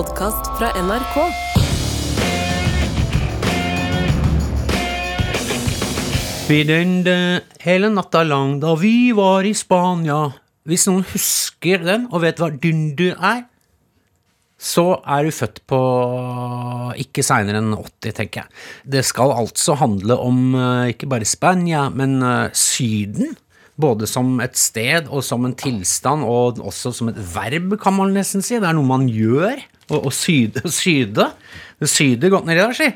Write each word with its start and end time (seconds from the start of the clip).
podkast 0.00 0.46
fra 0.56 0.70
NRK. 0.80 1.16
Vi 6.48 6.60
døgnde 6.64 7.16
hele 7.60 7.90
natta 7.92 8.22
lang 8.24 8.54
da 8.62 8.72
vi 8.80 9.10
var 9.16 9.44
i 9.44 9.52
Spania. 9.56 10.22
Hvis 10.64 10.86
noen 10.88 11.04
husker 11.10 11.84
den 11.84 12.06
og 12.08 12.22
vet 12.22 12.40
hva 12.40 12.48
dundu 12.62 13.10
er, 13.10 13.42
så 14.56 14.86
er 15.04 15.26
du 15.26 15.34
født 15.36 15.60
på 15.68 15.80
ikke 17.04 17.24
seinere 17.26 17.60
enn 17.60 17.74
80, 17.76 18.14
tenker 18.22 18.44
jeg. 18.44 18.60
Det 18.96 19.02
skal 19.08 19.34
altså 19.34 19.76
handle 19.82 20.16
om 20.16 20.40
eh, 20.54 20.94
ikke 20.94 21.10
bare 21.12 21.28
Spania, 21.28 21.88
men 21.92 22.22
eh, 22.24 22.56
Syden. 22.56 23.36
Både 23.80 24.08
som 24.08 24.32
et 24.44 24.56
sted 24.60 25.08
og 25.08 25.24
som 25.24 25.44
en 25.48 25.56
tilstand, 25.56 26.24
og 26.24 26.60
også 26.60 26.94
som 26.96 27.12
et 27.12 27.20
verb, 27.34 27.76
kan 27.80 27.96
man 27.96 28.16
nesten 28.16 28.44
si. 28.44 28.56
Det 28.56 28.68
er 28.68 28.76
noe 28.76 28.88
man 28.88 29.06
gjør. 29.12 29.60
Å 29.98 30.12
syde. 30.14 30.62
syde. 30.82 31.26
Det 31.80 31.90
syder 31.90 32.32
godt 32.32 32.48
nedi 32.48 32.62
der, 32.62 32.76
si. 32.76 32.90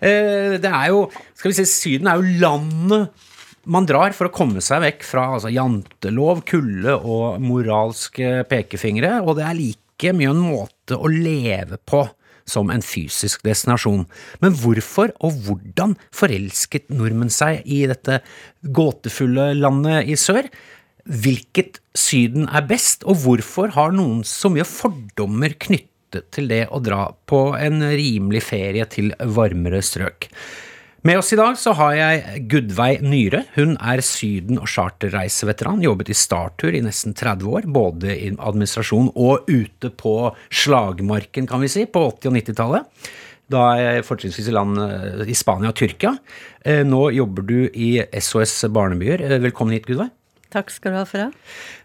Eh, 0.00 0.56
Det 0.62 0.70
er 0.70 0.90
jo 0.92 1.06
Skal 1.34 1.50
vi 1.52 1.56
si, 1.58 1.64
Syden 1.70 2.10
er 2.10 2.20
jo 2.20 2.36
landet 2.42 3.24
man 3.66 3.86
drar 3.88 4.14
for 4.14 4.28
å 4.28 4.34
komme 4.34 4.62
seg 4.62 4.78
vekk 4.84 5.00
fra 5.02 5.24
altså, 5.34 5.50
jantelov, 5.50 6.44
kulde 6.46 6.92
og 7.02 7.40
moralske 7.42 8.44
pekefingre, 8.46 9.16
og 9.26 9.40
det 9.40 9.42
er 9.42 9.58
like 9.58 10.12
mye 10.14 10.30
en 10.30 10.44
måte 10.52 10.94
å 10.94 11.10
leve 11.10 11.80
på 11.82 12.04
som 12.46 12.70
en 12.70 12.84
fysisk 12.84 13.42
destinasjon. 13.42 14.04
Men 14.38 14.54
hvorfor 14.54 15.10
og 15.18 15.40
hvordan 15.48 15.96
forelsket 16.14 16.92
nordmenn 16.94 17.32
seg 17.34 17.66
i 17.66 17.82
dette 17.90 18.20
gåtefulle 18.62 19.50
landet 19.58 20.06
i 20.06 20.14
sør? 20.20 20.46
Hvilket 21.06 21.80
Syden 21.96 22.46
er 22.46 22.66
best, 22.70 23.02
og 23.02 23.18
hvorfor 23.24 23.74
har 23.74 23.94
noen 23.94 24.22
så 24.26 24.50
mye 24.52 24.66
fordommer 24.68 25.58
knyttet 25.58 25.90
til 26.34 26.48
det 26.50 26.66
å 26.70 26.80
dra 26.82 27.08
på 27.28 27.48
en 27.58 27.82
rimelig 27.82 28.42
ferie 28.46 28.86
til 28.90 29.12
varmere 29.20 29.82
strøk? 29.84 30.28
Med 31.06 31.20
oss 31.20 31.28
i 31.30 31.36
dag 31.38 31.54
så 31.60 31.70
har 31.78 31.92
jeg 31.94 32.40
Gudveig 32.50 33.02
Nyre. 33.06 33.44
Hun 33.54 33.76
er 33.78 34.00
Syden- 34.02 34.58
og 34.58 34.66
charterreiseveteran. 34.66 35.84
Jobbet 35.84 36.10
i 36.10 36.16
Startur 36.18 36.74
i 36.74 36.80
nesten 36.82 37.14
30 37.14 37.46
år, 37.46 37.68
både 37.70 38.10
i 38.10 38.32
administrasjon 38.34 39.12
og 39.14 39.46
ute 39.46 39.92
på 39.94 40.16
slagmarken, 40.50 41.46
kan 41.46 41.62
vi 41.62 41.70
si, 41.70 41.84
på 41.86 42.02
80- 42.10 42.32
og 42.32 42.36
90-tallet. 42.40 43.12
Da 43.54 43.62
er 43.76 43.84
jeg 44.00 44.06
fortrinnsvis 44.08 44.48
i 44.50 44.56
land 44.56 44.80
eh, 44.82 45.22
i 45.30 45.36
Spania 45.38 45.70
og 45.70 45.78
Tyrkia. 45.78 46.16
Eh, 46.66 46.82
Nå 46.82 47.04
jobber 47.14 47.46
du 47.46 47.58
i 47.70 47.92
SOS 48.18 48.64
Barnebyer. 48.74 49.22
Eh, 49.22 49.38
Velkommen 49.46 49.76
hit, 49.76 49.86
Gudveig. 49.86 50.10
Takk 50.56 50.70
skal 50.72 50.94
du 50.94 50.96
ha 50.96 51.04
for 51.04 51.20
det. 51.20 51.26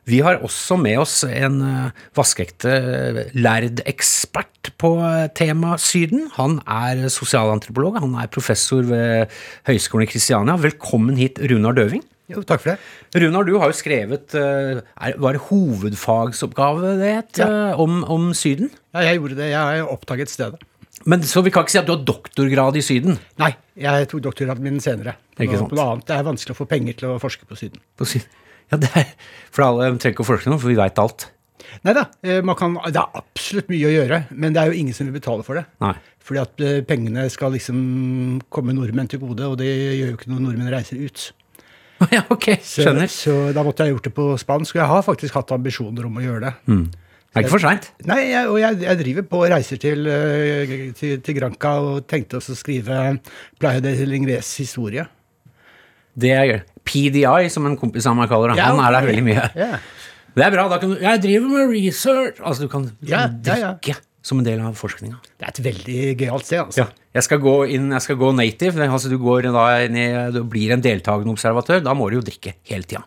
Vi 0.08 0.22
har 0.24 0.40
også 0.46 0.78
med 0.80 1.02
oss 1.02 1.18
en 1.28 1.58
eh, 1.66 2.06
vaskeekte 2.16 2.72
eh, 2.72 3.20
lærd 3.36 3.82
ekspert 3.90 4.72
på 4.80 4.94
temaet 4.96 5.36
tema 5.36 5.74
Syden. 5.82 6.30
Han 6.38 6.60
er 6.70 7.04
sosialantropolog, 7.12 8.00
han 8.00 8.16
er 8.22 8.32
professor 8.32 8.86
ved 8.88 9.34
Høgskolen 9.68 10.08
i 10.08 10.10
Kristiania. 10.12 10.56
Velkommen 10.62 11.20
hit, 11.20 11.42
Runar 11.52 11.76
Døving. 11.76 12.06
Jo, 12.32 12.46
takk 12.48 12.64
for 12.64 12.72
det. 12.72 13.22
Runar, 13.26 13.44
du 13.44 13.58
har 13.60 13.74
jo 13.74 13.76
skrevet 13.76 14.36
eh, 14.40 14.80
er, 14.80 15.18
Var 15.20 15.36
det 15.36 15.44
hovedfagsoppgave 15.50 16.96
det 17.02 17.14
het, 17.18 17.42
Ja. 17.44 17.50
om, 17.76 18.06
om 18.08 18.32
Syden? 18.38 18.72
Ja, 18.96 19.04
jeg 19.10 19.20
gjorde 19.20 19.42
det. 19.42 19.50
Jeg 19.52 19.60
har 19.82 19.92
oppdaget 19.92 20.32
stedet. 20.32 20.64
Men 21.06 21.24
Så 21.28 21.42
vi 21.44 21.52
kan 21.52 21.66
ikke 21.66 21.74
si 21.74 21.80
at 21.82 21.88
du 21.90 21.96
har 21.98 22.06
doktorgrad 22.08 22.78
i 22.78 22.84
Syden? 22.86 23.18
Nei, 23.42 23.52
jeg 23.76 24.08
tok 24.12 24.24
doktorgraden 24.30 24.64
min 24.64 24.80
senere. 24.84 25.18
Ikke 25.42 25.58
sant. 25.58 25.74
noe 25.74 25.88
annet. 25.96 26.06
Det 26.08 26.16
er 26.16 26.28
vanskelig 26.28 26.56
å 26.56 26.60
få 26.62 26.70
penger 26.70 27.00
til 27.00 27.10
å 27.12 27.20
forske 27.20 27.48
på 27.50 27.58
Syden. 27.58 27.82
På 27.98 28.08
Syden. 28.08 28.30
Ja, 28.72 28.80
er, 29.02 29.12
for 29.52 29.68
alle 29.68 29.92
trenger 29.98 30.16
ikke 30.16 30.26
å 30.26 30.30
forske 30.32 30.52
noe, 30.52 30.62
for 30.62 30.72
vi 30.72 30.80
veit 30.80 31.00
alt. 31.02 31.28
Nei 31.86 31.94
da, 31.96 32.06
eh, 32.24 32.42
kan, 32.58 32.78
det 32.88 33.00
er 33.00 33.20
absolutt 33.20 33.70
mye 33.72 33.90
å 33.90 33.94
gjøre, 33.94 34.24
men 34.32 34.56
det 34.56 34.62
er 34.62 34.72
jo 34.72 34.80
ingen 34.82 34.96
som 34.96 35.08
vil 35.08 35.18
betale 35.20 35.46
for 35.48 35.60
det. 35.60 35.66
Nei. 35.84 35.94
Fordi 36.22 36.42
at 36.42 36.64
eh, 36.66 36.80
pengene 36.88 37.28
skal 37.34 37.54
liksom 37.56 37.78
komme 38.54 38.76
nordmenn 38.78 39.10
til 39.12 39.22
gode, 39.24 39.48
og 39.48 39.60
det 39.62 39.70
gjør 39.70 40.12
jo 40.14 40.18
ikke 40.18 40.32
når 40.32 40.44
nordmenn 40.48 40.74
reiser 40.74 41.02
ut. 41.04 41.30
Ja, 42.10 42.24
ok, 42.34 42.48
Så, 42.66 42.82
skjønner. 42.82 43.10
så 43.14 43.34
da 43.54 43.62
måtte 43.62 43.86
jeg 43.86 43.94
gjort 43.94 44.08
det 44.08 44.12
på 44.18 44.24
spansk, 44.42 44.74
og 44.74 44.80
jeg 44.82 44.90
har 44.90 45.04
faktisk 45.06 45.36
hatt 45.38 45.52
ambisjoner 45.54 46.08
om 46.08 46.16
å 46.18 46.24
gjøre 46.24 46.48
det. 46.48 46.54
Det 46.66 47.38
er 47.38 47.46
ikke 47.46 47.54
for 47.54 47.64
seint. 47.64 47.86
Nei, 48.10 48.18
jeg, 48.32 48.48
og 48.50 48.58
jeg, 48.60 48.80
jeg 48.82 49.00
driver 49.04 49.28
på 49.30 49.42
reiser 49.54 49.80
til, 49.80 50.10
eh, 50.10 50.74
til, 50.98 51.20
til 51.22 51.38
Granca 51.38 51.76
og 51.80 52.08
tenkte 52.10 52.40
også 52.42 52.56
å 52.56 52.60
skrive 52.60 52.98
Playa 53.62 53.84
de 53.86 53.94
Lingres 54.10 54.50
historie. 54.60 55.06
Det 56.18 56.34
er 56.36 56.50
gøy. 56.50 56.60
PDI, 56.88 57.50
som 57.54 57.66
en 57.70 57.78
kompis 57.80 58.08
av 58.10 58.16
meg 58.18 58.30
kaller 58.32 58.54
det. 58.54 58.62
Ja, 58.62 58.72
Han 58.72 58.84
er 58.86 58.96
der 58.98 59.10
veldig 59.10 59.26
mye. 59.28 59.50
Ja. 59.56 59.74
Det 60.32 60.46
er 60.46 60.54
bra. 60.54 60.68
Da 60.72 60.78
kan 60.80 60.94
du 60.94 61.02
Jeg 61.04 61.22
driver 61.26 61.50
med 61.52 61.74
research! 61.76 62.40
Altså, 62.40 62.64
du 62.64 62.72
kan, 62.72 62.86
du 62.88 63.10
Ja, 63.12 63.26
kan 63.28 63.42
ja, 63.46 63.56
ja. 63.60 63.72
drikke 63.76 64.00
som 64.24 64.40
en 64.40 64.46
del 64.46 64.60
av 64.64 64.76
forskninga. 64.78 65.18
Det 65.40 65.48
er 65.48 65.50
et 65.52 65.64
veldig 65.66 66.02
gøyalt 66.22 66.46
sted, 66.46 66.60
altså. 66.62 66.86
Ja. 66.86 66.88
Jeg 67.18 67.26
skal 67.26 67.42
gå 67.44 67.56
inn, 67.76 67.90
jeg 67.92 68.06
skal 68.06 68.16
gå 68.22 68.30
native. 68.38 68.86
Altså, 68.88 69.10
du, 69.12 69.18
går 69.20 69.50
da 69.52 69.66
inn 69.84 69.98
i, 70.00 70.06
du 70.32 70.44
blir 70.48 70.72
en 70.76 70.84
deltakende 70.84 71.34
observatør. 71.34 71.82
Da 71.84 71.96
må 71.98 72.08
du 72.10 72.20
jo 72.20 72.24
drikke 72.28 72.54
hele 72.70 72.88
tida. 72.88 73.02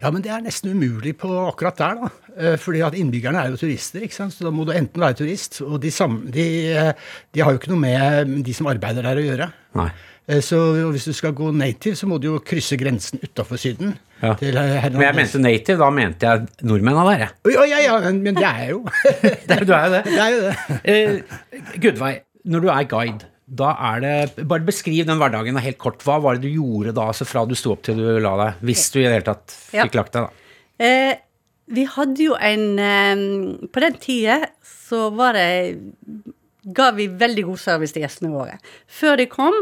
Ja, 0.00 0.12
men 0.14 0.22
det 0.22 0.30
er 0.30 0.40
nesten 0.44 0.70
umulig 0.72 1.16
på 1.18 1.28
akkurat 1.48 1.76
der, 1.80 1.98
da. 2.04 2.10
Eh, 2.38 2.54
Fordi 2.60 2.80
at 2.86 2.94
innbyggerne 2.96 3.42
er 3.42 3.50
jo 3.52 3.58
turister, 3.60 4.04
ikke 4.06 4.14
sant. 4.14 4.32
Så 4.36 4.46
da 4.46 4.52
må 4.54 4.64
du 4.64 4.72
enten 4.72 5.02
være 5.02 5.18
turist, 5.18 5.58
og 5.66 5.80
de, 5.82 5.90
samme, 5.92 6.30
de, 6.32 6.46
eh, 6.72 6.92
de 7.34 7.42
har 7.42 7.52
jo 7.52 7.58
ikke 7.60 7.72
noe 7.74 7.82
med 7.82 8.36
de 8.46 8.54
som 8.56 8.70
arbeider 8.70 9.04
der 9.04 9.18
å 9.20 9.26
gjøre. 9.26 9.50
Nei. 9.82 9.90
Eh, 10.28 10.40
Så 10.40 10.58
hvis 10.92 11.04
du 11.08 11.12
skal 11.16 11.32
gå 11.34 11.50
native, 11.54 11.96
så 11.98 12.06
må 12.06 12.18
du 12.22 12.28
jo 12.30 12.38
krysse 12.46 12.76
grensen 12.78 13.18
utafor 13.22 13.58
Syden. 13.58 13.96
Ja. 14.22 14.34
Til 14.38 14.54
Men 14.54 15.00
jeg 15.02 15.14
mente 15.18 15.38
native, 15.42 15.78
da 15.82 15.88
mente 15.90 16.28
jeg 16.28 16.46
nordmenn 16.62 17.00
av 17.00 17.08
dere. 17.10 17.30
Oi, 17.48 17.56
ja, 17.70 17.80
ja, 17.82 17.96
men 18.12 18.34
det 18.38 18.44
er 18.46 18.60
jeg 18.62 18.70
jo. 18.76 18.84
Du 19.66 19.72
er 19.74 19.88
jo 19.88 19.92
det. 19.96 20.04
det 20.14 20.22
er 20.22 20.36
jo 20.36 20.40
det. 20.46 20.54
Eh, 20.84 21.76
Gudveig, 21.82 22.20
når 22.46 22.60
du 22.66 22.68
er 22.70 22.86
guide, 22.90 23.26
da 23.52 23.72
er 23.90 23.98
det 24.00 24.46
Bare 24.48 24.64
beskriv 24.64 25.04
den 25.10 25.18
hverdagen 25.20 25.58
helt 25.60 25.76
kort. 25.82 25.98
Hva 26.06 26.20
var 26.22 26.38
det 26.38 26.46
du 26.46 26.54
gjorde 26.54 26.94
da, 26.96 27.08
altså 27.10 27.26
fra 27.28 27.42
du 27.50 27.56
sto 27.58 27.74
opp 27.74 27.82
til 27.84 27.98
du 27.98 28.06
la 28.22 28.36
deg? 28.44 28.62
Hvis 28.70 28.86
du 28.94 29.00
i 29.02 29.04
det 29.08 29.16
hele 29.18 29.26
tatt 29.26 29.58
Ja. 29.74 29.84
fikk 29.88 29.98
lagt 29.98 30.14
deg, 30.14 30.28
da. 30.30 30.86
Eh, 30.86 31.18
vi 31.72 31.84
hadde 31.86 32.22
jo 32.24 32.34
en 32.42 32.64
eh, 32.78 33.66
På 33.74 33.82
den 33.84 33.98
tida 34.02 34.38
så 34.88 35.10
var 35.14 35.34
det 35.36 35.76
Ga 36.74 36.92
vi 36.96 37.08
veldig 37.10 37.44
god 37.50 37.58
service 37.58 37.92
til 37.92 38.04
gjestene 38.06 38.30
våre. 38.30 38.56
Før 38.86 39.16
de 39.18 39.26
kom, 39.26 39.54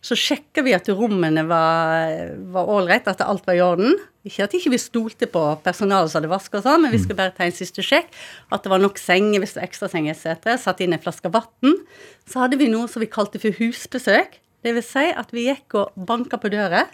så 0.00 0.16
sjekka 0.16 0.62
vi 0.64 0.72
at 0.72 0.88
rommene 0.96 1.42
var 1.48 2.56
ålreit, 2.56 3.08
at 3.10 3.20
alt 3.20 3.44
var 3.48 3.58
i 3.58 3.62
orden. 3.64 3.98
Ikke 4.24 4.46
at 4.46 4.54
ikke 4.56 4.72
vi 4.72 4.80
stolte 4.80 5.28
på 5.28 5.42
personalet 5.64 6.12
som 6.12 6.20
hadde 6.20 6.32
vaska 6.32 6.60
og 6.60 6.64
sånn, 6.64 6.82
men 6.84 6.94
vi 6.94 7.00
skulle 7.02 7.18
bare 7.18 7.34
ta 7.36 7.44
en 7.44 7.56
siste 7.56 7.84
sjekk. 7.84 8.08
At 8.52 8.64
det 8.64 8.72
var 8.72 8.80
nok 8.80 9.00
senger 9.00 9.42
hvis 9.42 9.54
det 9.54 9.60
var 9.60 9.68
ekstrasenger 9.68 10.16
etc. 10.16 10.54
Satt 10.60 10.80
inn 10.84 10.96
en 10.96 11.02
flaske 11.04 11.32
vann. 11.32 11.76
Så 12.28 12.40
hadde 12.42 12.60
vi 12.60 12.70
noe 12.72 12.88
som 12.88 13.04
vi 13.04 13.10
kalte 13.12 13.40
for 13.42 13.56
husbesøk. 13.60 14.40
Det 14.64 14.76
vil 14.76 14.84
si 14.84 15.06
at 15.08 15.32
vi 15.36 15.48
gikk 15.48 15.76
og 15.80 15.96
banka 16.08 16.40
på 16.40 16.52
døra 16.52 16.86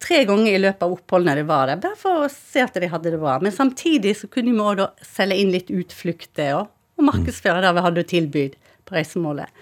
tre 0.00 0.22
ganger 0.24 0.54
i 0.54 0.60
løpet 0.60 0.84
av 0.84 0.94
oppholdene 0.94 1.36
de 1.36 1.46
var 1.48 1.68
der, 1.68 1.80
bare 1.80 1.98
for 1.98 2.24
å 2.24 2.30
se 2.32 2.62
at 2.64 2.76
de 2.80 2.88
hadde 2.88 3.12
det 3.12 3.20
bra. 3.20 3.36
Men 3.44 3.52
samtidig 3.52 4.14
så 4.16 4.30
kunne 4.32 4.54
vi 4.54 4.64
òg 4.64 5.04
selge 5.04 5.36
inn 5.40 5.52
litt 5.52 5.72
utflukter 5.72 6.56
og, 6.56 6.70
og 6.96 7.06
markedsføre 7.08 7.60
det 7.64 7.74
vi 7.76 7.84
hadde 7.84 8.06
tilbud 8.14 8.56
på 8.88 8.96
reisemålet. 8.96 9.52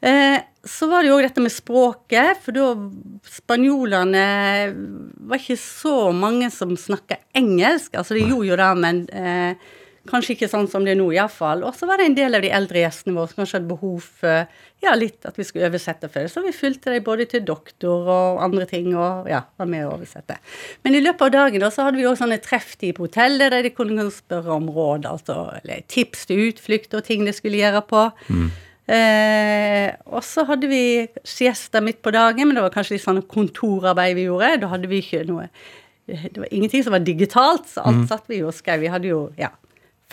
Eh, 0.00 0.38
så 0.66 0.88
var 0.90 1.02
det 1.02 1.12
jo 1.12 1.16
òg 1.20 1.24
dette 1.28 1.42
med 1.44 1.54
språket, 1.54 2.42
for 2.42 2.56
da 2.56 2.72
spanjolene 3.30 4.26
var 5.30 5.40
ikke 5.40 5.58
så 5.60 6.10
mange 6.14 6.50
som 6.54 6.74
snakka 6.74 7.20
engelsk. 7.38 7.94
Altså 7.94 8.18
de 8.18 8.26
gjorde 8.26 8.50
jo 8.50 8.58
det, 8.60 8.70
men 8.82 9.02
eh, 9.14 9.68
kanskje 10.10 10.34
ikke 10.36 10.48
sånn 10.50 10.68
som 10.70 10.86
det 10.86 10.94
er 10.94 10.98
nå, 11.00 11.06
iallfall. 11.14 11.64
Og 11.66 11.74
så 11.76 11.86
var 11.88 12.00
det 12.00 12.08
en 12.10 12.16
del 12.18 12.38
av 12.38 12.44
de 12.44 12.50
eldre 12.54 12.82
gjestene 12.82 13.14
våre 13.16 13.30
som 13.30 13.40
kanskje 13.42 13.60
hadde 13.60 13.70
behov 13.70 14.10
for 14.20 14.64
ja, 14.84 14.92
litt 14.98 15.26
at 15.26 15.38
vi 15.38 15.46
skulle 15.46 15.70
oversette 15.70 16.10
for 16.10 16.26
det. 16.26 16.32
Så 16.34 16.42
vi 16.44 16.54
fulgte 16.54 16.92
dem 16.94 17.06
både 17.06 17.28
til 17.30 17.46
doktor 17.46 18.10
og 18.12 18.42
andre 18.44 18.66
ting, 18.70 18.90
og 18.94 19.30
ja, 19.30 19.44
var 19.58 19.70
med 19.70 19.86
å 19.86 19.94
oversette. 19.96 20.38
Men 20.86 20.98
i 20.98 21.02
løpet 21.02 21.28
av 21.28 21.34
dagen 21.38 21.62
da, 21.62 21.70
så 21.74 21.86
hadde 21.86 22.00
vi 22.00 22.06
òg 22.10 22.18
sånne 22.20 22.42
trefftid 22.44 22.98
på 22.98 23.06
hotellet 23.06 23.54
der 23.54 23.66
de 23.66 23.74
kunne 23.74 24.10
spørre 24.14 24.58
om 24.58 24.70
råd, 24.70 25.08
altså 25.10 25.40
eller 25.62 25.86
tips 25.90 26.26
til 26.30 26.48
utflukt 26.50 26.94
og 26.98 27.06
ting 27.06 27.26
de 27.26 27.34
skulle 27.36 27.62
gjøre 27.62 27.86
på. 27.86 28.08
Eh, 28.86 29.90
og 30.14 30.22
så 30.22 30.44
hadde 30.46 30.68
vi 30.70 30.80
siesta 31.26 31.80
midt 31.82 31.98
på 32.06 32.12
dagen, 32.14 32.46
men 32.46 32.54
det 32.58 32.62
var 32.66 32.74
kanskje 32.74 32.96
litt 32.96 33.04
sånn 33.06 33.22
kontorarbeid 33.26 34.14
vi 34.18 34.28
gjorde. 34.28 34.52
Da 34.62 34.70
hadde 34.74 34.90
vi 34.90 35.00
ikke 35.02 35.24
noe 35.26 35.48
Det 36.06 36.36
var 36.38 36.46
ingenting 36.54 36.84
som 36.86 36.94
var 36.94 37.02
digitalt, 37.02 37.66
så 37.66 37.82
alt 37.82 38.04
satt 38.06 38.28
vi 38.30 38.36
jo 38.38 38.46
og 38.52 38.54
skrev. 38.54 38.78
Vi 38.84 38.90
hadde 38.92 39.08
jo 39.10 39.24
ja, 39.40 39.48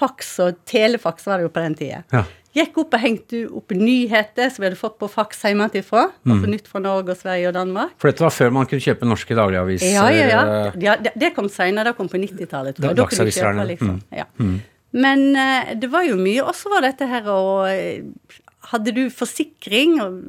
faks 0.02 0.32
og 0.42 0.56
telefaks 0.66 1.28
var 1.30 1.38
det 1.38 1.46
jo 1.46 1.52
på 1.54 1.62
den 1.62 1.76
tida. 1.78 2.00
Ja. 2.12 2.24
Gikk 2.54 2.76
opp 2.82 2.94
og 2.98 3.02
hengte 3.02 3.44
opp 3.50 3.72
nyheter 3.78 4.50
som 4.54 4.62
vi 4.64 4.68
hadde 4.72 4.78
fått 4.80 4.98
på 5.02 5.08
faks 5.10 5.40
hjemmefra. 5.46 6.08
Altså 6.26 6.50
nytt 6.50 6.68
fra 6.70 6.82
Norge 6.82 7.14
og 7.14 7.18
Sverige 7.22 7.48
og 7.50 7.54
Danmark. 7.60 7.94
For 8.02 8.10
dette 8.10 8.26
var 8.26 8.34
før 8.34 8.52
man 8.58 8.66
kunne 8.70 8.82
kjøpe 8.86 9.06
norske 9.10 9.38
dagligavisen. 9.38 9.94
Ja, 9.94 10.08
ja, 10.14 10.28
ja. 10.34 10.42
ja 10.82 10.96
det, 11.02 11.14
det 11.18 11.32
kom 11.38 11.50
seinere. 11.50 11.92
Det 11.94 11.98
kom 12.02 12.10
på 12.10 12.18
90-tallet. 12.22 12.78
tror 12.78 12.90
jeg. 12.90 12.96
Da- 12.98 13.04
Da 13.04 13.08
kunne 13.10 13.26
du 13.30 13.34
kjøpe, 13.38 13.56
det. 13.62 13.68
liksom. 13.76 14.02
Ja. 14.18 14.26
Men 14.94 15.24
eh, 15.36 15.74
det 15.82 15.90
var 15.94 16.06
jo 16.06 16.18
mye. 16.22 16.42
Og 16.46 16.54
så 16.58 16.70
var 16.74 16.86
dette 16.86 17.06
her 17.10 17.30
å 17.34 17.40
eh, 17.70 18.02
Hadde 18.64 18.94
du 18.96 19.02
forsikring 19.12 19.98
og, 20.00 20.20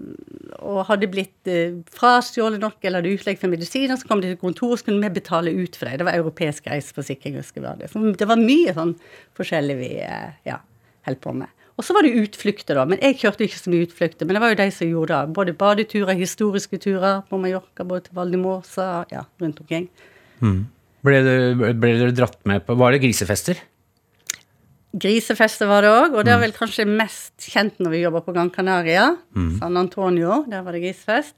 og 0.59 0.81
hadde 0.89 1.11
blitt 1.11 1.51
eh, 1.51 1.77
frastjålet 1.95 2.63
nok 2.63 2.81
eller 2.83 3.03
hadde 3.03 3.15
utlegg 3.15 3.39
for 3.41 3.53
medisiner, 3.53 3.99
så 4.01 4.09
kom 4.09 4.23
de 4.23 4.33
til 4.33 4.41
kontoret 4.41 4.81
så 4.81 4.89
kunne 4.89 5.05
vi 5.05 5.21
betale 5.21 5.53
ut 5.55 5.79
for 5.79 5.87
deg. 5.87 6.01
Det 6.01 6.09
var 6.09 6.19
europeisk 6.19 6.67
reiseforsikring. 6.71 7.39
husker 7.39 7.63
jeg 7.63 7.85
det. 7.85 7.91
Så 7.93 8.03
det 8.19 8.31
var 8.31 8.41
mye 8.41 8.75
sånn 8.75 8.97
forskjellig 9.39 9.77
vi 9.79 9.91
eh, 10.03 10.33
ja, 10.49 10.59
holdt 11.07 11.23
på 11.23 11.37
med. 11.43 11.53
Og 11.75 11.83
så 11.83 11.95
var 11.97 12.07
det 12.07 12.15
utflukter, 12.15 12.79
da. 12.79 12.85
Men 12.87 13.01
jeg 13.03 13.19
kjørte 13.23 13.47
ikke 13.49 13.59
så 13.59 13.73
mye 13.73 13.87
utflukter. 13.89 14.27
Men 14.27 14.37
det 14.37 14.43
var 14.45 14.53
jo 14.53 14.59
de 14.61 14.67
som 14.75 14.91
gjorde 14.91 15.17
det. 15.19 15.35
Både 15.39 15.57
badeturer, 15.59 16.15
historiske 16.19 16.79
turer 16.83 17.25
på 17.27 17.41
Mallorca, 17.43 17.87
både 17.87 18.07
til 18.07 18.19
Valdemorsa, 18.19 18.89
ja, 19.11 19.25
rundt 19.43 19.63
omkring. 19.65 19.89
Mm. 20.43 20.61
ble 21.07 21.21
dere 21.25 22.15
dratt 22.15 22.41
med 22.49 22.65
på 22.67 22.77
Var 22.79 22.95
det 22.95 23.03
grisefester? 23.05 23.59
Grisefester 24.95 25.67
var 25.67 25.83
det 25.83 25.91
òg, 25.91 26.15
og 26.15 26.23
det 26.27 26.31
er 26.35 26.39
vel 26.39 26.55
kanskje 26.55 26.87
mest 26.87 27.49
kjent 27.51 27.81
når 27.83 27.91
vi 27.97 28.03
jobber 28.05 28.23
på 28.23 28.35
Gran 28.37 28.51
Canaria. 28.55 29.09
San 29.59 29.79
Antonio, 29.81 30.45
der 30.47 30.63
var 30.63 30.77
det 30.77 30.85
grisefest. 30.85 31.35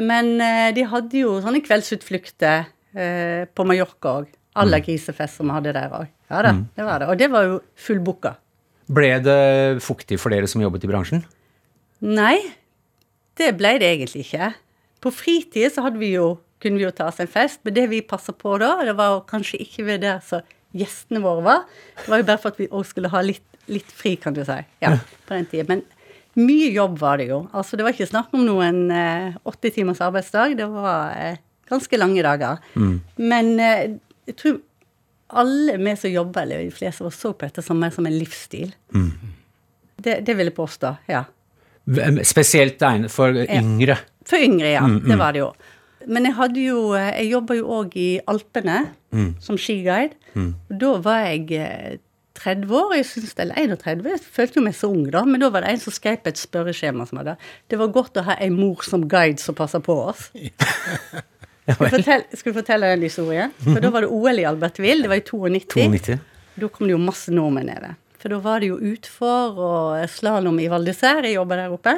Men 0.00 0.40
eh, 0.40 0.70
de 0.76 0.84
hadde 0.88 1.20
jo 1.20 1.34
sånne 1.44 1.60
kveldsutflukter 1.64 2.66
eh, 2.96 3.44
på 3.52 3.66
Mallorca 3.68 4.18
òg. 4.22 4.32
Alle 4.56 4.80
grisefest 4.84 5.36
som 5.36 5.50
vi 5.50 5.56
hadde 5.58 5.74
der 5.76 5.92
òg. 5.92 6.08
Ja 6.32 6.40
da, 6.42 6.54
det 6.76 6.86
var 6.88 7.02
det. 7.02 7.08
Og 7.12 7.20
det 7.20 7.28
var 7.32 7.46
jo 7.46 7.58
fullbooka. 7.76 8.34
Ble 8.96 9.12
det 9.20 9.82
fuktig 9.84 10.18
for 10.22 10.32
dere 10.32 10.48
som 10.48 10.62
jobbet 10.64 10.86
i 10.86 10.90
bransjen? 10.90 11.24
Nei, 12.00 12.38
det 13.36 13.52
ble 13.58 13.76
det 13.82 13.92
egentlig 13.92 14.24
ikke. 14.24 14.52
På 15.04 15.12
fritid 15.12 15.74
så 15.74 15.84
hadde 15.84 16.00
vi 16.00 16.14
jo, 16.14 16.36
kunne 16.62 16.80
vi 16.80 16.86
jo 16.86 16.92
ta 16.96 17.10
oss 17.10 17.20
en 17.20 17.30
fest, 17.30 17.60
men 17.66 17.76
det 17.76 17.88
vi 17.92 18.00
passa 18.00 18.32
på 18.32 18.56
da, 18.62 18.72
det 18.88 18.96
var 18.96 19.20
kanskje 19.28 19.60
ikke 19.64 19.84
ved 19.90 20.04
der 20.06 20.22
så 20.24 20.40
gjestene 20.76 21.22
våre 21.24 21.44
var. 21.46 21.66
Det 22.02 22.10
var 22.12 22.22
jo 22.22 22.28
bare 22.30 22.42
for 22.42 22.54
at 22.54 22.60
vi 22.60 22.70
òg 22.70 22.86
skulle 22.88 23.10
ha 23.12 23.22
litt, 23.24 23.44
litt 23.72 23.92
fri, 23.92 24.16
kan 24.20 24.36
du 24.36 24.42
si. 24.46 24.58
Ja, 24.84 24.96
på 25.26 25.36
den 25.36 25.48
tiden. 25.50 25.70
Men 25.70 26.46
mye 26.46 26.70
jobb 26.74 26.98
var 27.00 27.20
det 27.20 27.30
jo. 27.30 27.42
Altså, 27.56 27.78
det 27.78 27.86
var 27.86 27.96
ikke 27.96 28.08
snakk 28.10 28.34
om 28.36 28.44
noen 28.46 28.90
eh, 28.92 29.36
åtte 29.48 29.72
timers 29.72 30.02
arbeidsdag. 30.04 30.56
Det 30.58 30.66
var 30.72 31.14
eh, 31.16 31.38
ganske 31.70 32.00
lange 32.00 32.24
dager. 32.26 32.60
Men 33.16 33.54
eh, 33.56 33.96
jeg 34.28 34.38
tror 34.42 34.58
alle 35.26 35.78
vi 35.80 35.94
som 35.98 36.12
jobber, 36.12 36.44
eller 36.44 36.66
de 36.66 36.74
fleste 36.74 37.02
av 37.02 37.08
oss, 37.08 37.18
så 37.18 37.32
på 37.32 37.48
dette 37.48 37.64
som 37.64 37.80
som 37.90 38.06
en 38.06 38.18
livsstil. 38.18 38.74
Det, 39.96 40.20
det 40.22 40.34
vil 40.36 40.52
jeg 40.52 40.54
påstå, 40.54 40.92
ja. 41.10 41.24
Spesielt 42.22 42.82
egnet 42.82 43.10
for 43.14 43.34
yngre. 43.34 43.96
For 44.26 44.42
yngre, 44.42 44.70
ja. 44.76 44.84
Det 44.86 45.16
var 45.18 45.34
det 45.34 45.42
jo. 45.42 45.50
Men 46.06 46.28
jeg 46.28 46.36
hadde 46.38 46.62
jo 46.62 46.80
Jeg 46.94 47.30
jobba 47.32 47.54
jo 47.58 47.68
òg 47.80 47.96
i 47.98 48.08
Alpene 48.30 48.80
som 49.42 49.58
skiguide. 49.58 50.14
Og 50.36 50.74
da 50.80 50.92
var 51.02 51.22
jeg 51.26 51.52
eh, 51.56 51.96
30 52.36 52.74
år, 52.76 52.94
jeg 52.98 53.06
synes, 53.08 53.34
eller 53.38 53.54
31, 53.56 54.10
jeg 54.10 54.20
følte 54.20 54.58
jo 54.60 54.64
meg 54.66 54.74
så 54.76 54.90
ung 54.92 55.06
da, 55.12 55.22
men 55.24 55.40
da 55.40 55.48
var 55.52 55.64
det 55.64 55.70
en 55.72 55.80
som 55.80 55.94
skrev 55.94 56.18
på 56.20 56.28
et 56.32 56.40
spørreskjema 56.40 57.06
som 57.08 57.22
hadde 57.22 57.36
Det 57.70 57.78
var 57.80 57.94
godt 57.94 58.20
å 58.20 58.26
ha 58.26 58.36
ei 58.44 58.50
mor 58.52 58.84
som 58.84 59.06
guide 59.08 59.40
som 59.40 59.56
passer 59.56 59.80
på 59.80 59.96
oss. 60.10 60.28
Skal 61.66 61.80
vi 61.80 61.90
fortelle, 61.96 62.38
skal 62.38 62.52
jeg 62.52 62.56
fortelle 62.60 62.88
den 62.92 63.02
historien? 63.02 63.54
For 63.58 63.82
da 63.82 63.88
var 63.90 64.04
det 64.04 64.10
OL 64.14 64.38
i 64.38 64.44
Albertville, 64.46 65.02
det 65.02 65.10
var 65.10 65.18
i 65.18 65.24
92. 65.26 65.88
92. 65.96 66.18
Da 66.62 66.68
kom 66.70 66.86
det 66.86 66.94
jo 66.94 67.00
masse 67.02 67.32
nordmenn 67.34 67.66
nede. 67.72 67.88
For 68.22 68.30
da 68.30 68.38
var 68.44 68.62
det 68.62 68.68
jo 68.70 68.76
utfor 68.92 69.58
og 69.58 70.04
slalåm 70.12 70.60
i 70.62 70.68
Val 70.70 70.86
d'Isère, 70.86 71.24
jeg 71.26 71.34
jobba 71.34 71.58
der 71.58 71.74
oppe. 71.74 71.96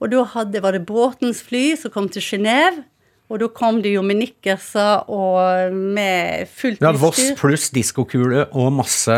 Og 0.00 0.10
da 0.14 0.22
hadde, 0.32 0.62
var 0.64 0.72
det 0.72 0.86
Bråtens 0.88 1.42
fly 1.44 1.74
som 1.76 1.92
kom 1.92 2.08
til 2.08 2.24
Genéve. 2.24 2.86
Og 3.32 3.38
da 3.40 3.46
kom 3.48 3.78
de 3.80 3.94
jo 3.94 4.02
med 4.04 4.18
nikkerser 4.20 5.06
og 5.08 5.72
med 5.72 6.44
fullt 6.52 6.82
Ja, 6.84 6.90
Voss 6.92 7.22
pluss 7.40 7.70
diskokule 7.72 8.44
og 8.52 8.72
masse 8.76 9.16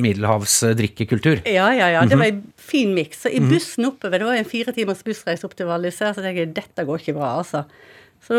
middelhavsdrikkekultur. 0.00 1.42
Ja, 1.46 1.68
ja, 1.76 1.90
ja. 1.92 2.04
Det 2.08 2.16
var 2.18 2.30
Mhm. 2.30 2.38
en 2.38 2.52
fin 2.56 2.94
miks. 2.94 3.22
Så 3.22 3.28
i 3.30 3.38
bussen 3.40 3.84
oppover, 3.84 4.18
det 4.18 4.24
var 4.26 4.34
en 4.36 4.44
fire 4.44 4.72
timers 4.72 5.02
bussreise 5.04 5.44
opp 5.44 5.54
til 5.54 5.66
Val 5.66 5.82
så 5.92 6.14
tenkte 6.14 6.34
jeg 6.36 6.54
dette 6.54 6.86
går 6.86 6.98
ikke 6.98 7.14
bra, 7.14 7.38
altså. 7.42 7.64
Så 8.22 8.30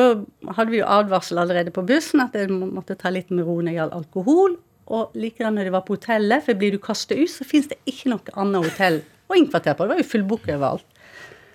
da 0.44 0.54
hadde 0.54 0.72
vi 0.72 0.80
jo 0.80 0.86
advarsel 0.86 1.38
allerede 1.38 1.72
på 1.72 1.86
bussen 1.86 2.22
at 2.22 2.34
jeg 2.34 2.50
måtte 2.50 2.98
ta 2.98 3.10
litt 3.10 3.30
med 3.30 3.46
ro 3.46 3.58
når 3.62 3.66
det 3.72 3.76
gjaldt 3.76 3.94
alkohol. 4.00 4.58
Og 4.88 5.12
likedan 5.14 5.56
når 5.56 5.64
det 5.66 5.72
var 5.72 5.82
på 5.82 5.96
hotellet, 5.98 6.44
for 6.44 6.54
blir 6.56 6.72
du 6.72 6.78
kastet 6.80 7.18
ut, 7.18 7.30
så 7.30 7.46
fins 7.46 7.68
det 7.68 7.78
ikke 7.86 8.10
noe 8.10 8.20
annet 8.36 8.64
hotell 8.64 9.02
å 9.30 9.36
innkvartere 9.36 9.76
på. 9.78 9.86
Det 9.88 9.90
var 9.90 9.98
jo 10.02 10.10
fullbooka 10.12 10.56
overalt. 10.58 10.86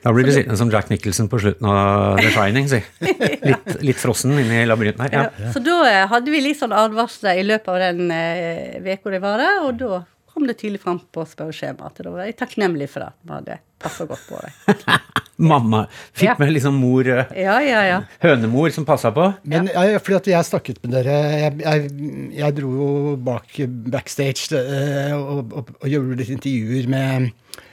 Da 0.02 0.12
blir 0.14 0.28
du 0.28 0.32
sittende 0.34 0.58
som 0.60 0.70
Jack 0.72 0.90
Nicholson 0.92 1.30
på 1.30 1.40
slutten 1.42 1.66
av 1.70 2.20
The 2.20 2.30
Shining, 2.34 2.68
si. 2.70 2.82
Litt, 3.48 3.72
litt 3.82 3.98
frossen 4.02 4.36
inni 4.38 4.62
labyrinten 4.68 5.06
her. 5.06 5.14
Ja. 5.16 5.24
Ja. 5.42 5.54
Så 5.54 5.62
da 5.64 5.80
eh, 5.88 6.04
hadde 6.10 6.34
vi 6.34 6.42
litt 6.44 6.60
sånn 6.60 6.74
advarsler 6.76 7.40
i 7.40 7.46
løpet 7.48 7.72
av 7.74 7.82
den 7.82 8.12
uka 8.86 9.14
det 9.14 9.22
var 9.24 9.42
der, 9.42 9.60
og 9.66 9.80
da 9.80 10.02
kom 10.38 10.46
det 10.46 10.58
tydelig 10.60 10.78
fram 10.84 11.00
på 11.10 11.24
spørreskjemaet 11.26 12.04
da 12.04 12.12
var 12.14 12.28
jeg 12.28 12.36
takknemlig 12.38 12.86
for 12.92 13.02
det. 13.02 13.10
Vi 13.26 13.34
hadde 13.34 13.56
passa 13.82 14.06
godt 14.06 14.22
på 14.28 14.38
det. 14.44 14.52
Mamma 15.50 15.84
fikk 16.12 16.28
Ja. 16.28 16.34
med 16.38 16.52
liksom 16.52 16.78
mor 16.82 17.06
eh, 17.06 17.26
Ja, 17.38 17.60
ja, 17.62 17.82
ja. 17.86 17.98
Hønemor 18.22 18.70
som 18.74 18.86
passa 18.86 19.10
på. 19.14 19.28
Men 19.42 19.68
ja. 19.70 19.98
fordi 20.02 20.16
at 20.18 20.30
jeg 20.32 20.48
snakket 20.48 20.80
med 20.82 20.96
dere 20.96 21.18
Jeg, 21.42 21.52
jeg, 21.62 21.90
jeg 22.40 22.56
dro 22.56 22.72
jo 22.74 22.88
bak 23.22 23.58
backstage 23.94 24.50
og, 24.58 25.22
og, 25.22 25.52
og, 25.62 25.70
og 25.78 25.90
gjorde 25.92 26.18
litt 26.22 26.32
intervjuer 26.34 26.90
med 26.90 27.30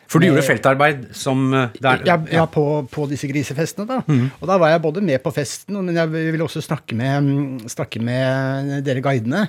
For 0.08 0.20
du 0.22 0.26
med- 0.28 0.36
gjorde 0.36 0.46
feltarbeid 0.48 1.06
som 1.18 1.48
eh, 1.54 1.70
der, 1.82 2.04
ja, 2.06 2.18
ja, 2.32 2.46
på, 2.46 2.66
på 2.92 3.08
disse 3.10 3.28
grisefestene, 3.32 3.88
da. 3.90 4.02
Og 4.40 4.48
da 4.48 4.58
var 4.62 4.70
jeg 4.76 4.82
både 4.84 5.02
med 5.02 5.24
på 5.24 5.34
festen, 5.34 5.80
men 5.86 5.96
jeg 5.98 6.12
ville 6.14 6.44
også 6.46 6.62
snakke 6.62 6.94
med, 6.96 7.64
snakke 7.74 8.02
med 8.04 8.84
dere 8.86 9.02
guidene. 9.02 9.48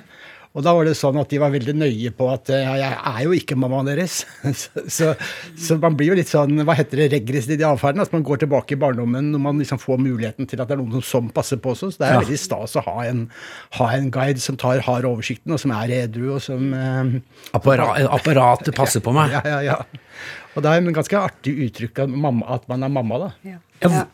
Og 0.57 0.63
da 0.65 0.71
var 0.73 0.87
det 0.87 0.95
sånn 0.97 1.19
at 1.21 1.29
de 1.29 1.37
var 1.37 1.51
veldig 1.53 1.75
nøye 1.77 2.09
på 2.17 2.27
at 2.33 2.49
eh, 2.49 2.63
ja, 2.65 2.73
jeg 2.81 2.95
er 3.11 3.19
jo 3.27 3.35
ikke 3.37 3.57
mammaen 3.61 3.85
deres. 3.91 4.15
så, 4.61 4.81
så, 4.89 5.11
så 5.53 5.77
man 5.83 5.93
blir 5.99 6.09
jo 6.11 6.17
litt 6.17 6.31
sånn, 6.31 6.55
hva 6.65 6.73
heter 6.79 7.03
det, 7.03 7.11
regressiv 7.13 7.61
i 7.61 7.67
atferden. 7.67 8.01
At 8.01 8.15
man 8.15 8.25
går 8.25 8.41
tilbake 8.41 8.73
i 8.73 8.79
barndommen 8.81 9.29
når 9.35 9.43
man 9.43 9.61
liksom 9.61 9.77
får 9.83 10.01
muligheten 10.01 10.49
til 10.49 10.63
at 10.63 10.71
det 10.71 10.77
er 10.77 10.81
noen 10.81 10.97
som, 10.97 11.05
sånn 11.11 11.29
passer 11.35 11.61
på 11.61 11.75
oss. 11.75 11.85
Så 11.85 12.01
det 12.01 12.07
er 12.09 12.17
Ja. 12.17 12.23
veldig 12.25 12.39
stas 12.41 12.73
å 12.81 12.83
ha 12.87 12.97
en, 13.05 13.27
ha 13.77 13.91
en 13.93 14.09
guide 14.17 14.41
som 14.41 14.57
tar 14.57 14.81
hard 14.87 15.05
oversikten, 15.05 15.53
og 15.53 15.61
som 15.61 15.75
er 15.77 15.93
edru, 16.01 16.31
og 16.39 16.41
som 16.41 16.73
eh, 16.73 17.13
Appara 17.57 17.91
apparatet 18.17 18.73
passer 18.75 19.05
på 19.05 19.13
meg. 19.13 19.37
Ja, 19.37 19.43
ja, 19.45 19.61
ja. 19.61 19.77
Og 20.57 20.63
det 20.65 20.71
er 20.73 20.81
en 20.81 20.95
ganske 20.95 21.19
artig 21.21 21.53
uttrykk 21.67 22.01
at, 22.07 22.09
mamma, 22.25 22.47
at 22.57 22.65
man 22.71 22.81
er 22.81 22.89
mamma, 22.89 23.21
da. 23.27 23.31
ja. 23.45 23.59
Ja, 23.83 24.05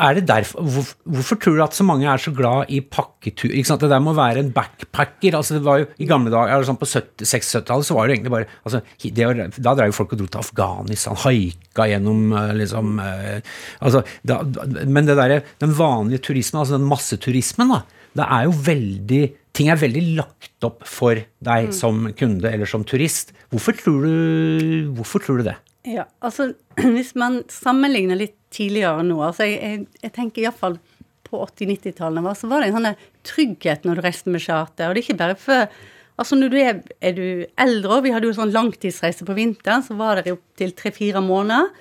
er 0.00 0.14
det 0.16 0.22
derfor, 0.28 0.64
hvor, 0.64 0.86
hvorfor 1.16 1.36
tror 1.40 1.56
du 1.58 1.62
at 1.64 1.76
så 1.76 1.84
mange 1.84 2.06
er 2.08 2.20
så 2.22 2.32
glad 2.34 2.70
i 2.72 2.78
pakketur? 2.80 3.52
Det 3.52 3.90
der 3.90 4.00
må 4.00 4.14
være 4.16 4.40
en 4.40 4.52
backpacker. 4.54 5.34
altså 5.36 5.58
det 5.58 5.64
var 5.66 5.82
jo 5.82 5.86
I 6.00 6.06
gamle 6.08 6.32
dager, 6.32 6.64
sånn 6.64 6.78
på 6.80 6.88
70 6.88 7.26
60-70-tallet, 7.28 7.84
så 7.88 7.94
var 7.98 8.06
det 8.08 8.16
egentlig 8.16 8.32
bare 8.32 8.48
altså, 8.64 8.80
det, 9.02 9.26
var- 9.28 9.60
Da 9.68 9.74
drev 9.74 9.92
folk 9.92 10.12
og 10.14 10.18
dro 10.22 10.26
til 10.26 10.40
Afghanistan, 10.40 11.16
haika 11.24 11.88
gjennom 11.90 12.32
eh, 12.32 12.52
liksom 12.62 12.98
eh, 13.04 13.40
altså, 13.80 14.04
da, 14.24 14.40
Men 14.88 15.04
det 15.10 15.18
der, 15.20 15.36
den 15.60 15.76
vanlige 15.76 16.24
turismen, 16.30 16.60
altså 16.62 16.78
den 16.78 16.88
masseturismen, 16.88 17.68
da, 17.74 17.82
det 18.14 18.28
er 18.30 18.48
jo 18.48 18.56
veldig 18.72 19.24
Ting 19.54 19.68
er 19.70 19.78
veldig 19.78 20.00
lagt 20.16 20.64
opp 20.66 20.80
for 20.90 21.14
deg 21.46 21.68
som 21.76 22.08
kunde 22.18 22.50
eller 22.50 22.66
som 22.66 22.82
turist. 22.82 23.28
Hvorfor 23.52 23.76
tror 23.78 24.02
du, 24.02 24.88
hvorfor 24.96 25.22
tror 25.22 25.38
du 25.38 25.44
det? 25.46 25.54
Ja, 25.86 26.08
altså 26.24 26.48
hvis 26.96 27.12
man 27.14 27.44
sammenligner 27.52 28.18
litt 28.18 28.34
tidligere 28.54 29.06
nå, 29.06 29.18
altså 29.26 29.48
jeg, 29.48 29.58
jeg, 29.62 30.04
jeg 30.06 30.14
tenker 30.14 30.44
iallfall 30.44 30.78
på 31.24 31.40
80-90-tallene, 31.48 32.36
så 32.38 32.50
var 32.50 32.62
det 32.62 32.70
en 32.70 32.78
sånn 32.78 33.02
trygghet 33.26 33.86
når 33.86 33.98
du 33.98 34.06
reiste 34.06 34.32
med 34.32 34.44
charter. 34.44 34.88
Og 34.88 34.94
det 34.94 35.02
er 35.02 35.08
ikke 35.08 35.22
bare 35.24 35.40
for 35.40 35.82
Altså 36.14 36.36
når 36.38 36.50
du 36.52 36.54
er, 36.62 36.76
er 37.02 37.14
du 37.16 37.24
eldre, 37.58 37.96
og 37.96 38.04
vi 38.04 38.12
hadde 38.14 38.28
jo 38.28 38.36
sånn 38.36 38.52
langtidsreise 38.54 39.26
på 39.26 39.34
vinteren, 39.34 39.82
så 39.82 39.96
var 39.98 40.20
det 40.22 40.30
opptil 40.30 40.70
tre-fire 40.78 41.18
måneder. 41.18 41.72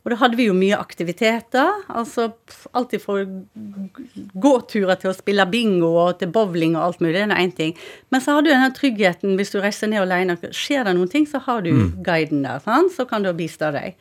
Og 0.00 0.12
da 0.12 0.16
hadde 0.22 0.38
vi 0.38 0.46
jo 0.46 0.54
mye 0.56 0.78
aktiviteter. 0.80 1.82
Altså 1.92 2.30
alt 2.78 2.94
fra 3.02 3.18
gåturer 4.40 5.00
til 5.00 5.10
å 5.10 5.16
spille 5.16 5.44
bingo 5.50 5.90
og 6.04 6.20
til 6.22 6.30
bowling 6.32 6.78
og 6.78 6.84
alt 6.86 7.02
mulig. 7.04 7.18
Det 7.18 7.26
er 7.26 7.42
én 7.42 7.52
ting. 7.56 7.74
Men 8.14 8.24
så 8.24 8.36
har 8.36 8.46
du 8.46 8.52
denne 8.52 8.70
tryggheten 8.76 9.34
hvis 9.36 9.52
du 9.52 9.58
reiser 9.60 9.90
ned 9.92 10.06
alene. 10.06 10.38
Skjer 10.56 10.86
det 10.88 10.94
noen 10.96 11.10
ting, 11.12 11.26
så 11.28 11.42
har 11.44 11.66
du 11.66 11.74
guiden 12.06 12.46
der. 12.46 12.62
Sant? 12.64 12.94
Så 12.96 13.04
kan 13.10 13.26
du 13.26 13.32
bistå 13.36 13.74
deg. 13.76 13.98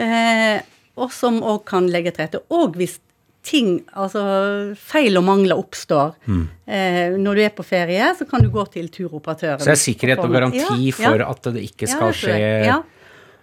Eh, 0.00 0.62
og 0.94 1.12
som 1.14 1.40
òg 1.42 1.64
kan 1.68 1.88
legge 1.90 2.14
til 2.14 2.26
rette. 2.26 2.40
Og 2.54 2.76
hvis 2.78 2.98
ting, 3.44 3.76
altså 3.92 4.22
feil 4.80 5.18
og 5.20 5.26
mangler 5.26 5.60
oppstår 5.60 6.14
eh, 6.24 7.12
når 7.20 7.36
du 7.36 7.42
er 7.44 7.52
på 7.52 7.66
ferie, 7.66 8.06
så 8.16 8.26
kan 8.28 8.44
du 8.44 8.48
gå 8.52 8.64
til 8.72 8.88
turoperatøren. 8.92 9.60
Så 9.60 9.68
det 9.68 9.76
er 9.76 9.82
sikkerhet 9.82 10.22
og 10.24 10.32
garanti 10.32 10.64
Ja, 10.88 10.96
for 10.96 11.20
ja. 11.20 11.28
at 11.28 11.50
det 11.52 11.64
ikke 11.68 11.90
skal 11.90 12.08
ja, 12.08 12.18
skje. 12.22 12.38
Ja. 12.70 12.78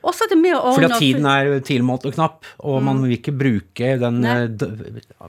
Også 0.02 0.26
det 0.32 0.40
med 0.42 0.56
å 0.58 0.74
Fordi 0.74 0.90
at 0.90 0.98
tiden 0.98 1.28
er 1.30 1.60
tilmålt 1.66 2.08
og 2.10 2.16
knapp, 2.16 2.48
og 2.66 2.80
man 2.86 3.04
vil 3.06 3.20
ikke 3.20 3.36
bruke 3.38 3.94
den 4.02 4.24
eh, 4.26 4.48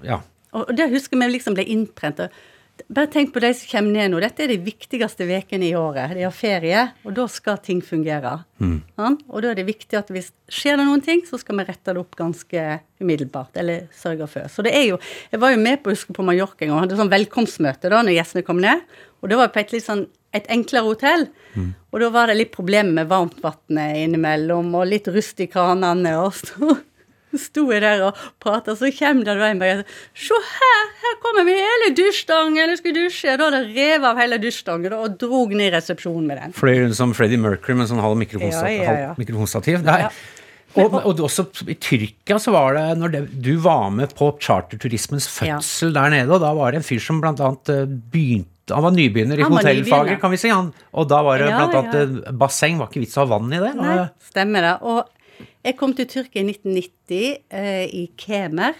Ja. 0.08 0.22
Og 0.52 0.68
det 0.76 0.90
husker 0.92 1.16
vi 1.16 1.28
liksom 1.32 1.54
ble 1.56 1.64
innprent. 1.72 2.20
Bare 2.88 3.10
tenk 3.12 3.32
på 3.34 3.40
de 3.42 3.52
som 3.54 3.68
kommer 3.70 3.92
ned 3.94 4.10
nå. 4.12 4.20
Dette 4.22 4.44
er 4.44 4.52
de 4.52 4.58
viktigste 4.62 5.26
ukene 5.28 5.68
i 5.68 5.74
året. 5.78 6.14
De 6.16 6.24
har 6.24 6.34
ferie, 6.34 6.82
og 7.04 7.14
da 7.16 7.26
skal 7.30 7.60
ting 7.62 7.82
fungere. 7.84 8.34
Sant? 8.96 9.22
Og 9.28 9.42
da 9.42 9.52
er 9.52 9.60
det 9.60 9.66
viktig 9.68 9.98
at 9.98 10.10
hvis 10.12 10.32
skjer 10.52 10.80
det 10.80 10.86
noen 10.88 11.04
ting, 11.04 11.22
så 11.28 11.38
skal 11.40 11.58
vi 11.60 11.66
rette 11.68 11.92
det 11.92 12.02
opp 12.02 12.16
ganske 12.18 12.64
umiddelbart. 13.02 13.56
Eller 13.60 13.86
sørge 13.96 14.28
for. 14.30 14.48
Så 14.48 14.64
det 14.66 14.74
er 14.74 14.88
jo 14.90 14.98
Jeg 15.30 15.40
var 15.40 15.50
jo 15.54 15.60
med 15.62 15.82
på 15.82 15.90
husker 15.90 16.14
på 16.14 16.24
Mallorca 16.26 16.64
en 16.64 16.72
gang, 16.72 16.82
hadde 16.84 16.98
sånn 16.98 17.12
velkomstmøte 17.12 17.90
da 17.92 18.02
når 18.02 18.18
gjestene 18.18 18.46
kom 18.46 18.60
ned. 18.60 18.82
Og 19.22 19.30
det 19.30 19.38
var 19.38 19.52
på 19.54 19.60
et 19.62 19.72
litt 19.72 19.86
sånn 19.86 20.06
et 20.32 20.46
enklere 20.48 20.88
hotell. 20.88 21.26
Og 21.92 22.00
da 22.00 22.08
var 22.08 22.30
det 22.30 22.38
litt 22.38 22.52
problemer 22.54 22.92
med 23.02 23.10
varmtvannet 23.10 23.98
innimellom, 24.00 24.70
og 24.74 24.88
litt 24.88 25.08
rust 25.12 25.40
i 25.44 25.46
kranene. 25.46 26.16
og 26.18 26.32
så 26.32 26.78
sto 27.40 27.64
jeg 27.72 27.82
der 27.84 28.04
og 28.08 28.18
prata, 28.42 28.74
så 28.78 28.90
kommer 28.96 29.28
det 29.28 29.36
en 29.48 29.62
bare 29.62 29.86
Se 30.18 30.36
her, 30.36 30.84
her 31.02 31.16
kommer 31.22 31.46
vi 31.48 31.56
hele 31.56 31.90
dusjstangen, 31.96 32.60
jeg 32.60 32.80
skulle 32.80 33.06
dusje. 33.06 33.36
Da 33.38 33.48
hadde 33.48 33.62
jeg 33.64 33.72
revet 33.78 34.10
av 34.10 34.20
hele 34.20 34.38
dusjstangen 34.42 34.94
og 34.98 35.18
drog 35.20 35.56
ned 35.56 35.70
i 35.70 35.72
resepsjonen 35.76 36.28
med 36.28 36.40
den. 36.42 36.54
Fløy 36.56 36.84
rundt 36.84 36.98
som 36.98 37.16
Freddie 37.16 37.40
Mercury 37.40 37.78
med 37.78 37.90
sånn 37.90 38.02
halv 38.02 38.20
mikrofonstativ. 38.20 38.78
Ja, 38.78 38.92
ja, 38.92 39.02
ja. 39.08 39.18
mikrofonstativ. 39.20 39.84
Og, 40.72 40.94
og 41.04 41.20
også 41.26 41.44
i 41.68 41.76
Tyrkia 41.76 42.38
så 42.40 42.54
var 42.54 42.78
det 42.78 42.84
når 42.96 43.12
det, 43.12 43.20
du 43.44 43.52
var 43.60 43.90
med 43.92 44.14
på 44.16 44.30
charterturismens 44.40 45.28
fødsel 45.28 45.92
der 45.92 46.14
nede, 46.14 46.32
og 46.32 46.40
da 46.40 46.54
var 46.56 46.72
det 46.72 46.80
en 46.80 46.86
fyr 46.86 47.02
som 47.02 47.20
blant 47.20 47.42
annet 47.44 47.72
eh, 47.74 47.84
begynte 47.84 48.48
han 48.70 48.84
var 48.84 48.94
nybegynner 48.94 49.40
i 49.40 49.46
hotellfaget, 49.46 50.20
kan 50.22 50.30
vi 50.32 50.38
si. 50.38 50.48
Han, 50.52 50.70
og 50.94 51.08
da 51.10 51.18
var 51.26 51.42
det 51.42 51.48
blant 51.50 51.74
annet 51.76 51.96
eh, 51.98 52.36
basseng. 52.38 52.78
Var 52.80 52.88
ikke 52.88 53.02
vits 53.02 53.18
å 53.18 53.24
ha 53.24 53.32
vann 53.34 53.50
i 53.52 53.58
det. 53.60 53.72
Nei, 53.76 53.96
stemmer 54.30 54.64
det. 54.64 54.74
Og 54.86 55.02
jeg 55.64 55.76
kom 55.78 55.94
til 55.96 56.08
Tyrkia 56.10 56.42
i 56.42 56.48
1990, 56.50 57.36
eh, 57.50 57.84
i 57.86 58.06
Kemer. 58.18 58.78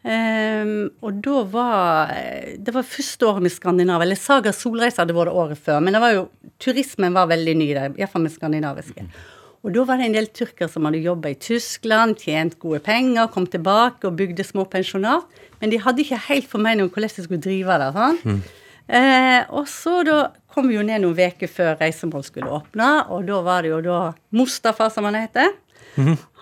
Um, 0.00 0.86
og 1.04 1.18
da 1.20 1.42
var 1.52 2.12
eh, 2.14 2.54
Det 2.56 2.72
var 2.72 2.86
første 2.88 3.26
året 3.28 3.44
med 3.44 3.52
Skandinavia. 3.52 4.06
Eller 4.06 4.16
Saga 4.16 4.52
Solreise 4.56 5.02
hadde 5.02 5.16
vært 5.16 5.34
året 5.36 5.60
før, 5.60 5.82
men 5.84 5.92
det 5.92 6.00
var 6.00 6.14
jo, 6.14 6.22
turismen 6.62 7.12
var 7.16 7.28
veldig 7.28 7.54
ny 7.60 7.68
der, 7.76 7.92
iallfall 8.00 8.24
med 8.24 8.32
skandinaviske. 8.32 9.04
Og 9.60 9.74
da 9.74 9.84
var 9.84 10.00
det 10.00 10.06
en 10.08 10.16
del 10.16 10.30
tyrkere 10.32 10.70
som 10.72 10.86
hadde 10.88 11.02
jobba 11.04 11.34
i 11.34 11.36
Tyskland, 11.36 12.16
tjent 12.22 12.56
gode 12.62 12.80
penger, 12.86 13.28
kom 13.34 13.44
tilbake 13.44 14.08
og 14.08 14.16
bygde 14.16 14.46
små 14.46 14.64
pensjonat. 14.72 15.28
Men 15.60 15.72
de 15.72 15.82
hadde 15.84 16.00
ikke 16.00 16.22
helt 16.30 16.48
formening 16.48 16.86
om 16.86 16.92
hvordan 16.94 17.12
de 17.12 17.26
skulle 17.26 17.44
drive 17.44 17.76
det. 17.82 17.90
sånn. 17.98 18.40
Eh, 18.90 19.42
og 19.54 19.68
så 19.70 20.00
da 20.06 20.16
kom 20.50 20.70
vi 20.70 20.78
jo 20.78 20.82
ned 20.86 21.04
noen 21.04 21.14
uker 21.14 21.50
før 21.50 21.76
Reisemål 21.78 22.24
skulle 22.26 22.50
åpne, 22.50 22.88
og 23.12 23.28
da 23.28 23.42
var 23.46 23.62
det 23.62 23.70
jo 23.70 23.82
da 23.84 23.98
Mustafa, 24.34 24.88
som 24.90 25.06
han 25.06 25.20
heter. 25.20 25.52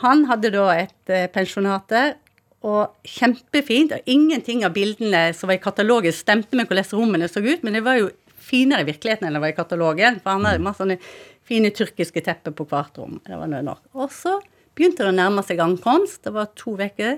Han 0.04 0.24
hadde 0.30 0.52
da 0.54 0.66
et 0.76 0.94
pensjonate, 1.06 1.32
pensjonat 1.34 1.92
der, 1.92 2.16
og 2.66 3.06
kjempefint. 3.06 3.94
Og 3.94 4.10
ingenting 4.10 4.64
av 4.66 4.74
bildene 4.76 5.28
som 5.36 5.50
var 5.50 5.58
i 5.58 5.62
katalogen, 5.62 6.14
stemte 6.14 6.58
med 6.58 6.68
hvordan 6.68 6.90
rommene 6.98 7.28
så 7.30 7.42
ut, 7.44 7.62
men 7.62 7.78
det 7.78 7.84
var 7.86 8.00
jo 8.00 8.10
finere 8.48 8.84
i 8.84 8.88
virkeligheten 8.88 9.28
enn 9.28 9.36
det 9.36 9.42
var 9.42 9.52
i 9.52 9.56
katalogen, 9.56 10.20
for 10.22 10.34
han 10.34 10.46
hadde 10.48 10.64
masse 10.64 10.80
sånne 10.80 10.98
fine 11.48 11.70
tyrkiske 11.74 12.22
tepper 12.24 12.54
på 12.56 12.66
hvert 12.68 12.96
rom. 13.00 13.18
Det 13.24 13.36
var 13.36 13.50
nok. 13.52 13.82
Og 13.96 14.10
så 14.14 14.38
begynte 14.76 15.04
det 15.04 15.12
å 15.12 15.16
nærme 15.16 15.44
seg 15.46 15.60
ankomst. 15.64 16.22
Det 16.24 16.34
var 16.34 16.50
to 16.58 16.76
uker. 16.78 17.16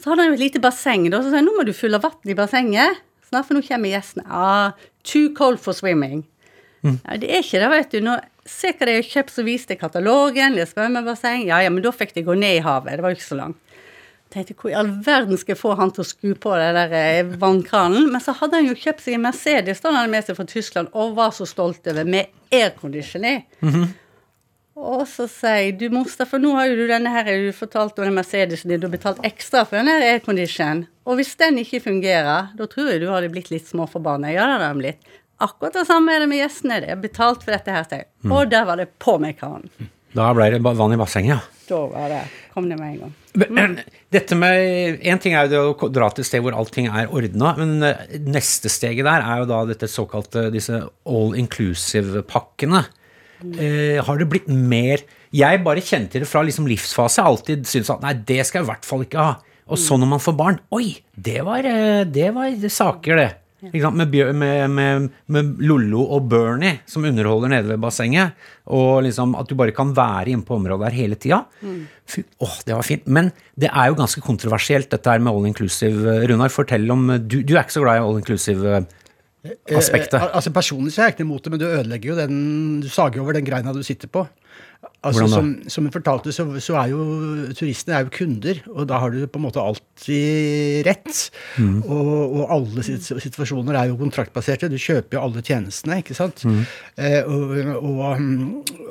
Så 0.00 0.10
hadde 0.10 0.24
han 0.24 0.32
jo 0.32 0.38
et 0.38 0.44
lite 0.46 0.62
basseng. 0.62 1.08
Da, 1.10 1.22
så 1.22 1.30
sa 1.30 1.40
jeg 1.40 1.46
nå 1.46 1.56
må 1.56 1.66
du 1.66 1.74
fylle 1.76 2.00
vann 2.02 2.30
i 2.30 2.36
bassenget, 2.38 3.02
snart 3.28 3.48
for 3.48 3.56
nå 3.56 3.64
kommer 3.66 3.92
gjestene. 3.92 4.26
Ah, 4.28 4.72
too 5.06 5.32
cold 5.36 5.60
for 5.62 5.76
swimming. 5.76 6.24
Ja, 6.84 7.16
det 7.16 7.30
er 7.30 7.40
ikke 7.40 7.62
det, 7.62 7.68
vet 7.72 7.94
du. 7.94 8.00
Nå, 8.04 8.18
se 8.48 8.72
hva 8.72 8.88
de 8.88 8.96
har 8.98 9.06
kjøpt, 9.08 9.32
så 9.34 9.44
viste 9.46 9.74
jeg 9.74 9.80
katalogen, 9.80 10.56
det 10.56 10.66
er 10.66 10.70
svømmebasseng. 10.70 11.46
Ja, 11.48 11.62
ja, 11.64 11.72
men 11.72 11.84
da 11.84 11.92
fikk 11.94 12.14
de 12.16 12.24
gå 12.26 12.36
ned 12.38 12.58
i 12.58 12.64
havet. 12.64 12.98
Det 12.98 13.04
var 13.04 13.14
jo 13.14 13.18
ikke 13.20 13.32
så 13.32 13.40
langt. 13.40 13.60
tenkte 14.34 14.56
hvor 14.58 14.72
i 14.72 14.74
all 14.74 14.88
verden 15.06 15.38
skal 15.38 15.54
jeg 15.54 15.60
få 15.60 15.74
han 15.78 15.92
til 15.94 16.02
å 16.02 16.08
skru 16.08 16.32
på 16.34 16.54
den 16.58 16.74
der 16.74 16.94
eh, 16.98 17.34
vannkranen? 17.38 18.08
Men 18.10 18.22
så 18.22 18.34
hadde 18.34 18.58
han 18.58 18.66
jo 18.66 18.74
kjøpt 18.74 19.04
seg 19.04 19.18
en 19.18 19.26
Mercedes 19.28 19.82
da 19.82 19.92
han 19.92 20.00
hadde 20.00 20.14
med 20.16 20.26
seg 20.26 20.38
fra 20.38 20.48
Tyskland, 20.50 20.90
og 20.92 21.14
var 21.18 21.30
så 21.36 21.46
stolt 21.46 21.86
over, 21.86 22.08
med 22.08 22.32
aircondition 22.50 23.28
i. 23.30 23.36
Og 24.74 25.04
så 25.06 25.28
sier 25.30 25.60
jeg 25.60 25.76
du 25.78 25.86
Mustafa, 25.94 26.40
nå 26.42 26.50
har 26.56 26.66
jo 26.66 26.80
du 26.80 26.88
denne 26.90 27.12
her, 27.14 27.28
du 27.30 27.52
fortalt 27.54 27.98
om 28.00 28.08
den 28.08 28.16
Mercedesen 28.16 28.72
din, 28.72 28.80
du 28.82 28.88
har 28.88 28.96
betalt 28.96 29.22
ekstra 29.26 29.62
for 29.68 29.78
den 29.78 29.92
aircondition. 29.94 30.82
Og 31.06 31.20
hvis 31.20 31.36
den 31.38 31.60
ikke 31.62 31.84
fungerer, 31.84 32.50
da 32.58 32.66
tror 32.66 32.90
jeg 32.90 33.04
du 33.04 33.06
hadde 33.12 33.30
blitt 33.30 33.52
litt 33.54 33.70
småforbanna. 33.70 34.32
Ja, 34.34 34.48
det 34.48 34.56
hadde 34.56 34.72
han 34.72 34.82
blitt. 34.82 35.14
Akkurat 35.44 35.76
det 35.76 35.86
samme 35.88 36.14
er 36.14 36.24
det 36.24 36.30
med 36.30 36.40
gjestene. 36.40 36.80
De 36.80 36.92
har 36.94 37.02
betalt 37.02 37.44
for 37.44 37.54
dette 37.54 37.74
her, 37.74 37.84
steg. 37.86 38.06
jeg. 38.06 38.32
Og 38.32 38.48
der 38.52 38.64
var 38.68 38.80
det 38.80 38.88
på 39.02 39.18
med 39.22 39.36
kranen. 39.38 39.90
Da 40.14 40.30
ble 40.36 40.46
det 40.54 40.62
vann 40.62 40.94
i 40.94 40.98
bassenget, 40.98 41.34
ja. 41.34 41.40
Da 41.64 41.78
var 41.88 42.10
det, 42.12 42.20
kom 42.52 42.66
det 42.68 42.76
med 42.78 42.90
en 42.92 42.98
gang. 43.02 43.12
Mm. 43.34 43.78
Dette 44.14 44.36
med 44.38 45.00
En 45.02 45.18
ting 45.18 45.34
er 45.34 45.48
jo 45.48 45.50
det 45.50 45.62
å 45.64 45.88
dra 45.90 46.10
til 46.12 46.22
et 46.22 46.28
sted 46.28 46.44
hvor 46.44 46.54
allting 46.54 46.86
er 46.86 47.10
ordna, 47.10 47.54
men 47.58 47.82
eh, 47.82 48.18
neste 48.22 48.70
steget 48.70 49.06
der 49.08 49.24
er 49.24 49.42
jo 49.42 49.48
da 49.50 49.62
dette 49.66 49.88
såkalte 49.90 50.50
disse 50.54 50.82
all 51.08 51.34
inclusive-pakkene. 51.40 52.84
Eh, 53.44 53.98
har 54.04 54.20
det 54.20 54.28
blitt 54.30 54.46
mer 54.48 55.02
Jeg 55.34 55.58
bare 55.66 55.82
kjente 55.84 56.20
det 56.22 56.28
fra 56.30 56.44
liksom 56.46 56.68
livsfase. 56.70 57.24
Alltid 57.24 57.66
syntes 57.66 57.90
at 57.92 58.04
nei, 58.04 58.14
det 58.14 58.44
skal 58.46 58.62
jeg 58.62 58.68
i 58.68 58.70
hvert 58.70 58.86
fall 58.86 59.02
ikke 59.04 59.24
ha. 59.24 59.34
Og 59.64 59.80
så 59.80 59.96
når 59.98 60.10
man 60.12 60.22
får 60.22 60.36
barn 60.38 60.60
Oi, 60.76 61.00
det 61.16 61.40
var, 61.46 61.66
eh, 61.66 62.04
det 62.04 62.28
var 62.36 62.54
saker, 62.70 63.18
det. 63.18 63.30
Ikke 63.70 63.84
sant? 63.84 63.98
Med, 64.00 64.14
med, 64.34 64.70
med, 64.74 65.08
med 65.32 65.62
Lollo 65.64 66.04
og 66.16 66.28
Bernie 66.32 66.80
som 66.90 67.06
underholder 67.06 67.52
nede 67.52 67.70
ved 67.72 67.82
bassenget. 67.82 68.34
Og 68.66 69.04
liksom 69.06 69.36
at 69.38 69.48
du 69.50 69.56
bare 69.58 69.74
kan 69.76 69.94
være 69.96 70.34
inne 70.34 70.46
på 70.46 70.58
området 70.58 70.90
her 70.90 70.98
hele 71.04 71.20
tida. 71.20 71.44
Mm. 71.62 71.86
åh, 72.44 72.58
det 72.66 72.76
var 72.76 72.86
fint. 72.86 73.06
Men 73.06 73.30
det 73.60 73.70
er 73.70 73.90
jo 73.90 73.98
ganske 74.00 74.24
kontroversielt, 74.24 74.90
dette 74.92 75.10
her 75.10 75.22
med 75.22 75.32
all 75.32 75.48
inclusive. 75.48 76.20
Runar, 76.30 76.52
fortell 76.52 76.90
om 76.92 77.06
Du, 77.24 77.40
du 77.42 77.54
er 77.54 77.64
ikke 77.64 77.78
så 77.78 77.84
glad 77.86 78.00
i 78.00 78.04
all 78.04 78.20
inclusive 78.20 78.84
aspektet. 79.72 80.20
Eh, 80.20 80.30
altså 80.32 80.52
Personlig 80.54 80.94
så 80.94 81.02
er 81.02 81.10
jeg 81.10 81.16
ikke 81.16 81.26
imot 81.26 81.44
det, 81.44 81.52
men 81.52 81.60
du 81.60 81.66
ødelegger 81.68 82.10
jo 82.12 82.16
den 82.18 82.80
Du 82.80 82.88
sager 82.88 83.20
over 83.22 83.36
den 83.36 83.46
greina 83.46 83.74
du 83.74 83.82
sitter 83.84 84.08
på. 84.08 84.26
Altså, 85.04 85.26
som, 85.28 85.50
som 85.68 85.84
jeg 85.84 85.92
fortalte, 85.92 86.32
så, 86.32 86.46
så 86.64 86.78
er 86.80 86.92
jo 86.94 87.02
turistene 87.56 87.98
er 87.98 88.06
jo 88.06 88.12
kunder, 88.14 88.60
og 88.72 88.86
da 88.88 89.00
har 89.02 89.12
du 89.12 89.26
på 89.28 89.40
en 89.40 89.44
måte 89.44 89.60
alltid 89.60 90.86
rett. 90.88 91.26
Mm. 91.60 91.82
Og, 91.82 92.12
og 92.22 92.54
alle 92.56 92.84
situasjoner 92.86 93.76
er 93.76 93.90
jo 93.90 93.98
kontraktbaserte. 94.00 94.70
Du 94.72 94.78
kjøper 94.80 95.18
jo 95.18 95.26
alle 95.26 95.44
tjenestene, 95.44 96.00
ikke 96.00 96.16
sant. 96.16 96.46
Mm. 96.48 96.62
Eh, 96.96 97.20
og, 97.28 97.52
og, 97.82 98.00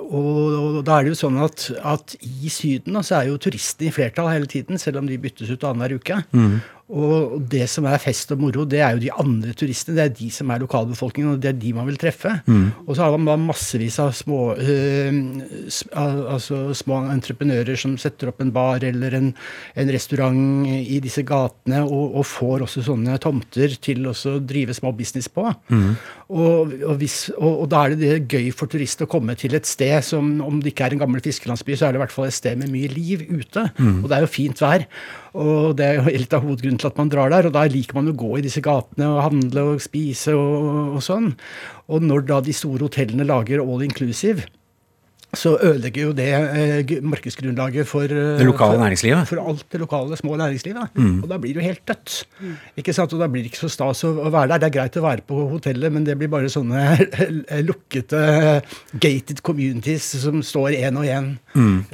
og, 0.03 0.29
og 0.29 0.79
da 0.85 0.99
er 0.99 1.07
det 1.07 1.15
jo 1.15 1.21
sånn 1.23 1.41
at, 1.41 1.65
at 1.81 2.15
i 2.21 2.53
Syden 2.53 3.01
så 3.01 3.23
er 3.23 3.31
jo 3.31 3.41
turistene 3.41 3.89
i 3.89 3.95
flertall 3.95 4.29
hele 4.29 4.49
tiden, 4.49 4.77
selv 4.81 5.01
om 5.01 5.09
de 5.09 5.17
byttes 5.21 5.49
ut 5.49 5.65
annenhver 5.65 5.97
uke. 5.97 6.21
Mm. 6.29 6.61
Og 6.93 7.39
det 7.49 7.65
som 7.71 7.87
er 7.89 8.01
fest 8.01 8.31
og 8.35 8.41
moro, 8.43 8.67
det 8.69 8.81
er 8.83 8.93
jo 8.93 9.01
de 9.01 9.09
andre 9.23 9.53
turistene. 9.57 9.95
Det 9.97 10.03
er 10.03 10.11
de 10.19 10.27
som 10.33 10.51
er 10.53 10.61
lokalbefolkningen, 10.61 11.33
og 11.33 11.41
det 11.41 11.49
er 11.49 11.57
de 11.57 11.71
man 11.73 11.87
vil 11.89 11.97
treffe. 11.97 12.35
Mm. 12.45 12.67
Og 12.85 12.93
så 12.93 13.05
har 13.05 13.15
man 13.17 13.31
da 13.31 13.37
massevis 13.41 13.97
av 14.03 14.11
små, 14.13 14.41
øh, 14.61 15.17
altså 16.05 16.59
små 16.77 16.99
entreprenører 17.15 17.79
som 17.79 17.95
setter 18.01 18.29
opp 18.29 18.43
en 18.45 18.53
bar 18.53 18.85
eller 18.85 19.17
en, 19.17 19.31
en 19.79 19.93
restaurant 19.95 20.67
i 20.69 20.99
disse 21.03 21.25
gatene, 21.25 21.81
og, 21.81 22.19
og 22.21 22.27
får 22.29 22.67
også 22.67 22.85
sånne 22.85 23.17
tomter 23.23 23.73
til 23.81 24.05
å 24.11 24.13
drive 24.43 24.77
små 24.77 24.93
business 24.97 25.31
på. 25.33 25.47
Og, 26.33 26.77
og, 26.77 26.93
hvis, 27.01 27.17
og, 27.39 27.65
da 27.73 27.87
er 27.87 27.97
det, 27.97 28.01
det 28.03 28.37
gøy 28.37 28.53
for 28.53 28.69
turister 28.69 29.07
å 29.07 29.11
komme 29.11 29.33
til 29.39 29.57
et 29.57 29.69
sted 29.69 29.97
som, 30.05 30.35
om 30.45 30.61
det 30.61 30.75
ikke 30.75 30.91
er 30.91 30.97
en 30.97 31.03
gammel 31.07 31.25
fiskelandsby, 31.25 31.73
så 31.73 31.89
er 31.89 31.93
det 31.93 32.01
i 32.01 32.05
hvert 32.05 32.13
fall 32.13 32.29
et 32.29 32.37
sted 32.37 32.61
med 32.61 32.69
mye 32.73 32.93
liv 32.93 33.25
ute. 33.33 33.65
Og 34.03 34.09
det 34.09 34.17
er 34.17 34.27
jo 34.27 34.33
fint 34.37 34.61
vær. 34.61 34.85
Og 35.33 35.73
det 35.77 35.85
er 35.85 35.95
jo 35.97 36.13
litt 36.13 36.33
av 36.37 36.43
hovedgrunnen 36.45 36.79
til 36.81 36.89
at 36.91 36.99
man 36.99 37.09
drar 37.09 37.31
der. 37.33 37.47
Og 37.49 37.55
da 37.55 37.65
liker 37.69 37.97
man 37.97 38.11
å 38.11 38.17
gå 38.17 38.35
i 38.37 38.43
disse 38.45 38.61
gatene 38.63 39.09
og 39.15 39.23
handle 39.25 39.67
og 39.73 39.83
spise 39.83 40.35
og, 40.37 40.97
og 40.97 41.05
sånn. 41.05 41.31
Og 41.89 42.05
når 42.05 42.27
da 42.29 42.41
de 42.45 42.53
store 42.55 42.85
hotellene 42.85 43.25
lager 43.27 43.63
all 43.63 43.85
inclusive, 43.85 44.45
så 45.33 45.55
ødelegger 45.65 46.01
jo 46.07 46.11
det 46.13 46.27
eh, 46.29 46.91
markedsgrunnlaget 47.01 47.87
for 47.89 48.03
eh, 48.05 48.37
Det 48.37 48.45
lokale 48.45 48.75
for, 48.77 48.83
næringslivet. 48.83 49.27
For 49.27 49.41
alt 49.41 49.63
det 49.73 49.79
lokale, 49.81 50.17
små 50.19 50.35
næringslivet. 50.37 50.97
Og 51.23 51.27
da 51.31 51.37
blir 51.41 51.55
det 51.55 51.61
jo 51.63 51.67
helt 51.67 51.81
dødt. 51.89 52.17
Ikke 52.77 52.93
sant? 52.93 53.13
Og 53.13 53.19
da 53.23 53.27
blir 53.31 53.41
det 53.45 53.51
ikke 53.51 53.63
så 53.65 53.71
stas 53.73 54.03
å, 54.05 54.11
å 54.27 54.29
være 54.33 54.51
der. 54.53 54.61
Det 54.63 54.69
er 54.69 54.75
greit 54.77 54.99
å 55.01 55.05
være 55.07 55.25
på 55.27 55.39
hotellet, 55.55 55.91
men 55.95 56.05
det 56.05 56.15
blir 56.21 56.29
bare 56.29 56.51
sånne 56.53 56.83
lukkete 57.69 58.21
gated 59.01 59.41
communities 59.45 60.05
som 60.23 60.41
står 60.45 60.75
én 60.79 60.97
og 61.01 61.07
én 61.09 61.31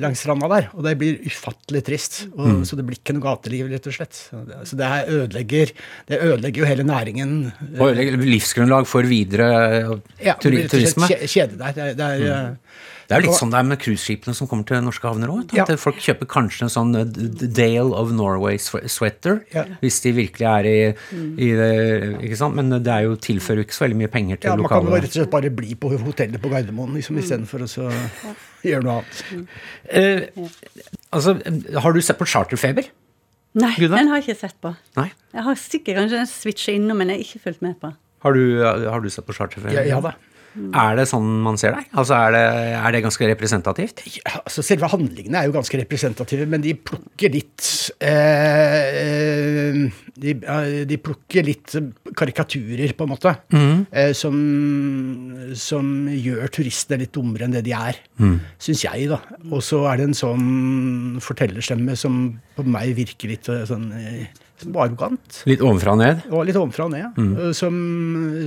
langs 0.04 0.22
stranda 0.24 0.50
der. 0.52 0.70
Og 0.76 0.84
det 0.86 0.96
blir 1.00 1.20
ufattelig 1.30 1.84
trist. 1.88 2.20
Og, 2.36 2.66
Så 2.68 2.76
det 2.80 2.86
blir 2.88 3.00
ikke 3.00 3.16
noe 3.18 3.24
gateliv, 3.30 3.70
rett 3.72 3.88
og 3.90 3.96
slett. 3.96 4.20
Så 4.20 4.44
det, 4.48 4.60
så 4.70 4.80
det 4.80 4.92
her 4.92 5.10
ødelegger, 5.22 5.72
det 6.12 6.22
ødelegger 6.28 6.64
jo 6.66 6.70
hele 6.70 6.86
næringen. 6.88 7.34
Og 7.80 7.88
ødelegger 7.92 8.20
livsgrunnlag 8.26 8.88
for 8.90 9.08
videre 9.10 9.50
Ja, 10.20 10.36
det 10.36 10.52
blir 10.52 10.64
rett 10.66 10.72
turisme. 10.76 11.08
kje- 11.10 11.28
kjede 11.30 11.58
der. 11.60 11.74
Det, 11.76 11.84
er- 11.90 11.98
det 12.00 12.06
er, 12.06 12.28
eh, 12.36 12.88
Det 13.10 13.16
er 13.18 13.24
jo 13.24 13.32
litt 13.32 13.40
sånn 13.40 13.50
det 13.50 13.58
er 13.58 13.66
med 13.66 13.80
cruiseskipene 13.82 14.36
som 14.38 14.46
kommer 14.46 14.68
til 14.70 14.84
norske 14.86 15.08
havner 15.10 15.32
òg. 15.34 15.54
Ja. 15.58 15.64
Folk 15.82 15.98
kjøper 16.06 16.28
kanskje 16.30 16.68
en 16.68 16.72
sånn 16.74 16.92
eh, 17.00 17.08
Dale 17.58 17.90
of 17.98 18.12
Norway 18.14 18.60
sweater, 18.62 19.40
Ja. 19.56 19.64
hvis 19.82 19.98
de 20.04 20.12
virkelig 20.14 20.46
er 20.46 20.68
i, 20.70 20.76
i 21.42 21.50
det 21.58 21.70
Ikke 22.28 22.38
sant? 22.38 22.54
Men 22.60 22.70
det 22.70 22.86
er 22.94 23.08
jo 23.08 23.16
tilfører 23.18 23.64
jo 23.64 23.66
ikke 23.66 23.78
så 23.80 23.88
veldig 23.88 23.98
mye 24.04 24.12
penger 24.14 24.38
til 24.44 24.52
Ja, 24.52 24.56
Man 24.62 24.70
kan 24.70 24.86
jo 24.86 24.94
rett 24.94 25.10
og 25.10 25.18
slett 25.18 25.34
bare 25.34 25.50
bli 25.50 25.74
på 25.74 25.90
hotellet 25.98 26.38
på 26.44 26.52
Gardermoen 26.54 26.94
liksom, 27.00 27.18
istedenfor 27.18 27.66
å 27.66 27.70
så 27.72 27.90
gjøre 28.70 28.86
noe 28.86 29.02
annet. 29.02 29.50
Uh, 29.90 30.48
Altså, 31.10 31.34
har 31.82 31.96
du 31.96 32.02
sett 32.06 32.20
på 32.20 32.28
Charterfeber? 32.30 32.92
Nei, 33.58 33.72
Gud, 33.82 33.90
den 33.90 34.12
har 34.12 34.20
jeg 34.22 34.28
ikke 34.30 34.42
sett 34.46 34.58
på. 34.62 34.76
Nei. 35.00 35.08
Jeg 35.34 35.46
har 35.48 35.58
sikkert 35.58 35.98
kanskje 36.04 36.22
switcha 36.30 36.76
innom, 36.78 37.00
men 37.02 37.10
jeg 37.10 37.18
har 37.18 37.26
ikke 37.26 37.42
fulgt 37.48 37.64
med 37.66 37.80
på. 37.82 37.90
Har 38.22 38.36
du, 38.38 38.44
har 38.62 39.02
du 39.02 39.10
sett 39.10 39.26
på 39.26 39.34
Charterfeber? 39.34 39.74
Ja, 39.74 39.88
ja 39.96 40.02
da. 40.06 40.14
Er 40.58 40.98
det 40.98 41.06
sånn 41.10 41.28
man 41.46 41.58
ser 41.62 41.76
deg? 41.78 41.90
Altså 41.94 42.16
er 42.18 42.34
det, 42.36 42.44
er 42.80 42.96
det 42.96 43.04
ganske 43.06 43.30
representativt? 43.32 44.02
Ja, 44.18 44.40
altså 44.42 44.64
Selve 44.66 44.90
handlingene 44.92 45.42
er 45.42 45.50
jo 45.50 45.56
ganske 45.56 45.80
representative, 45.80 46.48
men 46.50 46.64
de 46.64 46.74
plukker 46.74 47.34
litt 47.34 47.68
eh, 48.04 49.78
de, 50.20 50.34
eh, 50.36 50.82
de, 50.90 51.00
plukker 51.04 51.46
litt 51.48 51.76
karikaturer, 52.18 52.94
på 52.98 53.06
en 53.06 53.14
måte, 53.14 53.34
mm. 53.54 53.78
eh, 53.92 54.12
som, 54.18 54.36
som, 55.58 55.94
gjør 56.10 56.52
turistene 56.60 57.04
litt 57.04 57.14
dummere 57.16 57.48
enn 57.48 57.56
det 57.56 57.64
de 57.68 57.76
er. 57.78 58.02
Mm. 58.20 58.38
Syns 58.62 58.84
jeg, 58.88 59.10
da. 59.12 59.22
Og 59.50 59.64
så 59.66 59.84
er 59.92 60.02
det 60.02 60.10
en 60.10 60.18
sånn 60.18 61.24
fortellerstemme 61.24 61.96
som 62.00 62.22
på 62.58 62.66
meg 62.68 62.96
virker 62.98 63.32
litt 63.32 63.50
eh, 63.52 63.66
sånn 63.70 63.92
eh, 63.96 64.28
arrogant. 64.68 65.42
Litt 65.50 65.64
ovenfra 65.64 65.94
og 65.96 66.02
ned? 66.02 66.24
Og 66.30 66.46
litt 66.48 66.60
ovenfra 66.60 66.88
og 66.88 66.94
ned, 66.94 67.18
mm. 67.18 67.54
som, 67.58 67.80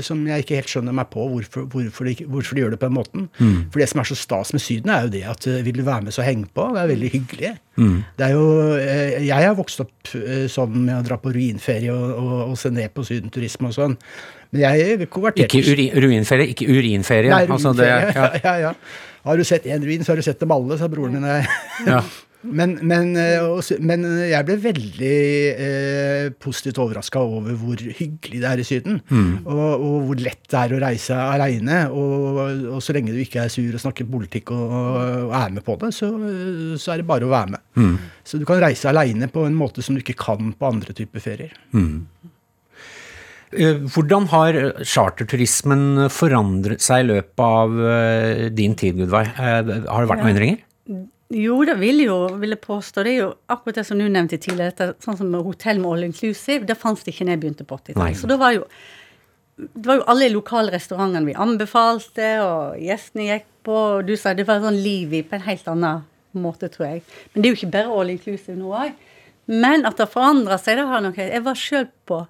som, 0.04 0.23
jeg 0.28 0.45
ikke 0.45 0.61
helt 0.61 0.73
skjønner 0.73 0.97
meg 0.97 1.11
på 1.12 1.26
hvorfor, 1.31 1.66
hvorfor, 1.73 2.09
de, 2.09 2.26
hvorfor 2.28 2.59
de, 2.59 2.64
gjør 2.64 2.75
det 2.75 2.81
på 2.83 2.88
den 2.90 2.97
måten. 2.99 3.28
Mm. 3.38 3.59
For 3.73 3.83
det 3.83 3.88
som 3.92 4.02
er 4.02 4.11
så 4.11 4.19
stas 4.19 4.52
med 4.57 4.64
Syden, 4.64 4.92
er 4.95 5.07
jo 5.07 5.12
det 5.14 5.23
at 5.33 5.49
vil 5.66 5.78
du 5.81 5.85
være 5.87 6.09
med, 6.09 6.16
så 6.16 6.26
heng 6.26 6.45
på. 6.49 6.69
Det 6.75 6.83
er 6.83 6.92
veldig 6.92 7.12
hyggelig. 7.16 7.52
Mm. 7.81 7.97
Det 8.19 8.26
er 8.26 8.35
jo, 8.37 8.47
eh, 8.76 9.14
jeg 9.25 9.49
har 9.49 9.57
vokst 9.57 9.81
opp 9.85 10.12
eh, 10.19 10.45
sånn 10.52 10.75
med 10.83 10.99
å 10.99 11.04
dra 11.07 11.16
på 11.23 11.33
ruinferie 11.33 11.95
og, 11.95 12.11
og, 12.21 12.35
og 12.50 12.59
se 12.61 12.73
ned 12.75 12.92
på 12.92 13.04
sydenturisme 13.09 13.71
og 13.71 13.78
sånn. 13.78 13.97
Men 14.52 14.66
jeg 14.66 15.09
konverterte 15.12 15.49
Ikke 15.49 15.73
uri, 15.73 15.88
ruinferie, 15.97 16.50
ikke 16.52 16.69
urinferie? 16.69 17.33
Nei, 17.33 17.47
ruinferie. 17.49 17.57
Altså 17.57 17.73
det, 17.78 17.88
ja. 17.88 18.12
ja, 18.19 18.28
ja, 18.45 18.59
ja. 18.69 18.75
Har 19.23 19.38
du 19.38 19.47
sett 19.47 19.66
én 19.71 19.85
ruin, 19.87 20.02
så 20.04 20.12
har 20.12 20.21
du 20.21 20.26
sett 20.26 20.40
dem 20.42 20.52
alle, 20.52 20.76
sa 20.81 20.90
broren 20.92 21.16
min. 21.16 21.49
ja. 21.88 22.02
Men, 22.42 22.75
men, 22.82 23.12
eh, 23.18 23.72
men, 23.78 24.06
jeg 24.26 24.46
ble 24.49 24.56
veldig 24.64 25.18
eh, 25.52 26.25
positivt 26.42 26.80
overraska 26.82 27.22
over 27.22 27.54
hvor 27.58 27.78
hyggelig 27.78 28.40
det 28.42 28.49
er 28.49 28.62
i 28.62 28.66
Syden. 28.66 28.99
Mm. 29.12 29.44
Og, 29.46 29.62
og, 29.76 29.96
hvor 30.08 30.22
lett 30.22 30.42
det 30.50 30.58
er 30.58 30.75
å 30.75 30.80
reise 30.82 31.18
aleine. 31.22 31.84
Og, 31.94 32.42
og, 32.72 32.80
så 32.82 32.96
lenge 32.96 33.14
du 33.14 33.20
ikke 33.22 33.44
er 33.44 33.52
sur 33.52 33.70
og 33.70 33.84
snakker 33.84 34.11
politikk 34.11 34.54
og, 34.56 34.75
og 35.28 35.37
er 35.38 35.54
med 35.54 35.66
på 35.66 35.78
det, 35.82 35.92
så, 35.94 36.11
så, 36.76 36.92
er 36.94 37.02
det 37.02 37.08
bare 37.08 37.28
å 37.28 37.32
være 37.32 37.54
med. 37.54 37.64
Mm. 37.78 37.94
Så 38.26 38.42
du 38.42 38.46
kan 38.49 38.62
reise 38.62 38.90
aleine 38.90 39.30
på 39.30 39.46
en 39.46 39.58
måte 39.58 39.84
som 39.84 39.96
du 39.96 40.02
ikke 40.02 40.18
kan 40.18 40.52
på 40.58 40.72
andre 40.72 40.96
typer 40.96 41.22
ferier. 41.22 41.54
Mm. 41.76 42.02
Eh, 43.52 43.80
hvordan 43.94 44.26
har 44.32 44.58
charterturismen 44.80 46.08
forandret 46.12 46.82
seg 46.82 47.04
i 47.04 47.08
løpet 47.11 47.42
av 47.44 47.80
eh, 47.94 48.44
din 48.54 48.75
tid, 48.78 48.99
Gudvai? 49.02 49.26
Har 49.37 49.66
det 49.68 49.84
vært 49.87 50.25
noen 50.25 50.32
endringer? 50.32 50.62
Jo, 51.33 51.62
det 51.65 51.79
vil 51.81 52.03
jo, 52.05 52.17
vil 52.41 52.53
jeg 52.53 52.61
påstå. 52.61 53.05
Det 53.07 53.12
er 53.12 53.21
jo 53.23 53.29
akkurat 53.53 53.79
det 53.81 53.87
som 53.89 54.01
du 54.01 54.05
nevnte 54.05 54.37
tidligere, 54.37 54.93
sånn 55.01 55.17
som 55.17 55.31
hotell 55.47 55.81
med 55.81 55.91
all 55.93 56.09
inclusive. 56.09 56.67
Det 56.69 56.77
fantes 56.77 57.07
det 57.07 57.15
ikke 57.15 57.29
da 57.29 57.37
jeg 57.37 57.43
begynte 57.45 57.69
på 57.69 57.79
80-tallet. 57.79 58.19
Så 58.21 58.29
da 58.29 58.37
var 58.41 58.57
jo 58.57 58.67
det 59.62 59.85
var 59.87 60.01
jo 60.01 60.05
alle 60.09 60.31
lokale 60.33 60.73
restaurantene 60.73 61.29
vi 61.29 61.37
anbefalte, 61.39 62.29
og 62.43 62.81
gjestene 62.83 63.29
gikk 63.29 63.49
på, 63.67 63.79
og 63.99 64.09
du 64.09 64.15
sa 64.19 64.33
det 64.35 64.47
var 64.49 64.62
sånn 64.65 64.81
liv 64.83 65.12
i 65.15 65.23
på 65.27 65.37
en 65.37 65.45
helt 65.47 65.69
annen 65.71 66.05
måte, 66.33 66.71
tror 66.73 66.89
jeg. 66.89 67.03
Men 67.33 67.43
det 67.43 67.49
er 67.49 67.53
jo 67.53 67.61
ikke 67.61 67.75
bare 67.77 67.97
all 68.01 68.12
inclusive 68.12 68.57
nå 68.59 68.73
òg. 68.73 68.95
Men 69.53 69.87
at 69.89 69.99
det 70.01 70.09
forandra 70.11 70.59
seg, 70.61 70.79
det 70.79 70.87
har 70.89 71.03
nok 71.05 71.19
Jeg 71.19 71.45
var 71.45 71.59
sjøl 71.59 71.89
på 72.09 72.23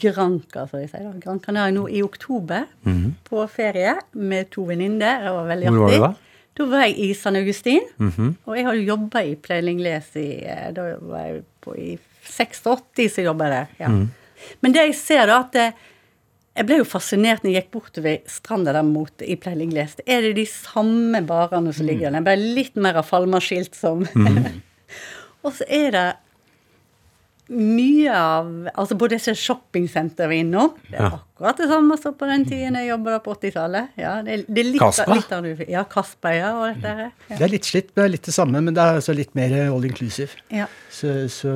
Granca, 0.00 0.66
som 0.68 0.82
jeg 0.82 0.90
sier. 0.92 1.12
Gran 1.22 1.40
Canaria 1.42 1.74
nå 1.74 1.88
i 1.88 2.02
oktober, 2.02 2.66
mm 2.84 2.92
-hmm. 2.92 3.12
på 3.24 3.46
ferie 3.48 3.96
med 4.12 4.50
to 4.50 4.64
venninner. 4.64 5.24
Det 5.24 5.32
var 5.32 5.46
veldig 5.46 5.66
artig. 5.66 5.78
Hvor 5.78 5.88
var 5.88 5.90
du 5.90 6.02
da? 6.02 6.29
Da 6.60 6.66
var 6.68 6.84
jeg 6.84 6.98
i 7.00 7.12
San 7.16 7.38
Augustin, 7.40 7.84
mm 7.96 8.10
-hmm. 8.16 8.32
og 8.44 8.56
jeg 8.56 8.64
har 8.66 8.74
jo 8.74 8.82
jobba 8.82 9.22
i 9.22 9.34
Pleilingles 9.34 10.16
i 10.16 10.44
eh, 10.44 10.72
Da 10.76 10.96
var 11.00 11.20
jeg 11.20 11.42
på 11.60 11.74
i 11.74 11.98
86, 12.22 13.14
så 13.14 13.22
jobba 13.22 13.44
jeg 13.44 13.52
der. 13.52 13.66
Ja. 13.80 13.88
Mm. 13.88 14.10
Men 14.60 14.72
det 14.72 14.80
jeg 14.80 14.94
ser, 14.94 15.26
da, 15.26 15.38
at 15.40 15.52
det, 15.52 15.66
eh, 15.66 15.72
jeg 16.56 16.66
ble 16.66 16.76
jo 16.76 16.84
fascinert 16.84 17.44
når 17.44 17.50
jeg 17.50 17.62
gikk 17.62 17.70
bortover 17.72 18.16
stranda 18.26 18.72
der 18.72 18.82
mot 18.82 19.22
i 19.22 19.36
Pleilingles. 19.36 19.96
Er 20.06 20.20
det 20.20 20.36
de 20.36 20.46
samme 20.46 21.22
barene 21.26 21.72
som 21.72 21.86
ligger 21.86 22.10
der? 22.10 22.20
Bare 22.20 22.36
litt 22.36 22.76
mer 22.76 22.94
av 23.00 23.06
Falma-skilt 23.08 23.74
som 23.74 24.06
mm. 24.14 24.60
Og 25.44 25.54
så 25.56 25.64
er 25.68 25.90
det 25.90 26.06
mye 27.50 28.14
av 28.14 28.50
altså 28.78 28.96
På 28.98 29.08
disse 29.10 29.34
shoppingsentrene 29.34 30.30
vi 30.30 30.38
er 30.38 30.44
innom. 30.44 30.72
Det 30.86 30.98
er 30.98 31.06
akkurat 31.10 31.58
det 31.58 31.68
samme 31.70 31.96
som 31.98 32.14
på 32.18 32.28
den 32.28 32.44
tiden 32.46 32.76
jeg 32.78 32.90
jobba 32.90 33.16
på 33.24 33.34
80-tallet. 33.34 33.94
Ja, 33.98 34.12
det, 34.24 34.36
det, 34.46 34.62
er 34.62 34.68
litt, 34.68 34.82
Kaspa? 34.82 35.16
Litt 35.16 35.32
av, 35.34 35.48
ja, 35.64 35.84
Kasper, 35.88 36.36
ja. 36.36 36.50
Og 36.58 36.66
dette 36.68 36.92
her. 36.98 37.08
Ja. 37.30 37.38
Det 37.38 37.46
er 37.46 37.52
litt 37.54 37.68
slitt, 37.68 37.88
men 37.90 38.02
det 38.02 38.06
er 38.06 38.12
litt 38.14 38.28
det 38.28 38.34
samme, 38.36 38.62
men 38.66 38.76
det 38.76 38.84
er 38.84 39.00
altså 39.00 39.16
litt 39.16 39.32
mer 39.38 39.56
all 39.62 39.88
inclusive. 39.88 40.44
Ja. 40.54 40.68
Så, 40.92 41.14
så, 41.32 41.54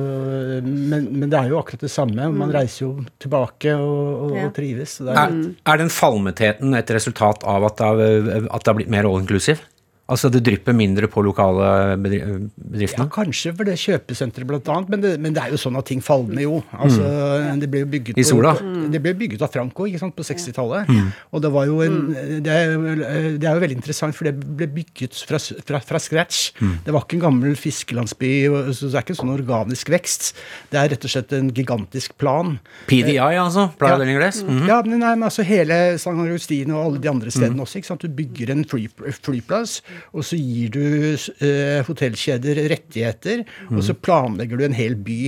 men, 0.65 1.07
men, 1.11 1.29
det 1.31 1.39
er 1.39 1.53
jo 1.53 1.61
akkurat 1.61 1.85
det 1.85 1.93
samme. 1.93 2.17
Man 2.33 2.49
mm. 2.49 2.55
reiser 2.57 2.85
jo 2.87 2.91
tilbake 3.21 3.77
og, 3.77 4.09
og, 4.25 4.35
ja. 4.39 4.49
og 4.49 4.57
trives. 4.57 4.97
Er, 5.05 5.13
er, 5.21 5.39
er, 5.53 5.83
den 5.83 5.93
falmetheten 5.93 6.75
et 6.75 6.91
resultat 6.97 7.45
av 7.47 7.69
det 7.77 7.85
at 7.85 8.65
det 8.65 8.71
har 8.71 8.77
blitt 8.81 8.91
mer 8.91 9.07
all 9.07 9.21
inclusive? 9.21 9.63
Altså 10.05 10.29
det 10.29 10.43
drypper 10.45 10.75
mindre 10.77 11.07
på 11.09 11.21
lokale 11.25 11.95
bedriftene? 11.97 13.07
Ja, 13.07 13.09
kanskje 13.09 13.55
for 13.57 13.65
det 13.65 13.73
kjøpesenteret 13.81 14.67
annet, 14.69 14.89
men 14.93 15.01
det, 15.01 15.13
men 15.17 15.33
det, 15.33 15.41
er 15.41 15.55
jo 15.55 15.57
sånn 15.57 15.79
at 15.79 15.87
ting 15.89 16.03
falmer 16.05 16.43
jo. 16.43 16.59
Altså, 16.77 17.01
mm. 17.01 17.61
det 17.63 17.69
ble 17.73 17.81
jo 17.81 17.87
bygget 17.89 18.19
I 18.21 18.25
sola? 18.27 18.51
På, 18.59 18.73
det 18.93 19.01
ble 19.01 19.15
bygget 19.17 19.41
av 19.41 19.49
Franco 19.55 19.87
ikke 19.89 20.03
sant, 20.03 20.13
på 20.13 20.25
60-tallet. 20.27 20.91
Mm. 20.93 21.07
Og 21.33 21.41
det 21.41 21.51
var 21.55 21.65
jo 21.71 21.79
en 21.81 21.97
mm. 22.11 22.35
det 22.45 22.53
er, 22.53 22.75
det 23.41 23.49
er, 23.49 23.57
jo 23.57 23.63
veldig 23.63 23.77
interessant, 23.79 24.17
for 24.17 24.29
det 24.29 24.35
ble 24.37 24.67
bygget 24.75 25.17
fra, 25.25 25.39
fra, 25.41 25.81
fra 25.89 26.03
scratch. 26.03 26.43
Mm. 26.61 26.77
Det 26.85 26.93
var 26.93 27.07
ikke 27.07 27.17
en 27.17 27.25
gammel 27.25 27.57
fiskelandsby, 27.57 28.31
så 28.77 28.91
det 28.91 29.01
er 29.01 29.07
ikke 29.07 29.15
en 29.15 29.21
sånn 29.23 29.33
organisk 29.33 29.89
vekst. 29.95 30.29
Det 30.69 30.83
er 30.83 30.93
rett 30.93 31.09
og 31.09 31.15
slett 31.15 31.33
en 31.33 31.49
gigantisk 31.49 32.13
plan. 32.21 32.59
PDI, 32.91 33.17
altså? 33.33 33.71
Playa 33.81 33.97
ja. 33.97 34.03
del 34.05 34.13
Mm. 34.45 34.63
Ja, 34.67 34.77
men, 34.85 34.99
nei, 35.01 35.11
men 35.17 35.25
altså 35.27 35.43
hele 35.45 35.75
San 36.01 36.19
Agustin 36.21 36.71
og 36.73 36.79
alle 36.81 37.01
de 37.01 37.09
andre 37.09 37.31
stedene 37.33 37.57
mm. 37.57 37.65
også. 37.65 37.79
ikke 37.79 37.89
sant? 37.89 38.05
Du 38.05 38.13
bygger 38.15 38.51
en 38.53 38.63
fly, 38.69 38.85
flyplass 39.25 39.79
og 40.15 40.25
så 40.27 40.39
gir 40.39 40.73
du 40.75 40.83
eh, 41.15 41.81
hotellkjeder 41.87 42.61
rettigheter, 42.71 43.43
mm. 43.69 43.77
og 43.77 43.83
så 43.85 43.95
planlegger 43.97 44.59
du 44.59 44.65
en 44.67 44.77
hel 44.77 44.97
by. 44.99 45.19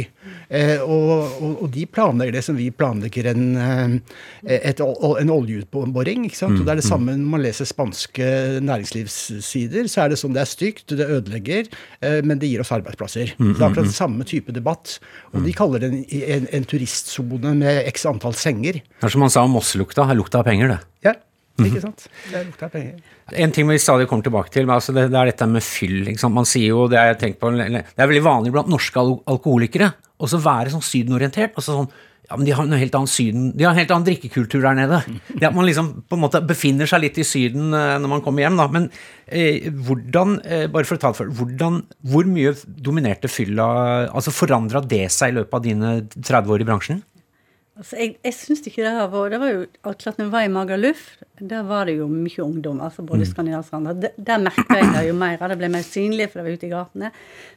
Eh, 0.47 0.77
og, 0.83 1.41
og, 1.41 1.53
og, 1.63 1.67
de 1.73 1.83
planlegger 1.89 2.37
det 2.37 2.43
som 2.45 2.57
vi 2.57 2.69
planlegger 2.71 3.31
en, 3.33 3.43
eh, 3.59 4.57
et, 4.57 4.81
en 4.81 5.33
oljeutboring. 5.33 6.27
ikke 6.27 6.39
sant? 6.39 6.55
Mm. 6.55 6.61
Og 6.61 6.67
det 6.67 6.73
er 6.73 6.81
det 6.81 6.85
mm. 6.85 6.91
samme 6.91 7.17
når 7.17 7.31
man 7.33 7.43
leser 7.43 7.69
spanske 7.69 8.29
næringslivssider. 8.63 9.89
Så 9.91 10.03
er 10.03 10.13
det 10.13 10.19
sånn 10.21 10.35
det 10.37 10.43
er 10.43 10.51
stygt, 10.51 10.95
det 10.97 11.07
ødelegger, 11.07 11.71
eh, 12.01 12.19
men 12.23 12.41
det 12.41 12.51
gir 12.51 12.63
oss 12.63 12.73
arbeidsplasser. 12.75 13.35
Mm, 13.37 13.53
det 13.53 13.61
er 13.61 13.67
akkurat 13.69 13.91
mm, 13.91 13.95
samme 13.97 14.27
type 14.27 14.55
debatt. 14.55 14.97
Og 15.33 15.43
de 15.45 15.55
kaller 15.57 15.83
det 15.83 15.91
en, 15.91 16.01
en, 16.37 16.49
en 16.59 16.67
turistsone 16.67 17.55
med 17.59 17.83
x 17.91 18.07
antall 18.09 18.37
senger. 18.37 18.81
Det 18.81 19.09
er 19.09 19.13
som 19.13 19.23
man 19.25 19.33
sa 19.33 19.45
om 19.47 19.55
Mosselukta, 19.57 20.07
lukta 20.17 20.41
av 20.41 20.49
penger, 20.49 20.75
det. 20.75 20.81
Ja, 21.09 21.15
ikke 21.65 21.83
sant. 21.83 22.07
Det 22.31 22.47
lukta 22.47 22.69
av 22.69 22.75
penger. 22.75 23.16
En 23.35 23.51
ting 23.51 23.67
vi 23.67 23.79
stadig 23.81 24.07
kommer 24.07 24.23
tilbake 24.23 24.53
til, 24.53 24.69
altså 24.71 24.93
det, 24.95 25.09
det, 25.11 25.19
er 25.19 25.31
dette 25.31 25.47
med 25.51 25.65
fyll. 25.65 26.07
Man 26.31 26.47
sier 26.47 26.71
jo, 26.71 26.87
Det, 26.87 26.99
på, 27.41 27.51
det 27.51 27.83
er 27.83 28.07
veldig 28.07 28.23
vanlig 28.23 28.53
blant 28.55 28.71
norske 28.71 29.01
al 29.01 29.17
alkoholikere 29.27 29.91
å 30.17 30.29
være 30.41 30.71
sånn 30.73 30.85
sydenorientert. 30.85 31.57
Altså 31.59 31.75
sånn, 31.75 31.89
ja, 32.27 32.35
men 32.35 32.47
de 32.47 32.53
har, 32.55 32.65
annen 32.67 33.07
syden, 33.07 33.51
de 33.55 33.63
har 33.63 33.71
en 33.71 33.79
helt 33.79 33.91
annen 33.93 34.07
drikkekultur 34.07 34.63
der 34.63 34.75
nede. 34.75 34.99
Det 35.31 35.47
at 35.47 35.55
man 35.55 35.67
liksom 35.67 35.93
på 36.09 36.17
en 36.17 36.23
måte 36.25 36.41
befinner 36.43 36.89
seg 36.89 37.05
litt 37.05 37.19
i 37.21 37.25
Syden 37.27 37.71
eh, 37.71 37.93
når 38.01 38.11
man 38.17 38.23
kommer 38.25 38.43
hjem. 38.43 38.57
da, 38.59 38.65
Men 38.73 38.89
eh, 39.27 39.69
hvordan 39.71 40.39
eh, 40.43 40.65
bare 40.71 40.89
for 40.89 40.99
å 40.99 41.03
ta 41.03 41.13
det 41.13 41.21
for, 41.21 41.31
hvordan, 41.39 41.79
hvor 42.11 42.27
mye 42.27 42.51
dominerte 42.67 43.31
fylla 43.31 43.67
altså 44.11 44.35
Forandra 44.35 44.83
det 44.83 45.05
seg 45.15 45.31
i 45.31 45.37
løpet 45.39 45.55
av 45.55 45.63
dine 45.69 45.93
30 46.17 46.51
år 46.57 46.65
i 46.65 46.67
bransjen? 46.67 46.99
Altså, 47.77 47.97
jeg 47.99 48.15
jeg 48.25 48.33
syns 48.33 48.63
ikke 48.65 48.81
det 48.81 48.91
har 48.95 49.09
vært 49.11 49.35
Det 49.35 49.39
var 49.41 49.51
jo 49.53 49.65
klart 50.01 50.17
når 50.17 50.25
vi 50.25 50.33
var 50.33 50.45
i 50.47 50.49
Magaluf, 50.49 51.03
der 51.37 51.63
var 51.67 51.85
det 51.85 51.97
jo 51.99 52.07
mye 52.09 52.41
ungdom. 52.43 52.81
altså 52.81 53.03
både 53.05 53.25
mm. 53.25 53.29
skandinavsk 53.31 53.73
og 53.73 53.77
andre. 53.77 54.11
Der 54.17 54.41
merka 54.41 54.79
jeg 54.79 54.93
det 54.95 55.07
jo 55.07 55.13
mer. 55.13 55.37
Det 55.37 55.57
ble 55.59 55.69
mer 55.69 55.85
synlig, 55.85 56.29
for 56.31 56.39
det 56.39 56.47
var 56.47 56.57
ute 56.57 56.67
i 56.67 56.73
gatene. 56.73 57.11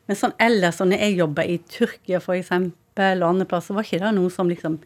Men 0.06 0.20
sånn 0.20 0.36
ellers, 0.38 0.80
når 0.80 1.00
jeg 1.00 1.16
jobba 1.16 1.46
i 1.48 1.58
Tyrkia 1.58 2.20
f.eks., 2.20 2.52
og 3.00 3.22
andre 3.24 3.46
plasser, 3.48 3.72
var 3.72 3.86
ikke 3.86 4.02
det 4.02 4.10
noe 4.12 4.28
som 4.28 4.48
liksom 4.50 4.76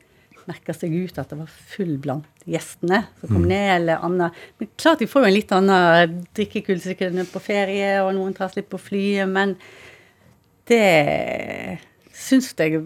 merka 0.46 0.74
seg 0.76 0.92
ut 0.92 1.18
at 1.18 1.30
det 1.32 1.38
var 1.38 1.48
full 1.50 1.96
blant 1.98 2.44
gjestene 2.46 3.00
som 3.20 3.30
kom 3.32 3.42
mm. 3.42 3.48
ned, 3.48 3.70
eller 3.78 4.04
annet. 4.06 4.42
Men 4.60 4.70
klart 4.76 5.00
de 5.02 5.08
får 5.10 5.24
jo 5.24 5.30
en 5.30 5.34
litt 5.34 5.54
annen 5.56 6.20
drikkekultur 6.36 6.92
sikkert 6.92 7.32
på 7.32 7.42
ferie, 7.42 7.96
og 8.04 8.12
noen 8.14 8.36
tar 8.36 8.54
litt 8.54 8.68
på 8.70 8.80
flyet, 8.80 9.26
men 9.30 9.56
det 10.70 11.80
syns 12.14 12.52
jeg 12.56 12.80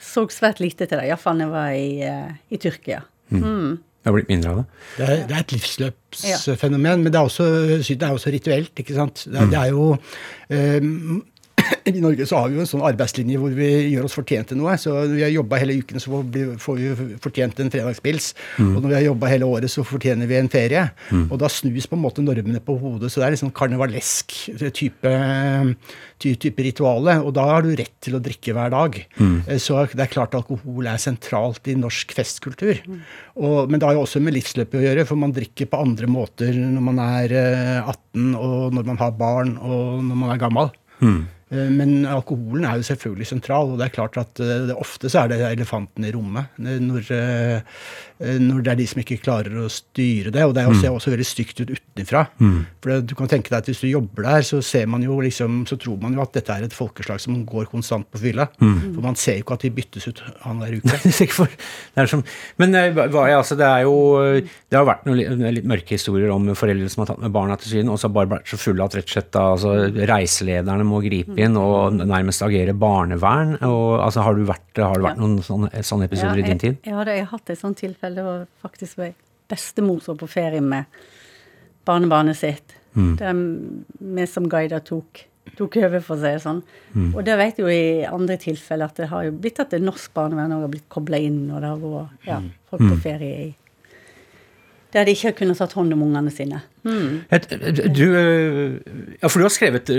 så 0.00 0.26
svært 0.32 0.62
lite 0.62 0.86
til 0.86 0.98
det, 0.98 1.06
iallfall 1.10 1.40
da 1.40 1.46
jeg 1.46 1.52
var 1.54 1.76
i, 1.76 1.88
uh, 2.04 2.34
i 2.50 2.60
Tyrkia. 2.60 3.02
Mm. 3.30 3.42
Mm. 3.44 3.78
Det 4.00 4.08
har 4.08 4.14
blitt 4.16 4.30
mindre 4.32 4.50
av 4.50 4.58
det? 4.60 4.64
Det 4.96 5.04
er, 5.04 5.18
det 5.28 5.34
er 5.36 5.42
et 5.42 5.52
livsløpsfenomen, 5.52 6.88
ja. 6.88 7.00
men 7.02 7.12
det 7.12 7.18
er 7.20 7.26
også, 7.28 7.48
det 7.84 7.98
er 8.00 8.14
også 8.14 8.32
rituelt. 8.32 8.72
ikke 8.80 8.96
sant? 8.96 9.26
Det, 9.26 9.36
mm. 9.36 9.50
det 9.52 9.58
er 9.60 9.74
jo 9.74 9.90
um, 10.80 11.18
I 11.90 12.00
Norge 12.02 12.26
så 12.28 12.40
har 12.40 12.50
vi 12.50 12.58
jo 12.58 12.64
en 12.64 12.68
sånn 12.68 12.84
arbeidslinje 12.86 13.40
hvor 13.40 13.54
vi 13.56 13.68
gjør 13.92 14.08
oss 14.08 14.16
fortjent 14.16 14.50
til 14.50 14.60
noe. 14.60 14.76
Så 14.80 14.92
når 14.94 15.14
vi 15.16 15.24
har 15.24 15.32
jobba 15.34 15.60
hele 15.62 15.78
uken, 15.80 16.02
så 16.02 16.20
får 16.60 16.78
vi, 16.80 17.16
fortjent 17.22 17.62
en 17.62 17.72
fredagspils. 17.72 18.32
Og 18.62 18.78
når 18.80 18.88
vi 18.88 18.96
har 18.98 19.06
jobba 19.08 19.30
hele 19.32 19.48
året, 19.48 19.72
så 19.72 19.84
fortjener 19.86 20.30
vi 20.30 20.38
en 20.38 20.50
ferie. 20.52 20.86
Og 21.22 21.36
da 21.40 21.50
snus 21.52 21.88
på 21.90 21.98
en 21.98 22.04
måte 22.04 22.24
normene 22.24 22.62
på 22.64 22.76
hodet. 22.80 23.12
Så 23.12 23.22
det 23.22 23.28
er 23.28 23.36
liksom 23.36 23.52
karnevalesk 23.56 24.36
type, 24.76 25.14
type 26.20 26.66
rituale. 26.66 27.18
Og 27.24 27.34
da 27.36 27.46
har 27.52 27.66
du 27.66 27.72
rett 27.74 27.96
til 28.02 28.18
å 28.18 28.22
drikke 28.22 28.54
hver 28.56 28.74
dag. 28.74 29.00
Mm. 29.20 29.36
Så 29.62 29.82
det 29.94 30.06
er 30.06 30.12
klart 30.12 30.36
alkohol 30.38 30.90
er 30.90 31.00
sentralt 31.02 31.70
i 31.70 31.78
norsk 31.78 32.14
festkultur. 32.16 32.82
Og, 33.40 33.70
men 33.70 33.80
det 33.80 33.88
har 33.88 33.96
jo 33.96 34.04
også 34.04 34.22
med 34.22 34.36
livsløpet 34.36 34.80
å 34.80 34.84
gjøre, 34.84 35.06
for 35.08 35.20
man 35.20 35.34
drikker 35.34 35.70
på 35.70 35.80
andre 35.80 36.08
måter 36.10 36.56
når 36.60 36.84
man 36.84 37.00
er 37.02 37.34
eh, 37.36 37.90
18, 37.90 38.32
og 38.36 38.76
når 38.76 38.88
man 38.92 39.00
har 39.00 39.14
barn, 39.18 39.54
og 39.60 40.00
når 40.04 40.18
man 40.22 40.34
er 40.34 40.40
gammel. 40.40 40.72
Eh, 41.00 41.39
Men 41.50 42.04
alkoholen 42.06 42.62
er 42.64 42.78
jo 42.78 42.84
selvfølgelig 42.86 43.26
sentral, 43.26 43.72
og 43.72 43.80
det 43.80 43.88
er 43.88 43.94
klart 43.96 44.18
at 44.20 44.38
eh, 44.44 44.70
ofte 44.78 45.10
så 45.10 45.24
er 45.24 45.32
det 45.32 45.40
elefanten 45.48 46.06
i 46.06 46.12
rommet. 46.14 46.52
eh, 46.62 46.78
Når, 46.78 47.08
eh, 47.10 47.56
eh, 47.56 47.62
når 48.20 48.62
det 48.66 48.72
er 48.72 48.78
de 48.82 48.86
som 48.90 49.00
ikke 49.00 49.16
klarer 49.24 49.54
å 49.62 49.68
styre 49.72 50.30
det. 50.34 50.42
Og 50.44 50.52
det 50.54 50.62
er 50.62 50.68
også, 50.68 50.80
ser 50.84 50.92
også 50.96 51.12
veldig 51.14 51.26
stygt 51.26 51.60
ut 51.62 51.70
utenfra. 51.72 52.26
For 52.36 52.90
det, 52.92 52.98
du 53.08 53.14
kan 53.16 53.30
tenke 53.32 53.48
deg 53.48 53.58
at 53.62 53.68
hvis 53.70 53.80
du 53.80 53.88
jobber 53.88 54.26
der, 54.26 54.42
så 54.44 54.60
ser 54.64 54.86
man 54.92 55.02
jo 55.04 55.16
liksom, 55.24 55.62
så 55.68 55.78
tror 55.80 55.96
man 56.02 56.12
jo 56.16 56.20
at 56.22 56.34
dette 56.36 56.52
er 56.52 56.66
et 56.66 56.76
folkeslag 56.76 57.20
som 57.22 57.38
går 57.48 57.70
konstant 57.72 58.04
på 58.12 58.20
fylla. 58.20 58.46
For 58.60 59.00
man 59.04 59.16
ser 59.16 59.38
jo 59.38 59.44
ikke 59.46 59.56
at 59.56 59.64
de 59.64 59.70
byttes 59.80 60.08
ut 60.10 60.20
annenhver 60.44 60.76
uke. 60.80 60.98
Det 61.10 61.24
er 61.24 61.32
for, 61.32 62.10
som, 62.12 62.22
men 62.60 62.74
eh, 62.78 62.90
hva, 62.94 63.24
altså, 63.36 63.56
det 63.58 63.66
er 63.66 63.82
jo 63.84 63.94
Det 64.40 64.76
har 64.78 64.84
vært 64.88 65.04
noen 65.08 65.42
litt, 65.54 65.64
mørke 65.68 65.94
historier 65.96 66.30
om 66.32 66.46
foreldre 66.56 66.88
som 66.92 67.02
har 67.02 67.10
tatt 67.12 67.20
med 67.24 67.32
barna 67.34 67.56
til 67.60 67.72
Syden, 67.74 67.90
og 67.92 67.98
så 68.00 68.08
har 68.08 68.14
bare 68.16 68.30
vært 68.36 68.48
så 68.52 68.58
fulle 68.60 68.84
at 68.84 68.94
rett 68.98 69.08
og 69.08 69.14
slett 69.16 69.30
da, 69.34 69.42
altså, 69.56 69.72
reiselederne 70.10 70.86
må 70.86 71.00
gripe 71.04 71.36
inn 71.40 71.56
og 71.60 71.98
nærmest 72.00 72.42
agere 72.46 72.74
barnevern. 72.76 73.56
Og, 73.66 73.98
altså, 74.04 74.24
har, 74.26 74.36
du 74.38 74.44
vært, 74.48 74.68
har 74.80 74.94
det 74.98 75.06
vært 75.08 75.18
Ja. 75.18 75.22
noen 75.24 75.40
sånne, 75.44 75.70
sånne 75.86 76.06
episoder 76.10 76.40
i 76.42 76.46
din 76.46 76.58
tid? 76.62 76.78
Ja, 76.86 77.02
det- 77.04 77.16
jeg 77.20 77.26
har 77.26 77.32
hatt 77.38 77.50
et 77.50 77.58
sånt 77.60 77.76
tilfelle. 77.80 78.09
Det 78.16 78.24
var 78.26 78.46
faktisk 78.62 79.00
min 79.00 79.16
bestemor 79.50 80.00
som 80.00 80.14
var 80.14 80.20
på 80.24 80.30
ferie 80.30 80.60
med 80.62 80.84
barnebarnet 81.88 82.38
sitt. 82.38 82.76
Der 82.94 83.34
vi 83.98 84.26
som 84.26 84.48
guider 84.50 84.82
tok, 84.82 85.24
tok 85.58 85.76
over, 85.82 86.00
for 86.02 86.16
å 86.16 86.20
si 86.20 86.30
det 86.30 86.42
sånn. 86.42 86.62
Og 87.14 87.22
det 87.26 87.36
vet 87.38 87.58
jo 87.62 87.70
i 87.70 88.04
andre 88.06 88.36
tilfeller 88.42 88.90
at 88.90 88.98
det 88.98 89.10
har 89.10 89.26
jo 89.28 89.32
blitt 89.32 89.60
at 89.62 89.70
det 89.74 89.82
norsk 89.82 90.12
barnevern 90.14 90.56
òg 90.56 90.66
har 90.66 90.72
blitt 90.74 90.88
kobla 90.90 91.18
inn, 91.22 91.44
og 91.50 91.62
det 91.62 91.70
har 91.70 91.82
vært 91.84 92.28
ja, 92.28 92.40
folk 92.70 92.86
på 92.86 93.00
ferie 93.06 93.48
i 93.48 93.50
Der 94.94 95.06
de 95.06 95.14
ikke 95.14 95.30
har 95.30 95.36
kunnet 95.38 95.58
tatt 95.60 95.74
hånd 95.78 95.92
om 95.94 96.02
ungene 96.08 96.32
sine. 96.34 96.62
Mm. 96.80 97.26
Du, 97.92 98.04
ja, 99.20 99.28
for 99.28 99.36
du 99.36 99.44
har 99.44 99.52
skrevet, 99.52 99.90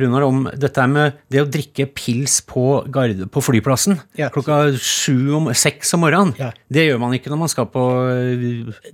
Runar, 0.00 0.24
om 0.24 0.46
dette 0.56 0.86
med 0.88 1.18
det 1.32 1.42
å 1.42 1.48
drikke 1.52 1.84
pils 1.92 2.38
på, 2.48 2.64
garde, 2.92 3.26
på 3.28 3.42
flyplassen 3.44 3.98
Ja. 4.18 4.30
klokka 4.32 4.72
sju 4.80 5.34
om, 5.36 5.50
seks 5.52 5.92
om 5.94 6.02
morgenen. 6.06 6.32
Ja. 6.40 6.50
Det 6.72 6.86
gjør 6.88 7.02
man 7.04 7.12
ikke 7.18 7.30
når 7.32 7.42
man 7.44 7.52
skal 7.52 7.68
på 7.72 7.84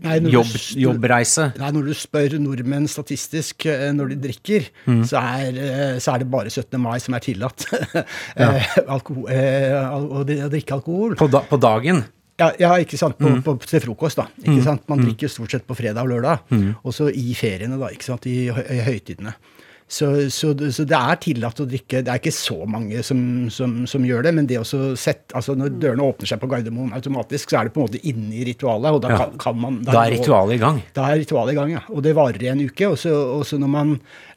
Nei, 0.02 0.18
jobb, 0.34 0.50
du 0.50 0.82
jobbreise. 0.82 1.52
Nei, 1.60 1.70
Når 1.78 1.88
du 1.92 1.94
spør 1.96 2.36
nordmenn 2.42 2.90
statistisk 2.90 3.68
eh, 3.70 3.88
når 3.94 4.14
de 4.14 4.20
drikker, 4.28 4.68
så, 5.06 5.22
er, 5.22 5.62
eh, 5.62 5.96
så 6.02 6.16
er 6.16 6.24
det 6.24 6.30
bare 6.32 6.50
17. 6.50 6.74
mai 6.82 6.98
som 7.02 7.14
er 7.16 7.24
tillatt 7.24 7.68
eh, 8.36 8.76
å 8.90 10.22
drikke 10.26 10.74
alkohol. 10.78 11.16
På, 11.18 11.30
da, 11.30 11.44
på 11.46 11.58
dagen. 11.62 12.02
Ja, 12.38 12.52
ja, 12.62 12.72
ikke 12.78 12.98
sant, 13.00 13.18
på, 13.18 13.32
på, 13.42 13.56
til 13.66 13.82
frokost, 13.82 14.20
da. 14.20 14.28
Ikke 14.44 14.62
sant? 14.62 14.84
Man 14.90 15.02
drikker 15.02 15.30
stort 15.32 15.54
sett 15.56 15.66
på 15.66 15.74
fredag 15.78 16.06
og 16.06 16.12
lørdag. 16.14 16.44
Og 16.84 16.94
så 16.94 17.08
i 17.10 17.32
feriene, 17.38 17.78
da. 17.80 17.90
ikke 17.90 18.06
sant, 18.12 18.28
I, 18.30 18.46
i 18.46 18.82
høytidene. 18.86 19.34
Så, 19.90 20.06
så, 20.28 20.50
så 20.52 20.84
det 20.84 20.96
er 20.98 21.16
tillatt 21.16 21.60
å 21.62 21.64
drikke. 21.64 22.02
Det 22.04 22.12
er 22.12 22.20
ikke 22.20 22.34
så 22.36 22.58
mange 22.68 23.00
som, 23.06 23.20
som, 23.48 23.86
som 23.88 24.04
gjør 24.04 24.26
det, 24.26 24.32
men 24.36 24.46
det 24.46 24.58
også 24.60 24.90
sett, 25.00 25.22
altså 25.32 25.54
når 25.56 25.78
dørene 25.80 26.04
åpner 26.04 26.28
seg 26.28 26.42
på 26.42 26.50
Gardermoen 26.50 26.92
automatisk, 26.92 27.48
så 27.48 27.62
er 27.62 27.68
det 27.68 27.72
på 27.72 27.80
en 27.80 27.86
måte 27.86 28.02
inne 28.04 28.36
i 28.36 28.44
ritualet. 28.50 28.92
og 28.92 29.00
da 29.06 29.14
kan, 29.16 29.32
kan 29.40 29.56
man... 29.56 29.78
Da 29.86 30.02
er 30.02 30.12
ritualet 30.18 30.58
i 30.58 30.60
gang. 30.60 30.82
da 30.98 31.06
er 31.08 31.22
ritualet 31.22 31.54
i 31.54 31.58
gang, 31.58 31.72
ja. 31.72 31.80
Og 31.88 32.04
det 32.04 32.12
varer 32.18 32.44
i 32.44 32.50
en 32.52 32.60
uke. 32.68 32.90
Og 32.92 32.98
så, 33.00 33.14
og 33.38 33.46
så 33.48 33.56
når 33.62 33.72
man 33.72 33.94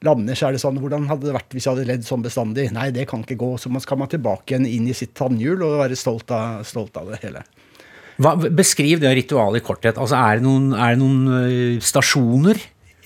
lander, 0.08 0.40
så 0.40 0.48
er 0.48 0.56
det 0.56 0.64
sånn 0.64 0.80
Hvordan 0.80 1.10
hadde 1.12 1.28
det 1.28 1.36
vært 1.36 1.52
hvis 1.52 1.68
jeg 1.68 1.76
hadde 1.76 1.90
ledd 1.92 2.08
sånn 2.08 2.24
bestandig? 2.24 2.70
Nei, 2.72 2.88
det 2.96 3.10
kan 3.12 3.28
ikke 3.28 3.42
gå. 3.44 3.52
Så 3.60 3.74
man 3.76 3.84
skal 3.84 4.00
man 4.00 4.10
tilbake 4.14 4.56
igjen 4.56 4.70
inn 4.72 4.88
i 4.88 4.96
sitt 4.96 5.12
tannhjul 5.20 5.68
og 5.68 5.82
være 5.84 6.00
stolt 6.00 6.32
av, 6.32 6.64
stolt 6.64 6.96
av 7.04 7.12
det 7.12 7.20
hele. 7.28 7.44
Hva, 8.22 8.36
beskriv 8.54 9.02
det 9.02 9.16
ritualet 9.18 9.62
i 9.62 9.66
korthet. 9.66 9.98
Altså, 9.98 10.20
er 10.20 10.40
det 10.40 10.46
noen, 10.46 10.72
er 10.76 10.96
det 10.96 11.02
noen 11.02 11.42
øh, 11.42 11.82
stasjoner? 11.84 12.60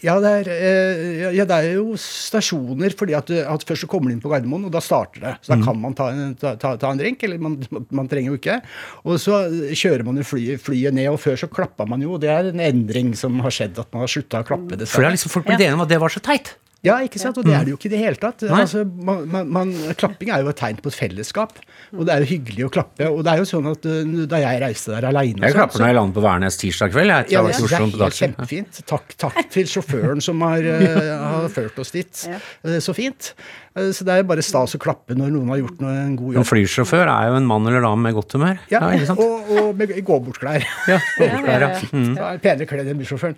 Ja 0.06 0.16
det, 0.22 0.32
er, 0.44 0.50
eh, 0.52 1.22
ja, 1.34 1.46
det 1.48 1.56
er 1.56 1.78
jo 1.80 1.96
stasjoner, 2.00 2.94
fordi 2.98 3.16
at, 3.18 3.32
at 3.48 3.64
først 3.66 3.86
så 3.86 3.90
kommer 3.90 4.12
du 4.12 4.16
inn 4.16 4.22
på 4.22 4.30
Gardermoen, 4.30 4.68
og 4.68 4.74
da 4.74 4.82
starter 4.84 5.24
det. 5.24 5.32
Så 5.42 5.54
da 5.54 5.58
kan 5.64 5.80
man 5.82 5.96
ta 5.98 6.10
en, 6.14 6.36
ta, 6.38 6.54
ta, 6.62 6.76
ta 6.82 6.92
en 6.92 7.00
drink, 7.00 7.24
eller 7.26 7.42
man, 7.42 7.58
man 7.72 8.10
trenger 8.12 8.34
jo 8.34 8.40
ikke. 8.40 8.60
Og 9.08 9.18
så 9.24 9.46
kjører 9.72 10.06
man 10.06 10.20
jo 10.22 10.28
flyet, 10.28 10.62
flyet 10.62 10.98
ned, 10.98 11.10
og 11.14 11.22
før 11.24 11.40
så 11.46 11.50
klappa 11.52 11.88
man 11.90 12.04
jo. 12.06 12.16
og 12.18 12.22
Det 12.26 12.30
er 12.34 12.52
en 12.52 12.62
endring 12.68 13.16
som 13.18 13.40
har 13.46 13.56
skjedd, 13.56 13.80
at 13.82 13.90
man 13.96 14.06
har 14.06 14.12
slutta 14.12 14.44
å 14.44 14.48
klappe. 14.52 14.68
For 14.68 14.76
det 14.76 14.84
dessverre. 14.84 15.10
er 15.10 15.18
liksom 15.18 15.34
folk 15.34 15.50
blir 15.50 15.58
enige 15.58 15.80
om 15.80 15.86
at 15.88 15.96
det 15.96 16.02
var 16.04 16.14
så 16.14 16.22
teit. 16.28 16.54
Ja, 16.86 17.00
ikke 17.06 17.22
sant? 17.22 17.40
Og 17.42 17.48
det 17.48 17.56
er 17.58 17.66
det 17.66 17.74
jo 17.74 17.80
ikke 17.80 17.90
i 17.90 17.94
det 17.96 18.02
hele 18.02 18.20
tatt. 18.22 18.46
Altså, 18.46 18.84
man, 18.86 19.26
man, 19.32 19.50
man, 19.52 19.74
klapping 20.00 20.32
er 20.34 20.46
jo 20.46 20.52
et 20.52 20.60
tegn 20.60 20.80
på 20.84 20.92
et 20.92 20.98
fellesskap, 20.98 21.58
og 21.96 22.06
det 22.08 22.14
er 22.14 22.26
jo 22.26 22.30
hyggelig 22.36 22.68
å 22.68 22.72
klappe. 22.78 23.10
Og 23.10 23.24
det 23.26 23.34
er 23.34 23.42
jo 23.42 23.50
sånn 23.50 23.70
at 23.72 23.90
uh, 23.90 24.24
da 24.30 24.42
jeg 24.44 24.62
reiste 24.64 24.94
der 24.94 25.10
aleine 25.10 25.46
Jeg 25.48 25.58
klapper 25.58 25.82
når 25.82 25.92
jeg 25.92 26.00
lander 26.00 26.18
på 26.20 26.26
Værnes 26.26 26.60
tirsdag 26.62 26.94
kveld. 26.94 27.14
Jeg 27.16 27.36
ja, 27.36 27.44
det, 27.46 27.58
det 27.58 27.76
er 27.76 27.86
helt 28.06 28.20
kjempefint. 28.22 28.82
Takk, 28.94 29.18
takk 29.26 29.42
til 29.54 29.70
sjåføren 29.72 30.24
som 30.24 30.42
har, 30.46 30.66
uh, 30.66 31.12
har 31.36 31.52
ført 31.54 31.82
oss 31.82 31.94
dit. 31.96 32.26
Ja. 32.30 32.42
Uh, 32.66 32.78
så 32.84 32.96
fint. 32.98 33.34
Uh, 33.76 33.90
så 33.92 34.06
det 34.08 34.14
er 34.16 34.24
bare 34.24 34.44
stas 34.46 34.76
å 34.78 34.80
klappe 34.80 35.16
når 35.20 35.34
noen 35.34 35.50
har 35.52 35.60
gjort 35.60 35.82
noe, 35.84 35.94
en 36.00 36.14
god 36.16 36.30
En 36.32 36.38
jobb. 36.40 36.48
flysjåfør 36.48 37.10
er 37.12 37.28
jo 37.32 37.36
en 37.42 37.48
mann 37.50 37.66
eller 37.68 37.84
dame 37.84 38.02
med 38.06 38.16
godt 38.16 38.36
humør. 38.38 38.60
Ja, 38.72 38.80
ikke 38.96 39.10
sant? 39.10 39.20
og, 39.20 39.50
og 39.60 39.72
med 39.76 39.92
gå-bort-klær. 40.08 40.64
Ja, 40.88 41.00
gåbordsklær, 41.20 41.66
ja. 41.66 41.72
Mm. 41.92 42.14
Er 42.18 42.40
penere 42.46 42.68
kledd 42.70 42.92
enn 42.94 43.02
bussjåføren. 43.02 43.36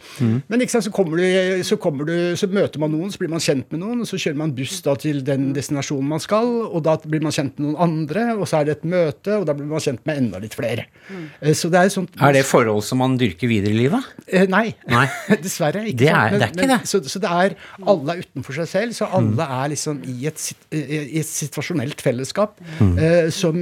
Men 0.51 0.61
ikke 0.61 0.75
sant, 0.75 0.85
så, 0.85 0.91
kommer 0.93 1.17
du, 1.17 1.63
så, 1.65 1.77
kommer 1.81 2.05
du, 2.05 2.13
så 2.37 2.49
møter 2.53 2.83
man 2.83 2.93
noen, 2.93 3.09
så 3.13 3.21
blir 3.23 3.31
man 3.33 3.41
kjent 3.43 3.71
med 3.73 3.81
noen, 3.81 4.03
og 4.05 4.09
så 4.11 4.19
kjører 4.21 4.37
man 4.43 4.53
buss 4.57 4.77
da 4.85 4.93
til 5.01 5.23
den 5.25 5.49
destinasjonen 5.57 6.11
man 6.13 6.21
skal, 6.23 6.51
og 6.69 6.83
da 6.85 6.93
blir 7.01 7.25
man 7.25 7.33
kjent 7.35 7.57
med 7.57 7.71
noen 7.71 7.81
andre, 7.87 8.27
og 8.37 8.45
så 8.51 8.59
er 8.61 8.69
det 8.69 8.77
et 8.77 8.85
møte, 8.93 9.39
og 9.39 9.47
da 9.49 9.55
blir 9.57 9.71
man 9.73 9.81
kjent 9.87 10.03
med 10.05 10.21
enda 10.21 10.43
litt 10.43 10.53
flere. 10.57 10.85
Mm. 11.09 11.25
Så 11.57 11.71
det 11.73 11.81
er 11.81 11.89
sånt 11.93 12.13
Er 12.21 12.37
det 12.37 12.45
forhold 12.45 12.83
som 12.85 13.01
man 13.01 13.17
dyrker 13.19 13.49
videre 13.49 13.73
i 13.73 13.79
livet? 13.81 14.05
Eh, 14.27 14.45
Nei. 14.51 14.67
Nei. 14.91 15.07
Dessverre. 15.43 15.81
Ikke 15.89 16.03
Det 16.05 16.13
sant? 16.13 16.37
er- 16.37 16.37
det 16.37 16.47
er 16.47 16.53
ikke 16.53 16.69
det. 16.75 16.79
Så, 16.93 17.01
så 17.09 17.21
det 17.23 17.33
er 17.33 17.57
alle 17.87 18.13
er 18.17 18.23
utenfor 18.27 18.59
seg 18.61 18.69
selv, 18.75 18.95
så 19.01 19.09
alle 19.17 19.49
er 19.57 19.73
liksom 19.73 20.03
i 20.05 20.26
et, 20.29 20.43
eh, 20.75 20.93
i 21.15 21.19
et 21.21 21.27
situasjonelt 21.29 22.01
fellesskap 22.03 22.57
eh, 22.81 23.29
som, 23.33 23.57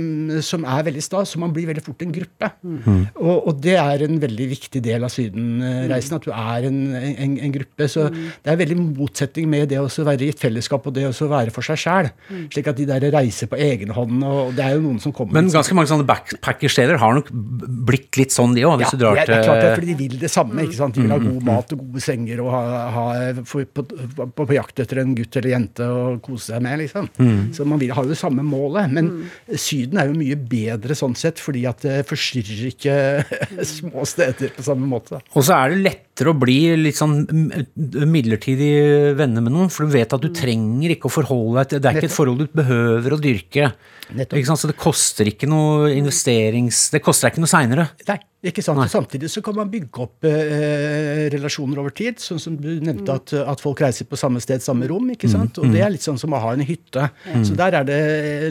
som 0.46 0.66
er 0.68 0.86
veldig 0.90 1.04
stas, 1.06 1.34
så 1.36 1.42
man 1.42 1.54
blir 1.56 1.68
veldig 1.70 1.84
fort 1.86 2.02
en 2.06 2.14
gruppe. 2.16 2.50
Og, 3.16 3.48
og 3.50 3.60
det 3.64 3.76
er 3.80 4.06
en 4.08 4.20
veldig 4.22 4.48
viktig 4.52 4.82
del 4.86 5.06
av 5.08 5.14
Sydenreisen, 5.14 6.18
at 6.18 6.26
du 6.28 6.32
er 6.36 6.68
en, 6.70 6.80
en, 7.00 7.38
en 7.48 7.54
gruppe. 7.56 7.88
Så 7.92 8.08
det 8.12 8.52
er 8.54 8.60
veldig 8.62 8.78
motsetning 8.82 9.50
med 9.52 9.70
det 9.72 9.80
å 9.82 9.88
være 10.06 10.28
i 10.28 10.32
et 10.34 10.42
fellesskap 10.42 10.86
og 10.90 10.96
det 10.98 11.08
å 11.10 11.30
være 11.32 11.54
for 11.56 11.66
seg 11.66 11.80
sjæl. 11.82 12.12
Slik 12.54 12.70
at 12.72 12.80
de 12.80 12.88
der 12.90 13.08
reiser 13.16 13.50
på 13.52 13.60
egen 13.62 13.94
hånd, 13.96 14.24
og 14.26 14.54
det 14.58 14.66
er 14.66 14.76
jo 14.78 14.84
noen 14.86 15.00
som 15.04 15.14
kommer 15.16 15.38
Men 15.40 15.52
ganske 15.54 15.76
mange 15.78 15.90
sånne 15.92 16.08
backpackersteder 16.10 17.00
har 17.02 17.16
nok 17.18 17.32
blitt 17.88 18.18
litt 18.20 18.34
sånn, 18.36 18.54
de 18.56 18.64
òg, 18.68 18.78
hvis 18.82 18.92
ja, 18.94 18.98
du 18.98 19.04
drar 19.04 19.18
det, 19.20 19.24
er- 19.26 19.32
det 19.32 19.38
er 19.40 19.48
klart 19.50 19.62
det, 19.62 19.70
er 19.72 19.80
fordi 19.80 19.92
de 19.94 19.98
vil 20.04 20.20
det 20.22 20.32
samme. 20.34 20.64
ikke 20.66 20.78
sant? 20.80 20.96
De 20.96 21.04
vil 21.06 21.14
ha 21.16 21.20
god 21.22 21.44
mat 21.48 21.74
og 21.76 21.82
gode 21.86 22.04
senger 22.04 22.42
og 22.46 22.52
ha, 22.54 22.62
ha, 22.96 23.06
for, 23.48 23.66
på, 23.66 23.84
på, 24.16 24.28
på 24.40 24.56
jakt 24.56 24.80
etter 24.84 25.02
en 25.04 25.16
gutt 25.18 25.36
eller 25.40 25.52
jente 25.56 25.88
og 25.92 26.22
kose 26.26 26.52
seg 26.54 26.55
med. 26.64 26.80
liksom. 26.84 27.10
Så 27.56 27.66
man 27.68 27.82
vil 27.82 27.94
ha 27.96 28.04
jo 28.04 28.12
det 28.12 28.20
samme 28.20 28.44
målet. 28.46 28.92
Men 28.92 29.12
Syden 29.52 30.00
er 30.02 30.10
jo 30.10 30.18
mye 30.18 30.38
bedre 30.38 30.98
sånn 30.98 31.16
sett, 31.18 31.42
fordi 31.42 31.66
at 31.70 31.84
det 31.86 31.98
forstyrrer 32.10 32.70
ikke 32.72 32.98
små 33.76 34.06
steder 34.10 34.54
på 34.56 34.66
samme 34.66 34.90
måte. 34.90 35.22
Og 35.34 35.48
så 35.48 35.58
er 35.58 35.74
det 35.74 35.84
lettere 35.86 36.32
å 36.32 36.40
bli 36.40 36.60
litt 36.80 37.00
sånn 37.00 37.24
midlertidig 37.76 39.16
venner 39.20 39.44
med 39.44 39.56
noen, 39.56 39.74
for 39.74 39.86
du 39.86 39.96
vet 39.96 40.16
at 40.16 40.24
du 40.24 40.32
trenger 40.36 40.96
ikke 40.96 41.10
å 41.10 41.16
forholde 41.18 41.60
deg 41.60 41.74
til 41.74 41.84
Det 41.84 41.92
er 41.92 42.00
ikke 42.00 42.12
et 42.12 42.20
forhold 42.20 42.46
du 42.46 42.60
behøver 42.62 43.16
å 43.16 43.22
dyrke. 43.22 43.74
Ikke 44.16 44.46
sant? 44.48 44.62
Så 44.62 44.70
det 44.70 44.78
koster 44.80 45.32
ikke 45.32 45.50
noe 45.50 45.92
investerings... 45.96 46.88
Det 46.94 47.02
koster 47.04 47.28
deg 47.28 47.36
ikke 47.36 47.46
noe 47.46 47.52
seinere. 47.52 47.90
Nei, 48.46 48.52
ikke 48.52 48.62
sant? 48.62 48.78
Og 48.78 48.92
Samtidig 48.92 49.30
så 49.34 49.42
kan 49.42 49.56
man 49.58 49.70
bygge 49.74 50.04
opp 50.04 50.26
eh, 50.30 51.26
relasjoner 51.34 51.80
over 51.82 51.94
tid. 51.98 52.20
Sånn 52.22 52.38
som 52.42 52.54
du 52.62 52.68
nevnte, 52.84 53.16
at, 53.18 53.34
at 53.42 53.62
folk 53.64 53.82
reiser 53.82 54.06
på 54.06 54.20
samme 54.20 54.42
sted, 54.44 54.62
samme 54.62 54.86
rom. 54.92 55.08
ikke 55.16 55.30
sant? 55.32 55.58
Og 55.62 55.72
det 55.74 55.82
er 55.82 55.90
litt 55.94 56.06
sånn 56.06 56.20
som 56.22 56.34
å 56.36 56.42
ha 56.44 56.52
en 56.54 56.62
hytte. 56.66 57.08
Så 57.48 57.56
der 57.58 57.80
er 57.80 57.88
det 57.88 57.98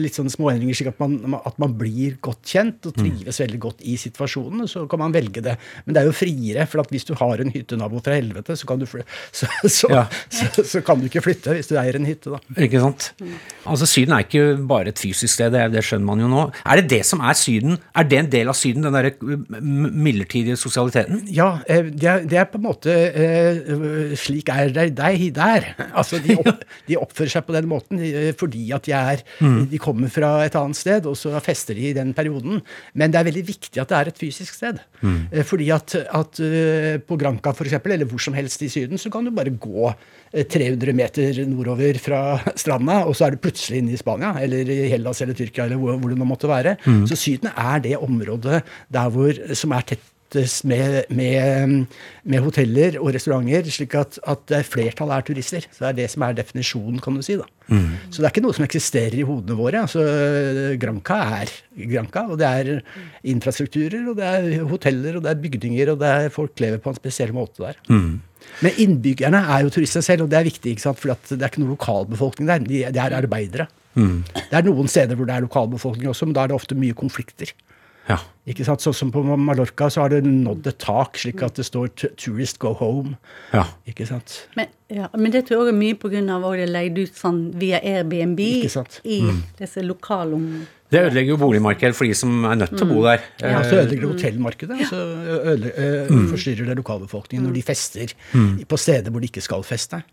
litt 0.03 0.17
sånn 0.17 0.27
småendringer, 0.31 0.75
slik 0.75 0.91
at 0.91 0.99
man, 0.99 1.37
at 1.39 1.55
man 1.61 1.77
blir 1.79 2.17
godt 2.25 2.43
kjent 2.51 2.89
og 2.89 2.97
trives 2.99 3.39
veldig 3.39 3.61
godt 3.63 3.85
i 3.87 3.95
situasjonen. 4.01 4.65
og 4.65 4.71
Så 4.71 4.83
kan 4.91 5.01
man 5.05 5.15
velge 5.15 5.43
det. 5.45 5.55
Men 5.85 5.95
det 5.95 6.03
er 6.03 6.09
jo 6.11 6.17
friere, 6.19 6.67
for 6.67 6.83
at 6.83 6.91
hvis 6.91 7.07
du 7.07 7.13
har 7.21 7.43
en 7.45 7.53
hyttenabo 7.55 8.03
fra 8.03 8.19
helvete, 8.19 8.57
så 8.59 8.67
kan 8.67 8.83
du, 8.83 8.87
så, 9.39 9.47
så, 9.63 9.91
Ja. 9.95 10.03
så, 10.59 10.83
kan 10.83 10.99
du 10.99 11.07
ikke 11.07 11.23
flytte 11.23 11.55
hvis 11.55 11.71
du 11.71 11.77
eier 11.79 11.95
en 11.95 12.09
hytte, 12.09 12.35
da. 12.35 12.43
Ikke 12.67 12.83
sant? 12.83 13.13
Altså 13.63 13.87
Syden 13.87 14.17
er 14.17 14.27
ikke 14.27 14.45
bare 14.67 14.91
et 14.91 14.99
fysisk 14.99 15.31
sted, 15.37 15.55
det, 15.55 15.63
det 15.71 15.85
skjønner 15.87 16.09
man 16.11 16.19
jo 16.25 16.29
nå. 16.31 16.43
Er 16.65 16.81
det 16.81 16.89
det 16.91 17.01
som 17.07 17.23
er 17.23 17.37
Syden? 17.39 17.79
Er 17.95 18.11
det 18.11 18.19
en 18.19 18.31
del 18.33 18.51
av 18.51 18.59
Syden, 18.59 18.83
den 18.85 18.95
der 18.99 19.13
midlertidige 19.91 20.57
sosialiteten? 20.59 21.23
Ja, 21.33 21.59
eh, 21.67 21.89
det 21.91 22.09
er, 22.09 22.25
det 22.29 22.39
er 22.41 22.49
på 22.51 22.59
en 22.59 22.65
måte 22.67 22.93
eh, 22.93 24.15
Slik 24.19 24.49
er 24.53 24.73
det 24.75 24.89
deg 24.97 25.25
der. 25.35 25.71
Altså, 25.91 26.19
de, 26.23 26.37
opp, 26.39 26.63
de 26.89 26.99
oppfører 26.99 27.33
seg 27.37 27.47
på 27.47 27.55
den 27.57 27.69
måten 27.71 28.01
eh, 28.01 28.31
fordi 28.37 28.67
at 28.75 28.87
de 28.87 28.95
er 28.95 29.23
De 29.71 29.79
kommer 29.81 30.11
fra 30.11 30.37
et 30.45 30.55
annet 30.57 30.77
sted, 30.77 31.05
og 31.09 31.17
så 31.19 31.33
fester 31.43 31.77
de 31.77 31.89
i 31.89 31.95
den 31.95 32.13
perioden. 32.17 32.61
Men 32.93 33.13
det 33.13 33.19
er 33.19 33.29
veldig 33.29 33.45
viktig 33.47 33.81
at 33.81 33.91
det 33.91 33.97
er 33.97 34.11
et 34.11 34.21
fysisk 34.21 34.55
sted. 34.57 34.79
Mm. 35.01 35.43
Fordi 35.45 35.69
at, 35.73 35.95
at 36.05 36.39
på 37.07 37.17
Granca 37.19 37.53
f.eks., 37.53 37.77
eller 37.95 38.09
hvor 38.09 38.21
som 38.21 38.35
helst 38.37 38.63
i 38.65 38.69
Syden, 38.71 38.99
så 39.01 39.11
kan 39.13 39.25
du 39.25 39.33
bare 39.35 39.53
gå 39.53 39.89
eh, 39.89 40.45
300 40.45 40.95
meter 40.97 41.41
nordover 41.49 41.99
fra 42.01 42.21
stranda, 42.61 43.01
og 43.05 43.15
så 43.17 43.27
er 43.27 43.35
du 43.35 43.43
plutselig 43.43 43.81
inne 43.81 43.95
i 43.95 43.99
Spania, 43.99 44.33
eller 44.41 44.71
i 44.71 44.79
Hellas 44.91 45.21
eller 45.23 45.37
Tyrkia, 45.37 45.67
eller 45.67 45.81
hvor, 45.81 45.97
hvor 46.01 46.13
det 46.13 46.19
nå 46.19 46.27
måtte 46.27 46.51
være. 46.51 46.77
Så 47.09 47.17
Syden 47.19 47.51
er 47.51 47.83
det 47.83 47.95
området 47.97 48.61
der 48.93 49.11
hvor, 49.13 49.35
som 49.57 49.74
er 49.75 49.87
tettest 49.93 50.65
med, 50.67 51.05
med, 51.15 51.85
med 52.27 52.41
hoteller 52.43 52.97
og 52.99 53.13
restauranter, 53.15 53.69
slik 53.71 53.93
at, 53.95 54.17
at 54.27 54.51
er 54.57 54.65
flertallet 54.67 55.15
er 55.15 55.27
turister. 55.29 55.67
Så 55.71 55.83
det 55.85 55.89
er 55.91 55.97
det 56.01 56.07
som 56.11 56.25
er 56.25 56.35
definisjonen, 56.35 56.99
kan 57.03 57.15
du 57.15 57.23
si. 57.23 57.37
da. 57.39 57.45
Så 58.09 58.19
det 58.19 58.27
er 58.27 58.33
ikke 58.33 58.43
noe 58.45 58.57
som 58.57 58.65
eksisterer 58.65 59.15
i 59.21 59.25
hodene 59.25 59.55
våre. 59.57 59.85
altså 59.85 60.03
Granca 60.81 61.19
er 61.39 61.53
Granca, 61.93 62.25
og 62.33 62.41
det 62.41 62.49
er 62.49 62.81
infrastrukturer, 63.31 64.01
og 64.11 64.19
det 64.19 64.27
er 64.27 64.65
hoteller, 64.67 65.17
og 65.17 65.23
det 65.25 65.31
er 65.31 65.41
bygninger, 65.45 65.93
og 65.93 66.01
det 66.03 66.11
er 66.17 66.33
folk 66.33 66.59
lever 66.65 66.81
på 66.83 66.91
en 66.91 66.99
spesiell 66.99 67.33
måte 67.35 67.63
der. 67.63 67.79
Men 68.61 68.77
innbyggerne 68.77 69.39
er 69.55 69.63
jo 69.65 69.71
turister 69.73 70.03
selv, 70.05 70.25
og 70.27 70.29
det 70.33 70.37
er 70.37 70.49
viktig, 70.49 70.75
ikke 70.75 70.83
sant? 70.83 70.99
for 70.99 71.15
det 71.15 71.39
er 71.41 71.49
ikke 71.49 71.63
noe 71.63 71.73
lokalbefolkning 71.77 72.49
der. 72.51 72.59
De, 72.65 72.83
de 72.93 73.01
er 73.01 73.17
arbeidere. 73.17 73.69
Det 73.95 74.51
er 74.59 74.65
noen 74.67 74.89
steder 74.91 75.15
hvor 75.15 75.25
det 75.29 75.37
er 75.37 75.45
lokalbefolkning 75.47 76.09
også, 76.11 76.27
men 76.27 76.35
da 76.35 76.43
er 76.43 76.51
det 76.51 76.57
ofte 76.59 76.75
mye 76.77 76.93
konflikter. 76.93 77.53
Ja. 78.09 78.19
Ikke 78.45 78.63
sant? 78.67 78.81
Sånn 78.85 78.93
som 78.93 79.11
på 79.11 79.23
Mallorca 79.25 79.87
så 79.89 80.03
har 80.03 80.09
det 80.13 80.19
nådd 80.23 80.67
et 80.69 80.77
tak, 80.77 81.17
slik 81.17 81.41
at 81.41 81.55
det 81.57 81.65
står 81.65 81.87
'tourist 82.15 82.59
go 82.59 82.75
home'. 82.77 83.15
ja. 83.53 83.63
Ikke 83.87 84.05
sant? 84.07 84.47
Men, 84.55 84.67
ja, 84.89 85.07
men 85.17 85.31
det 85.31 85.47
tror 85.47 85.65
jeg 85.65 85.73
er 85.73 85.79
mye 85.79 85.95
pga. 85.97 86.19
at 86.21 86.53
det 86.53 86.61
er 86.61 86.71
leid 86.71 86.97
ut 86.99 87.15
sånn 87.15 87.53
via 87.55 87.79
Airbnb 87.81 88.39
Ikke 88.39 88.69
sant? 88.69 89.01
i 89.03 89.21
disse 89.57 89.81
lokalområdene. 89.81 90.67
Det 90.91 91.01
ødelegger 91.01 91.29
jo 91.33 91.37
boligmarkedet 91.37 91.95
for 91.95 92.05
de 92.05 92.13
som 92.13 92.45
er 92.45 92.55
nødt 92.55 92.77
til 92.77 92.85
å 92.85 92.93
bo 92.93 93.01
der. 93.03 93.19
Ja, 93.41 93.59
Eh, 93.59 93.63
så 93.63 93.75
ødelegger 93.81 94.01
det 94.05 94.11
hotellmarkedet. 94.21 94.87
Så 94.87 94.95
ødele, 94.95 95.71
ø, 95.75 96.27
forstyrrer 96.29 96.65
det 96.69 96.77
lokalbefolkningen 96.77 97.47
når 97.47 97.53
de 97.53 97.61
fester 97.63 98.13
på 98.69 98.77
steder 98.77 99.09
hvor 99.11 99.19
de 99.19 99.27
ikke 99.27 99.41
skal 99.41 99.63
feste. 99.63 100.03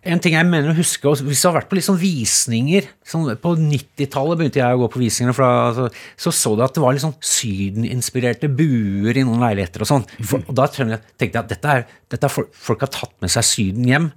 En 0.00 0.20
ting 0.22 0.32
jeg 0.32 0.48
mener 0.48 0.72
å 0.72 0.76
huske, 0.78 1.10
hvis 1.26 1.42
du 1.42 1.46
har 1.50 1.58
vært 1.58 1.68
på 1.68 1.80
sånn 1.84 1.98
visninger 2.00 2.86
sånn 3.04 3.26
På 3.42 3.52
90-tallet 3.58 4.38
begynte 4.40 4.60
jeg 4.62 4.76
å 4.76 4.80
gå 4.80 4.88
på 4.94 5.02
visninger, 5.02 5.36
da, 5.36 5.50
så, 5.76 5.88
så 6.16 6.32
så 6.32 6.54
du 6.56 6.64
at 6.64 6.76
det 6.76 6.84
var 6.84 6.96
litt 6.96 7.04
sånn 7.04 7.16
sydeninspirerte 7.20 8.48
buer 8.48 9.18
i 9.18 9.26
noen 9.26 9.44
leiligheter 9.44 9.84
og 9.84 9.90
sånn. 9.90 10.06
Og 10.40 10.52
da 10.56 10.68
tenkte 10.72 11.00
jeg 11.26 11.36
at 11.36 11.52
dette 11.52 11.76
er, 11.76 11.86
dette 12.12 12.30
er 12.30 12.32
folk, 12.32 12.52
folk 12.56 12.86
har 12.86 12.92
tatt 12.94 13.16
med 13.20 13.34
seg 13.34 13.48
Syden 13.50 13.88
hjem. 13.90 14.10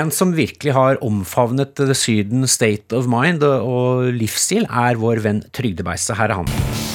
En 0.00 0.14
som 0.14 0.34
virkelig 0.34 0.74
har 0.74 1.02
omfavnet 1.06 1.78
Syden 1.94 2.48
state 2.50 2.96
of 2.96 3.10
mind 3.10 3.44
og 3.46 4.08
livsstil, 4.16 4.66
er 4.66 4.98
vår 4.98 5.22
venn 5.26 5.44
Trygdebeistet. 5.54 6.18
Her 6.18 6.32
er 6.34 6.42
han. 6.42 6.89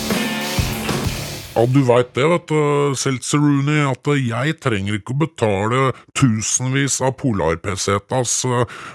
Ja, 1.55 1.63
du 1.71 1.77
veit 1.87 2.09
det, 2.17 2.25
vet 2.27 2.49
du, 2.51 2.95
Seltzer 2.99 3.39
Rooney, 3.39 3.85
at 3.87 4.09
jeg 4.19 4.57
trenger 4.59 4.97
ikke 4.97 5.13
å 5.13 5.21
betale 5.21 5.83
tusenvis 6.19 6.97
av 6.99 7.13
Polar-PC-tas 7.21 8.33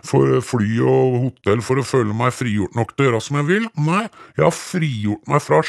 for 0.05 0.45
fly 0.45 0.77
og 0.85 1.17
hotell 1.25 1.65
for 1.65 1.81
å 1.81 1.87
føle 1.89 2.13
meg 2.13 2.37
frigjort 2.37 2.77
nok 2.77 2.93
til 2.93 3.07
å 3.07 3.09
gjøre 3.09 3.25
som 3.25 3.41
jeg 3.41 3.49
vil. 3.49 3.69
Nei, 3.81 4.05
jeg 4.37 4.45
har 4.45 4.57
frigjort 4.59 5.33
meg 5.33 5.41
fra 5.47 5.65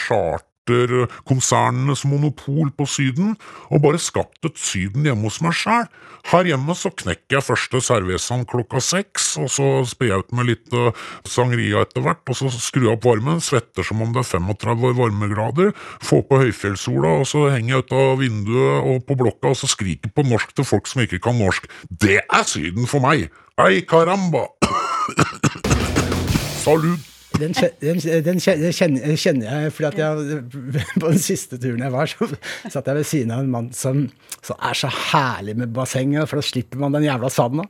charterkonsernenes 0.71 2.05
monopol 2.05 2.71
på 2.75 2.85
Syden, 2.85 3.35
og 3.69 3.83
bare 3.83 3.99
skapt 3.99 4.45
et 4.45 4.59
Syden 4.59 5.07
hjemme 5.07 5.27
hos 5.27 5.41
meg 5.43 5.55
sjæl. 5.57 5.87
Her 6.29 6.45
hjemme 6.45 6.75
så 6.77 6.91
knekker 6.93 7.39
jeg 7.39 7.45
første 7.47 7.81
cervezaen 7.81 8.45
klokka 8.45 8.81
seks, 8.83 9.31
og 9.41 9.49
så 9.49 9.69
sprer 9.89 10.11
jeg 10.11 10.25
ut 10.25 10.35
med 10.37 10.49
litt 10.51 10.75
eh, 10.77 10.93
sangria 11.25 11.81
etter 11.81 12.05
hvert, 12.05 12.21
og 12.29 12.37
så 12.37 12.51
skrur 12.53 12.87
jeg 12.87 12.93
opp 12.93 13.07
varmen, 13.09 13.41
svetter 13.41 13.85
som 13.85 14.03
om 14.05 14.13
det 14.13 14.21
er 14.21 14.29
35 14.37 14.93
varmegrader, 14.99 15.73
får 16.05 16.25
på 16.29 16.41
høyfjellssola, 16.43 17.17
og 17.23 17.29
så 17.29 17.47
henger 17.49 17.75
jeg 17.75 17.85
ut 17.85 17.97
av 17.97 18.13
vinduet 18.21 18.89
og 18.93 19.05
på 19.07 19.17
blokka 19.17 19.51
og 19.51 19.57
så 19.57 19.69
skriker 19.71 20.13
på 20.13 20.27
norsk 20.29 20.53
til 20.55 20.67
folk 20.67 20.89
som 20.89 21.03
ikke 21.05 21.23
kan 21.25 21.41
norsk. 21.41 21.69
Det 21.89 22.19
er 22.21 22.47
Syden 22.47 22.89
for 22.89 23.03
meg! 23.03 23.31
Ei 23.61 23.81
caramba! 23.85 24.45
Salut! 26.61 27.10
Den, 27.39 27.53
den, 27.79 27.99
den 28.25 28.41
kjenner, 28.43 28.73
kjenner 29.15 29.45
jeg, 29.47 29.71
fordi 29.75 29.87
at 29.87 29.99
jeg, 30.01 30.39
på 31.01 31.11
den 31.11 31.21
siste 31.21 31.59
turen 31.61 31.83
jeg 31.85 31.93
var, 31.93 32.09
så 32.11 32.27
satt 32.67 32.89
jeg 32.89 32.97
ved 32.97 33.07
siden 33.07 33.31
av 33.35 33.43
en 33.45 33.51
mann 33.53 33.69
som, 33.75 34.03
som 34.43 34.59
er 34.67 34.77
så 34.77 34.89
herlig 34.91 35.55
med 35.61 35.71
bassenget, 35.75 36.27
for 36.29 36.41
da 36.41 36.45
slipper 36.45 36.81
man 36.81 36.97
den 36.97 37.07
jævla 37.07 37.31
sanda. 37.31 37.67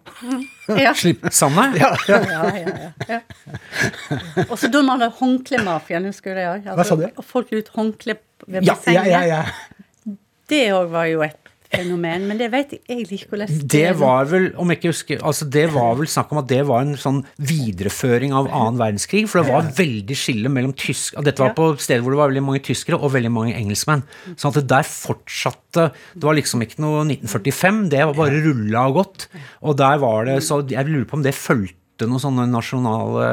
Ja. 0.71 0.95
Slipp 1.01 1.27
sanda? 1.35 1.67
Ja, 1.77 1.91
ja. 2.09 2.21
Ja, 2.31 2.41
ja, 2.57 2.73
ja. 2.87 3.19
ja. 3.19 4.47
Og 4.47 4.57
så 4.57 4.71
da 4.71 4.81
man 4.81 4.97
hadde 4.97 5.11
håndklemafiaen, 5.19 6.09
husker 6.09 6.33
du 6.33 6.41
det 6.41 6.47
òg? 6.55 6.71
Hva 6.79 6.87
sa 6.87 6.97
du? 6.97 7.05
Folk 7.25 7.53
la 7.53 7.61
ut 7.61 7.71
håndkle 7.77 8.17
ved 8.47 8.65
Ja, 8.65 8.79
ja, 8.89 9.05
ja, 9.05 9.21
ja. 9.29 10.15
Det 10.51 10.65
òg 10.75 10.89
var 10.91 11.07
jo 11.11 11.21
et 11.23 11.40
fenomen, 11.71 12.27
men 12.29 12.39
det 12.39 12.49
vet 12.53 12.75
jeg 12.75 12.81
egentlig 12.89 13.21
ikke 13.21 13.33
hvordan 13.33 13.61
Det 13.71 13.89
var 13.99 14.29
vel, 14.31 14.47
om 14.59 14.71
jeg 14.71 14.79
ikke 14.79 14.91
husker 14.91 15.23
altså 15.27 15.47
det 15.51 15.65
var 15.73 15.95
vel 15.99 16.09
snakk 16.11 16.31
om 16.33 16.41
at 16.41 16.49
det 16.51 16.61
var 16.69 16.85
en 16.85 16.97
sånn 16.99 17.21
videreføring 17.37 18.35
av 18.37 18.49
annen 18.49 18.79
verdenskrig, 18.81 19.25
for 19.31 19.41
det 19.41 19.53
var 19.53 19.71
veldig 19.77 20.17
skille 20.17 20.51
mellom 20.51 20.75
tysk 20.77 21.19
Dette 21.25 21.43
var 21.43 21.55
på 21.57 21.71
steder 21.81 22.03
hvor 22.03 22.15
det 22.15 22.21
var 22.21 22.31
veldig 22.33 22.45
mange 22.47 22.63
tyskere 22.65 22.99
og 22.99 23.13
veldig 23.15 23.31
mange 23.33 23.55
engelskmenn. 23.57 24.03
Sånn 24.35 24.51
at 24.51 24.61
det 24.61 24.67
der 24.71 24.87
fortsatte 24.87 25.89
Det 26.13 26.25
var 26.25 26.37
liksom 26.37 26.63
ikke 26.65 26.81
noe 26.83 27.03
1945, 27.07 27.83
det 27.91 28.05
var 28.09 28.17
bare 28.17 28.41
rulla 28.45 28.87
og 28.89 28.97
gått. 29.01 29.27
Og 29.65 29.77
der 29.79 30.01
var 30.01 30.27
det 30.27 30.41
Så 30.45 30.61
jeg 30.69 30.89
lurer 30.89 31.07
på 31.09 31.19
om 31.19 31.25
det 31.25 31.35
fulgte 31.37 31.80
noe 32.09 32.21
sånne 32.21 32.47
nasjonale 32.49 33.27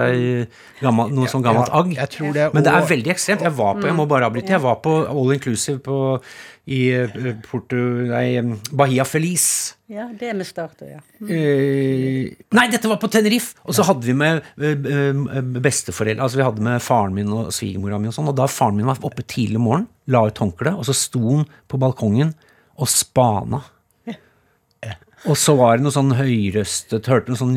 gammel, 0.83 1.11
Noe 1.17 1.31
sånn 1.31 1.45
gammelt 1.45 1.73
agg. 1.73 1.95
jeg 1.97 2.13
tror 2.15 2.33
det, 2.37 2.51
Men 2.55 2.67
det 2.67 2.73
er 2.75 2.87
veldig 2.93 3.13
ekstremt. 3.15 3.45
Jeg 3.47 3.57
var 3.57 3.79
på, 3.79 3.87
jeg 3.89 3.97
må 3.97 4.07
bare 4.11 4.29
avbryte, 4.29 4.55
jeg 4.55 4.65
var 4.65 4.81
på 4.85 4.95
all 5.09 5.33
inclusive 5.35 5.81
på, 5.85 5.99
i 6.69 6.81
eh, 6.93 7.29
Porto, 7.49 7.79
nei, 8.11 8.43
Bahia 8.77 9.07
Feliz. 9.09 9.47
Ja, 9.89 10.05
det 10.13 10.29
er 10.29 10.37
med 10.37 10.49
start, 10.49 10.83
ja. 10.85 11.01
Eh, 11.25 12.29
nei, 12.53 12.67
dette 12.69 12.91
var 12.91 13.01
på 13.01 13.09
Tenerife! 13.09 13.57
Og 13.65 13.77
så 13.79 13.87
hadde 13.89 14.05
vi 14.05 14.17
med 14.19 14.43
eh, 14.61 15.41
besteforeldre 15.65 16.27
Altså 16.27 16.41
vi 16.43 16.45
hadde 16.45 16.65
med 16.67 16.83
faren 16.85 17.17
min 17.17 17.33
og 17.33 17.49
svigermora 17.57 17.97
mi, 18.03 18.11
og 18.11 18.17
sånn, 18.19 18.29
og 18.29 18.37
da 18.37 18.51
faren 18.53 18.77
min 18.77 18.89
var 18.91 19.01
oppe 19.01 19.25
tidlig 19.25 19.57
om 19.57 19.69
morgenen, 19.71 19.89
la 20.13 20.27
ut 20.29 20.43
håndkleet, 20.45 20.77
og 20.77 20.85
så 20.89 20.97
sto 20.97 21.25
han 21.25 21.49
på 21.69 21.81
balkongen 21.81 22.35
og 22.79 22.91
spana. 22.93 23.63
Og 25.27 25.35
så 25.39 25.55
var 25.59 25.79
det 25.79 25.85
noe 25.85 25.95
sånn 25.95 26.13
høyrøstet 26.15 27.09
Hørte 27.11 27.33
noe 27.33 27.41
sånn 27.41 27.57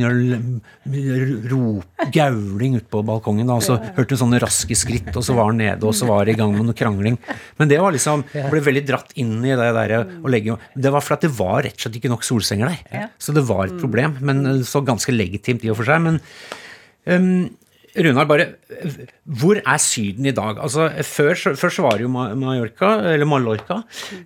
rop, 1.52 2.06
gauling 2.16 2.78
ute 2.80 2.90
på 2.90 3.04
balkongen. 3.06 3.50
Da, 3.50 3.60
og 3.60 3.66
så 3.66 3.78
hørte 3.98 4.16
du 4.16 4.22
sånne 4.22 4.42
raske 4.42 4.78
skritt, 4.78 5.12
og 5.14 5.26
så 5.26 5.36
var 5.38 5.52
han 5.52 5.62
nede, 5.62 5.86
og 5.86 5.94
så 5.98 6.08
var 6.10 6.26
det 6.26 6.36
i 6.36 6.40
gang 6.40 6.56
med 6.56 6.72
noe 6.72 6.78
krangling. 6.78 7.20
Men 7.62 7.72
det 7.72 7.80
var 7.84 7.94
liksom 7.94 8.26
ble 8.32 8.64
veldig 8.66 8.86
dratt 8.88 9.14
inn 9.22 9.38
i 9.46 9.54
det 9.54 9.70
der 9.78 9.96
å 10.02 10.32
legge 10.32 10.58
Det 10.74 10.92
var 10.94 11.06
fordi 11.06 11.28
det 11.28 11.38
var 11.38 11.62
rett 11.68 11.78
og 11.78 11.86
slett 11.86 12.00
ikke 12.02 12.12
nok 12.12 12.26
solsenger 12.26 12.74
der. 12.74 13.10
Så 13.22 13.36
det 13.36 13.46
var 13.50 13.68
et 13.68 13.80
problem. 13.82 14.18
Men 14.26 14.46
eh, 14.48 14.64
så 14.68 14.82
ganske 14.86 15.14
legitimt 15.14 15.66
i 15.66 15.72
og 15.72 15.78
for 15.80 15.90
seg. 15.92 16.02
Men 16.02 16.20
um, 17.06 17.50
Runar, 17.96 18.26
bare 18.30 18.46
Hvor 19.28 19.58
er 19.60 19.80
Syden 19.84 20.26
i 20.30 20.34
dag? 20.36 20.60
Altså, 20.64 20.86
før, 21.04 21.34
før 21.60 21.74
så 21.76 21.84
var 21.84 21.98
det 22.00 22.06
jo 22.06 22.12
Mallorca, 22.14 22.92
eller 23.12 23.28
Mallorca, 23.28 23.82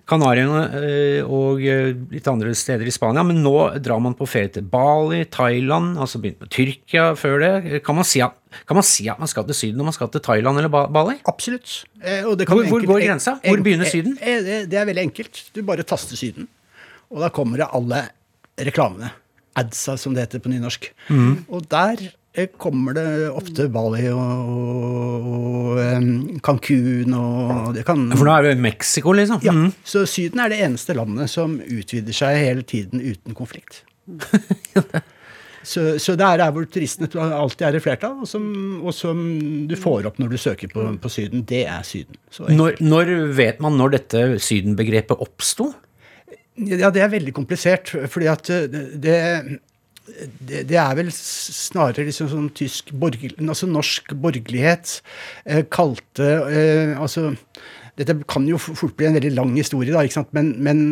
Kanariene 0.08 0.60
eh, 0.78 1.20
og 1.26 1.62
eh, 1.66 1.90
litt 2.14 2.28
andre 2.30 2.52
steder 2.56 2.86
i 2.86 2.94
Spania, 2.94 3.24
men 3.26 3.40
nå 3.42 3.54
drar 3.82 3.98
man 4.04 4.14
på 4.18 4.28
ferie 4.30 4.52
til 4.54 4.66
Bali, 4.70 5.24
Thailand, 5.34 5.96
altså 5.98 6.20
begynt 6.22 6.44
med 6.44 6.52
Tyrkia 6.54 7.08
før 7.18 7.42
det. 7.42 7.82
Kan 7.86 7.98
man 7.98 8.06
si 8.06 8.22
at, 8.24 8.36
kan 8.68 8.78
man, 8.78 8.86
si 8.86 9.08
at 9.10 9.18
man 9.22 9.30
skal 9.32 9.48
til 9.50 9.58
Syden 9.58 9.82
når 9.82 9.90
man 9.90 9.96
skal 9.98 10.12
til 10.14 10.22
Thailand 10.28 10.62
eller 10.62 10.70
Bali? 10.94 11.18
Absolutt. 11.26 11.80
Eh, 12.02 12.22
og 12.22 12.36
det 12.38 12.46
kan 12.46 12.60
Hvor- 12.60 12.70
hvor 12.70 12.86
går 12.92 13.02
grensa? 13.08 13.38
Hvor 13.42 13.62
begynner 13.66 13.90
Syden? 13.90 14.14
Det, 14.22 14.74
er 14.74 14.86
veldig 14.88 15.08
enkelt. 15.10 15.42
Du 15.54 15.62
bare 15.66 15.82
taster 15.82 16.16
Syden, 16.18 16.46
og 17.10 17.22
da 17.24 17.28
kommer 17.34 17.58
det 17.64 17.72
alle 17.74 18.04
reklamene. 18.58 19.10
Adsa, 19.56 19.96
som 19.96 20.12
det 20.14 20.26
heter 20.26 20.42
på 20.44 20.50
nynorsk. 20.52 20.90
Mm. 21.08 21.46
Og 21.48 21.64
der 21.72 22.10
kommer 22.60 22.96
det 22.96 23.06
ofte 23.32 23.68
Bali 23.72 24.06
og, 24.12 24.50
og 24.52 25.56
og 25.76 26.40
Cancún 26.44 27.14
og 27.16 27.74
det 27.76 27.84
kan 27.88 28.06
For 28.14 28.26
nå 28.28 28.34
er 28.36 28.46
vi 28.46 28.54
i 28.54 28.62
Mexico, 28.68 29.12
liksom. 29.16 29.42
ja, 29.44 29.52
Mm. 29.56 29.72
Så 29.84 30.04
Syden 30.06 30.40
er 30.42 30.52
det 30.52 30.60
eneste 30.64 30.94
landet 30.96 31.30
som 31.32 31.58
utvider 31.60 32.12
seg 32.12 32.36
hele 32.42 32.62
tiden 32.62 33.00
uten 33.00 33.34
konflikt. 33.34 33.84
Så, 35.66 35.96
så 35.98 36.14
det 36.14 36.22
er 36.22 36.38
der 36.38 36.52
hvor 36.54 36.66
turistene 36.70 37.08
alltid 37.34 37.64
er 37.66 37.74
i 37.74 37.80
flertall, 37.82 38.20
og 38.22 38.28
som, 38.30 38.44
og 38.86 38.94
som 38.94 39.18
du 39.66 39.74
får 39.80 40.06
opp 40.06 40.20
når 40.22 40.28
du 40.30 40.38
søker 40.38 40.70
på, 40.70 40.84
på 41.02 41.10
Syden. 41.10 41.42
Det 41.48 41.64
er 41.66 41.82
Syden. 41.82 42.14
Når, 42.54 42.78
når 42.84 43.10
vet 43.34 43.58
man 43.64 43.74
når 43.80 43.96
dette 43.96 44.22
Syden-begrepet 44.38 45.18
oppsto? 45.24 45.72
Ja, 46.56 46.92
det 46.94 47.02
er 47.02 47.10
veldig 47.12 47.34
komplisert, 47.34 47.90
fordi 48.12 48.28
at 48.30 48.48
eh, 48.54 48.68
det, 48.94 49.16
det, 50.06 50.64
det 50.70 50.78
er 50.80 50.94
vel 50.98 51.10
snarere 51.14 52.06
liksom 52.08 52.30
sånn 52.30 52.50
tysk 52.56 52.92
borgerlig, 52.96 53.36
altså 53.42 53.68
norsk 53.70 54.14
borgerlighet 54.22 55.00
eh, 55.44 55.64
kalte 55.72 56.28
eh, 56.50 56.94
Altså 56.96 57.32
Dette 57.96 58.12
kan 58.28 58.44
jo 58.44 58.58
fort 58.60 58.92
bli 58.98 59.06
en 59.08 59.16
veldig 59.16 59.32
lang 59.32 59.54
historie, 59.56 59.88
da, 59.94 60.02
ikke 60.04 60.18
sant? 60.18 60.34
men, 60.36 60.50
men, 60.60 60.82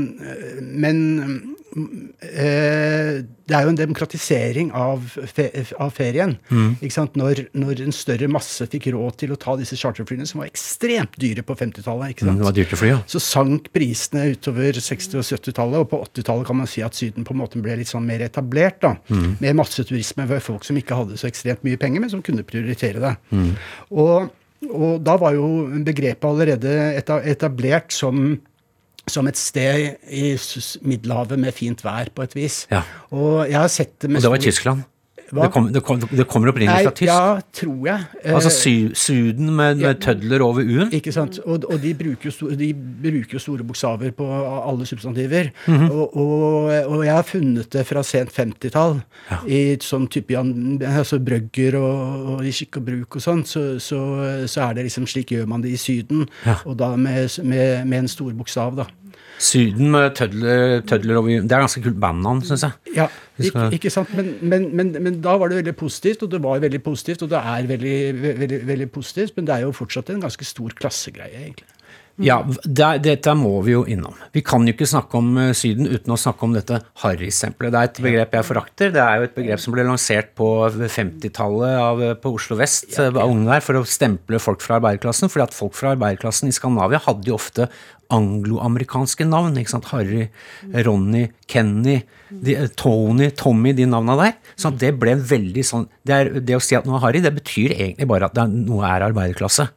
men 0.80 1.02
eh, 1.20 1.34
det 1.74 3.54
er 3.56 3.64
jo 3.66 3.72
en 3.72 3.78
demokratisering 3.78 4.70
av, 4.76 5.02
fe, 5.30 5.46
av 5.82 5.90
ferien. 5.96 6.36
Ikke 6.78 6.94
sant? 6.94 7.16
Når, 7.18 7.44
når 7.56 7.82
en 7.84 7.94
større 7.94 8.28
masse 8.30 8.66
fikk 8.72 8.88
råd 8.94 9.18
til 9.24 9.34
å 9.34 9.38
ta 9.40 9.56
disse 9.60 9.76
charterflyene, 9.80 10.26
som 10.28 10.42
var 10.42 10.50
ekstremt 10.50 11.18
dyre 11.20 11.44
på 11.46 11.56
50-tallet. 11.58 12.14
ikke 12.14 12.28
sant? 12.28 12.40
Det 12.40 12.48
var 12.48 12.56
dyrt 12.56 12.76
å 12.76 12.80
fly, 12.80 12.92
ja. 12.94 13.00
Så 13.10 13.22
sank 13.22 13.68
prisene 13.74 14.28
utover 14.34 14.78
60- 14.78 15.18
og 15.20 15.26
70-tallet, 15.26 15.80
og 15.82 15.90
på 15.92 16.00
80-tallet 16.06 16.48
kan 16.48 16.60
man 16.62 16.70
si 16.70 16.84
at 16.86 16.94
Syden 16.98 17.26
på 17.26 17.34
en 17.34 17.42
måte 17.42 17.60
ble 17.64 17.76
litt 17.80 17.90
sånn 17.90 18.06
mer 18.06 18.22
etablert. 18.24 18.80
da, 18.84 18.94
Med 19.42 19.58
masseturisme 19.58 20.28
for 20.30 20.48
folk 20.52 20.64
som 20.66 20.78
ikke 20.80 20.96
hadde 21.02 21.18
så 21.20 21.28
ekstremt 21.30 21.66
mye 21.66 21.80
penger, 21.80 22.04
men 22.04 22.12
som 22.14 22.22
kunne 22.24 22.46
prioritere 22.46 23.02
det. 23.02 23.14
Og, 23.90 24.30
og 24.70 24.90
da 25.04 25.18
var 25.20 25.34
jo 25.36 25.48
begrepet 25.84 26.24
allerede 26.30 26.74
etablert 27.28 27.92
som 27.94 28.38
som 29.10 29.28
et 29.28 29.38
sted 29.38 29.96
i 30.08 30.34
Middelhavet 30.82 31.38
med 31.38 31.52
fint 31.56 31.84
vær, 31.84 32.08
på 32.14 32.24
et 32.24 32.34
vis. 32.36 32.64
Ja. 32.70 32.82
Og 33.12 33.44
jeg 33.50 33.58
har 33.58 33.68
sett 33.72 33.96
det 34.02 34.10
med 34.10 34.22
Og 34.22 34.26
det 34.28 34.34
var 34.36 34.44
Tyskland. 34.44 34.84
Hva? 35.34 35.46
Det, 35.48 35.50
kom, 35.54 35.66
det, 35.74 35.82
kom, 35.84 36.00
det 36.10 36.26
kommer 36.30 36.52
opprinnelig 36.52 36.86
fra 36.86 36.94
tysk. 36.94 37.10
Ja, 37.10 37.40
tror 37.60 37.88
jeg. 37.88 38.06
Eh, 38.22 38.34
Altså 38.34 38.52
sy, 38.54 38.74
Syden 38.94 39.50
med, 39.56 39.80
med 39.82 40.00
tødler 40.04 40.44
over 40.46 40.62
U-en. 40.62 40.92
Ikke 40.94 41.12
sant? 41.14 41.40
Og, 41.44 41.64
og 41.68 41.80
de, 41.82 41.92
bruker 41.98 42.30
jo 42.30 42.50
de 42.54 42.70
bruker 42.74 43.36
jo 43.38 43.42
store 43.42 43.66
bokstaver 43.66 44.14
på 44.16 44.28
alle 44.54 44.86
substantiver. 44.88 45.50
Mhm. 45.66 45.90
og, 45.90 46.16
og, 46.16 46.70
og 46.94 47.04
jeg 47.04 47.14
har 47.14 47.26
funnet 47.26 47.70
det 47.74 47.84
fra 47.88 48.02
sent 48.06 48.30
50-tall, 48.34 49.00
i 49.50 49.62
sånn 49.82 50.06
type 50.12 50.34
altså 50.38 51.18
Brøgger 51.24 51.76
og 51.80 52.44
i 52.46 52.52
skikk 52.54 52.78
og 52.80 52.86
bruk 52.88 53.16
og 53.18 53.24
sånn, 53.24 53.42
så, 53.48 53.64
så, 53.82 54.00
så 54.50 54.68
er 54.68 54.78
det 54.78 54.86
liksom 54.88 55.06
slik 55.10 55.32
gjør 55.34 55.48
man 55.50 55.64
det 55.64 55.74
i 55.74 55.80
Syden, 55.80 56.26
Ja. 56.46 56.58
og 56.64 56.76
da 56.80 56.92
med, 56.96 57.30
med, 57.42 57.86
med 57.88 58.04
en 58.04 58.08
stor 58.10 58.32
bokstav, 58.36 58.76
da. 58.78 58.86
Syden 59.38 59.90
med 59.90 60.14
tødler, 60.14 60.80
tødler 60.86 61.20
Det 61.42 61.52
er 61.52 61.64
ganske 61.64 61.82
kult 61.82 62.00
bandnavn, 62.00 62.42
syns 62.46 62.62
jeg. 62.66 62.94
Ja, 62.96 63.08
ikke, 63.38 63.68
ikke 63.78 63.90
sant? 63.90 64.14
Men, 64.14 64.34
men, 64.40 64.68
men, 64.76 64.92
men 65.02 65.20
da 65.24 65.36
var 65.40 65.50
det 65.50 65.62
veldig 65.62 65.76
positivt, 65.76 66.22
og 66.22 66.30
det 66.30 66.42
var 66.42 66.62
veldig 66.62 66.82
positivt, 66.82 67.22
og 67.22 67.30
det 67.30 67.40
er 67.40 67.70
veldig, 67.70 67.98
veldig, 68.22 68.60
veldig 68.66 68.90
positivt, 68.94 69.36
men 69.36 69.46
det 69.48 69.56
er 69.56 69.66
jo 69.66 69.72
fortsatt 69.74 70.14
en 70.14 70.22
ganske 70.22 70.46
stor 70.46 70.76
klassegreie, 70.78 71.46
egentlig. 71.46 71.70
Ja, 72.22 72.36
det, 72.46 72.88
dette 73.02 73.32
må 73.34 73.56
vi 73.66 73.72
jo 73.72 73.80
innom. 73.90 74.14
Vi 74.34 74.44
kan 74.46 74.62
jo 74.62 74.70
ikke 74.70 74.86
snakke 74.86 75.18
om 75.18 75.32
eh, 75.40 75.50
Syden 75.56 75.88
uten 75.90 76.14
å 76.14 76.18
snakke 76.20 76.46
om 76.46 76.52
dette 76.54 76.78
harrystempelet. 77.02 77.74
Det 77.74 77.80
er 77.80 77.88
et 77.88 77.98
begrep 78.06 78.36
jeg 78.38 78.46
forakter. 78.46 78.92
Det 78.94 79.02
er 79.02 79.18
jo 79.18 79.26
et 79.26 79.34
begrep 79.34 79.62
som 79.62 79.74
ble 79.74 79.86
lansert 79.88 80.30
på 80.38 80.46
50-tallet 80.78 82.22
på 82.22 82.34
Oslo 82.38 82.58
vest 82.60 82.94
eh, 83.02 83.10
av 83.10 83.26
unge 83.26 83.48
der, 83.50 83.64
for 83.66 83.80
å 83.80 83.88
stemple 83.88 84.38
folk 84.42 84.62
fra 84.62 84.78
arbeiderklassen. 84.78 85.32
fordi 85.32 85.48
at 85.48 85.58
folk 85.58 85.74
fra 85.74 85.96
arbeiderklassen 85.96 86.52
i 86.52 86.54
Skandinavia 86.54 87.02
hadde 87.02 87.32
jo 87.32 87.34
ofte 87.40 87.66
angloamerikanske 88.14 89.26
navn. 89.28 89.58
ikke 89.60 89.72
sant? 89.74 89.90
Harry, 89.92 90.28
Ronny, 90.86 91.26
Kenny, 91.50 92.00
de, 92.30 92.56
eh, 92.56 92.70
Tony, 92.76 93.30
Tommy, 93.30 93.72
de 93.72 93.86
navna 93.86 94.16
der. 94.16 94.32
Så 94.56 94.72
det 94.76 94.94
ble 95.00 95.16
veldig 95.18 95.64
sånn 95.66 95.86
det, 96.06 96.14
er, 96.14 96.30
det 96.40 96.56
å 96.56 96.62
si 96.62 96.76
at 96.78 96.86
noe 96.88 96.98
er 96.98 97.04
Harry, 97.06 97.22
det 97.24 97.34
betyr 97.36 97.74
egentlig 97.74 98.08
bare 98.10 98.28
at 98.30 98.38
er, 98.40 98.48
noe 98.48 98.86
er 98.88 99.06
arbeiderklasse. 99.08 99.68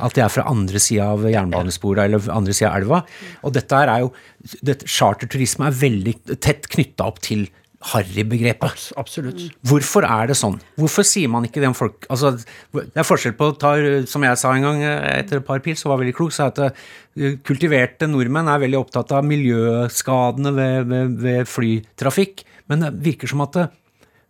At 0.00 0.18
det 0.18 0.24
er 0.24 0.32
fra 0.32 0.46
andre 0.50 0.82
sida 0.82 1.12
av 1.14 1.26
jernbanesporet 1.28 2.04
eller 2.06 2.30
andre 2.34 2.56
sida 2.56 2.72
av 2.72 2.82
elva. 2.82 3.02
Og 3.42 3.56
dette 3.56 3.82
er 3.82 3.94
jo 4.04 4.12
dette, 4.60 4.88
Charterturisme 4.90 5.68
er 5.68 5.80
veldig 5.82 6.16
tett 6.42 6.68
knytta 6.72 7.06
opp 7.08 7.22
til 7.24 7.46
harrybegrepet. 7.90 8.68
Abs- 8.70 8.92
Absolutt. 9.00 9.42
Hvorfor 9.66 10.06
er 10.06 10.30
det 10.30 10.36
sånn? 10.38 10.58
Hvorfor 10.78 11.06
sier 11.06 11.28
man 11.32 11.44
ikke 11.48 11.60
det 11.62 11.68
om 11.70 11.74
folk 11.76 12.06
altså, 12.12 12.30
Det 12.38 12.84
er 13.02 13.06
forskjell 13.08 13.34
på 13.38 13.50
ta, 13.60 13.72
Som 14.10 14.22
jeg 14.26 14.38
sa 14.40 14.52
en 14.54 14.62
gang 14.66 14.82
eh, 14.86 15.18
etter 15.18 15.40
et 15.40 15.46
par 15.46 15.60
pils, 15.64 15.82
som 15.82 15.90
var 15.92 16.00
veldig 16.02 16.14
klok, 16.18 16.32
sa 16.36 16.46
at 16.52 16.60
eh, 16.66 17.36
kultiverte 17.44 18.08
nordmenn 18.10 18.48
er 18.52 18.62
veldig 18.62 18.78
opptatt 18.80 19.12
av 19.18 19.26
miljøskadene 19.28 20.54
ved, 20.56 20.88
ved, 20.92 21.16
ved 21.26 21.50
flytrafikk. 21.50 22.44
Men 22.70 22.86
det 22.86 22.92
virker 23.04 23.30
som 23.32 23.42
at 23.44 23.58
eh, 23.64 23.70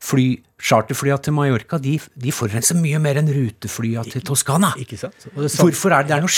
fly, 0.03 0.27
charterflya 0.62 1.17
til 1.23 1.35
Mallorca 1.37 1.79
de, 1.83 1.97
de 2.19 2.33
forurenser 2.35 2.79
mye 2.79 2.99
mer 3.03 3.19
enn 3.21 3.31
ruteflya 3.35 4.05
til 4.11 4.23
Toskana. 4.27 4.73
Ikke 4.83 4.99
sant? 5.01 5.29
Hvorfor 5.35 5.95
er 5.95 6.03
det, 6.07 6.12
det 6.12 6.17
er 6.19 6.25
noe 6.27 6.33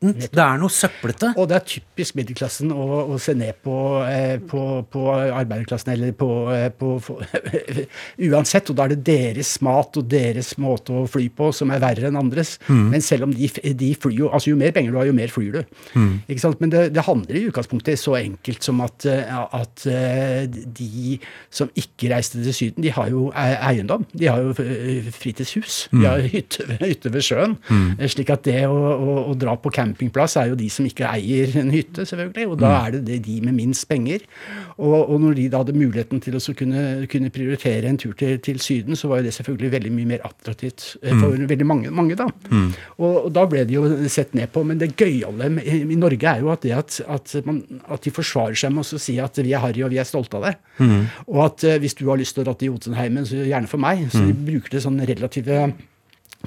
skittent? 0.00 0.32
Det 0.32 0.42
er 0.44 0.60
noe 0.62 0.72
søplete. 0.72 1.30
Og 1.36 1.48
det 1.50 1.56
er 1.58 1.64
typisk 1.74 2.16
middelklassen 2.16 2.72
å, 2.72 2.86
å 3.12 3.18
se 3.20 3.34
ned 3.36 3.58
på, 3.64 3.74
eh, 4.08 4.38
på, 4.50 4.62
på 4.90 5.02
arbeiderklassen, 5.12 5.92
eller 5.92 6.14
på, 6.16 6.28
eh, 6.54 6.68
på, 6.72 6.94
Uansett. 8.30 8.70
Og 8.72 8.78
da 8.78 8.86
er 8.88 8.94
det 8.94 9.02
deres 9.06 9.52
mat 9.64 9.96
og 10.00 10.08
deres 10.10 10.54
måte 10.60 10.94
å 10.96 11.04
fly 11.10 11.28
på 11.36 11.50
som 11.56 11.72
er 11.74 11.82
verre 11.82 12.08
enn 12.10 12.18
andres. 12.20 12.56
Men 12.70 13.02
selv 13.04 13.28
om 13.28 13.34
de, 13.36 13.48
de 13.76 13.90
flyr 14.00 14.16
jo 14.24 14.30
Altså 14.30 14.52
jo 14.52 14.58
mer 14.60 14.70
penger 14.74 14.92
du 14.94 14.98
har, 15.00 15.08
jo 15.08 15.14
mer 15.16 15.30
flyr 15.32 15.58
du. 15.58 15.60
Ikke 16.30 16.42
sant? 16.42 16.60
Men 16.62 16.70
det, 16.72 16.82
det 16.94 17.02
handler 17.06 17.36
i 17.40 17.44
utgangspunktet 17.50 17.98
så 18.00 18.14
enkelt 18.20 18.64
som 18.66 18.80
at, 18.84 19.04
eh, 19.10 19.30
at 19.60 19.84
eh, 19.90 20.44
de 20.48 21.18
som 21.52 21.70
ikke 21.78 22.10
reiste 22.12 22.40
til 22.42 22.54
Syden, 22.54 22.84
de 22.84 22.92
har 22.94 23.10
jo 23.12 23.28
e- 23.34 23.58
eiendom. 23.70 24.04
De 24.14 24.28
har 24.30 24.40
jo 24.44 24.54
fritidshus. 25.14 25.82
De 25.92 26.04
har 26.06 26.22
hytte, 26.30 26.66
hytte 26.84 27.12
ved 27.14 27.26
sjøen. 27.26 27.56
Eh, 27.98 28.06
Slik 28.10 28.30
at 28.34 28.44
det 28.48 28.62
å, 28.68 28.76
å, 28.76 29.16
å 29.32 29.36
dra 29.38 29.56
på 29.60 29.72
campingplass 29.90 30.36
er 30.40 30.52
jo 30.52 30.58
de 30.60 30.70
som 30.72 30.86
ikke 30.86 31.08
eier 31.10 31.56
en 31.60 31.72
hytte, 31.74 32.06
selvfølgelig. 32.08 32.48
Og 32.50 32.60
da 32.60 32.74
er 32.84 32.98
det, 32.98 33.20
de 33.26 33.38
med 33.44 33.56
minst 33.56 33.88
penger. 33.90 34.24
Og, 34.78 34.98
og 35.10 35.16
når 35.24 35.38
de 35.38 35.48
da 35.52 35.64
hadde 35.64 35.76
muligheten 35.76 36.22
til 36.22 36.38
å 36.38 36.42
kunne, 36.56 36.84
kunne 37.10 37.32
prioritere 37.34 37.90
en 37.90 37.98
tur 38.00 38.14
til, 38.18 38.38
til 38.44 38.60
Syden, 38.62 38.98
så 38.98 39.10
var 39.10 39.20
jo 39.20 39.28
det 39.28 39.36
selvfølgelig 39.38 39.74
veldig 39.76 39.94
mye 39.96 40.12
mer 40.14 40.26
attraktivt 40.28 40.92
for 41.00 41.30
for 41.30 41.46
veldig 41.50 41.66
mange, 41.66 41.92
mange 41.94 42.16
da. 42.18 42.26
Og, 42.98 43.26
og 43.26 43.30
da 43.34 43.44
ble 43.50 43.64
de 43.68 43.76
jo 43.76 43.84
sett 44.12 44.34
ned 44.36 44.50
på. 44.54 44.62
Men 44.66 44.80
det 44.80 44.92
gøyale 44.98 45.50
i 45.70 45.98
Norge 45.98 46.32
er 46.32 46.44
jo 46.44 46.52
at 46.54 46.64
det 46.66 46.74
at, 46.76 47.00
at, 47.06 47.34
man, 47.46 47.62
at 47.90 48.06
de 48.06 48.14
forsvarer 48.14 48.58
seg 48.58 48.74
med 48.74 48.86
å 48.86 49.00
si 49.06 49.18
at 49.22 49.40
vi 49.40 49.54
er 49.56 49.62
harry 49.64 49.84
og 49.86 49.92
vi 49.94 50.00
er 50.02 50.08
stolte 50.08 50.40
av 50.40 50.48
det. 50.48 50.54
Og 51.28 51.44
at 51.46 51.66
eh, 51.68 51.78
hvis 51.82 51.96
du 51.98 52.06
har 52.10 52.20
lyst 52.20 52.36
til 52.36 52.44
å 52.44 52.50
dra 52.50 52.56
til 52.58 52.72
Jotunheimen, 52.72 53.26
så 53.28 53.44
gjerne 53.44 53.70
for 53.70 53.82
meg. 53.82 54.06
Så 54.12 54.24
de 54.26 54.34
bruker 54.34 54.76
det 54.76 54.84
sånn 54.86 55.00
relative 55.00 55.62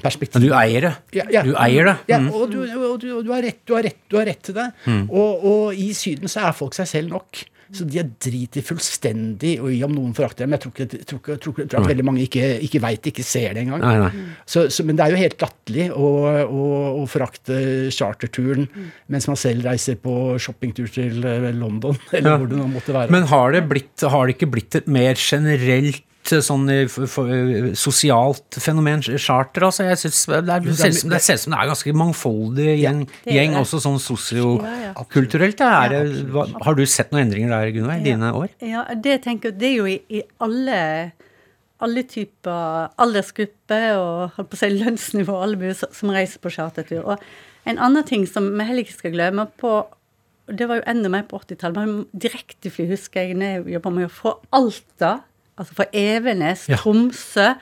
perspektiv. 0.02 0.42
Du 0.42 0.52
eier 0.58 0.88
det. 0.88 0.92
Ja, 1.20 1.24
ja. 1.30 1.42
Du 1.46 1.54
eier 1.54 1.84
det. 1.92 1.96
Ja, 2.10 2.18
Mm. 2.18 2.30
og 2.34 2.50
du, 2.50 2.60
og 2.64 3.00
du, 3.00 3.08
og 3.18 3.24
du, 3.24 3.32
har 3.32 3.42
rett, 3.42 3.60
du, 3.66 3.74
har 3.76 3.82
rett, 3.86 3.98
du 4.10 4.16
har 4.18 4.26
rett 4.26 4.42
til 4.42 4.54
det. 4.54 4.68
Og, 5.08 5.44
og 5.44 5.74
i 5.74 5.92
Syden 5.94 6.28
så 6.28 6.48
er 6.48 6.52
folk 6.56 6.74
seg 6.74 6.86
selv 6.90 7.08
nok. 7.14 7.44
Så 7.74 7.86
de 7.88 7.96
er 7.98 8.06
driter 8.22 8.62
fullstendig 8.62 9.54
og 9.58 9.70
i 9.72 9.78
om 9.82 9.90
noen 9.96 10.12
forakter 10.14 10.44
dem. 10.44 10.52
Jeg 10.54 10.60
tror, 10.62 10.72
ikke, 10.74 10.86
tror, 11.08 11.18
ikke- 11.18 11.38
tror, 11.42 11.54
ikke- 11.54 11.66
tror 11.72 11.80
at 11.80 11.88
veldig 11.88 12.04
mange 12.04 12.20
ikke, 12.26 12.42
ikke 12.62 12.80
veit, 12.84 13.06
ikke 13.08 13.24
ser 13.24 13.54
det 13.56 13.62
engang. 13.64 13.80
Nei, 13.80 13.94
nei. 13.98 14.10
Så, 14.46 14.66
så, 14.70 14.84
men 14.84 14.94
det 14.96 15.06
er 15.06 15.10
jo 15.14 15.16
helt 15.22 15.38
latterlig 15.42 15.86
å, 15.90 16.10
å, 16.44 16.66
å 17.02 17.06
forakte 17.10 17.56
charterturen 17.90 18.68
mens 19.08 19.26
man 19.26 19.36
selv 19.40 19.64
reiser 19.66 19.96
på 19.96 20.36
shoppingtur 20.38 20.92
til 20.92 21.24
eh, 21.24 21.50
London, 21.56 21.96
eller 22.12 22.30
Ja. 22.30 22.36
hvor 22.38 22.52
det 22.52 22.58
nå 22.60 22.68
måtte 22.76 22.94
være. 22.94 23.10
Men 23.10 23.26
har 23.32 23.52
det, 23.56 23.64
blitt, 23.72 24.06
har 24.12 24.26
det 24.28 24.36
ikke 24.36 24.50
blitt 24.54 24.74
et 24.82 24.86
mer 24.86 25.14
generelt 25.18 26.02
sånn 26.44 26.68
eh, 26.72 26.84
f- 26.88 27.18
eh, 27.20 27.72
sosialt 27.76 28.56
fenomen, 28.62 29.02
charter? 29.02 29.66
Altså, 29.68 29.84
jeg 29.84 29.98
synes 29.98 30.20
det, 30.26 30.38
er, 30.38 30.60
det, 30.64 30.76
ser 30.78 30.88
ut 30.88 30.94
som, 31.00 31.10
det 31.10 31.20
ser 31.22 31.34
ut 31.34 31.40
som 31.44 31.52
det 31.52 31.58
er 31.60 31.70
ganske 31.72 31.94
mangfoldig 32.00 32.68
gjeng, 32.80 33.02
er 33.26 33.32
gjeng 33.38 33.56
også 33.60 33.80
sånn 33.84 33.98
Ja, 33.98 34.72
ja. 34.80 34.92
sosiokulturelt. 34.94 35.56
Det- 35.58 36.30
hva- 36.32 36.48
har 36.64 36.74
du 36.74 36.84
sett 36.86 37.10
noen 37.12 37.26
endringer 37.28 37.50
der, 37.50 37.72
Gunveig, 37.76 38.00
i 38.00 38.04
dine 38.10 38.32
år? 38.32 38.48
Ja, 38.60 38.84
det 38.94 39.22
tenker 39.24 39.50
jeg, 39.52 39.58
det 39.58 39.68
er 39.68 39.76
jo 39.76 39.84
i, 39.86 39.98
i 40.08 40.22
alle, 40.40 41.12
alle 41.80 42.02
typer 42.08 42.88
aldersgrupper 42.98 43.96
og 43.98 44.30
holdt 44.36 44.50
på 44.50 44.56
å 44.56 44.62
si 44.62 44.70
lønnsnivå, 44.70 45.36
alle 45.42 45.56
mulige 45.60 45.86
som- 45.92 46.10
reiser 46.10 46.38
på 46.40 46.50
chartertur. 46.50 47.04
Og 47.04 47.18
en 47.66 47.78
annen 47.78 48.04
ting 48.04 48.26
som 48.26 48.50
vi 48.56 48.64
heller 48.64 48.82
ikke 48.84 48.98
skal 48.98 49.12
glemme 49.12 49.48
på 49.60 49.84
det 50.46 50.66
var 50.68 50.76
jo 50.76 50.82
enda 50.86 51.08
mer 51.08 51.22
på 51.22 51.38
80-tallet. 51.40 51.74
men 51.74 52.06
Direktefly 52.12 52.84
husker 52.90 53.22
jeg 53.24 53.34
når 53.36 53.64
jeg 53.64 53.72
jobba 53.78 53.90
med 53.90 54.10
å 54.10 54.12
få 54.12 54.32
Alta, 54.52 55.22
altså 55.58 55.74
fra 55.80 55.86
Evenes, 55.92 56.68
Ja. 56.68 56.76
Tromsø 56.80 57.54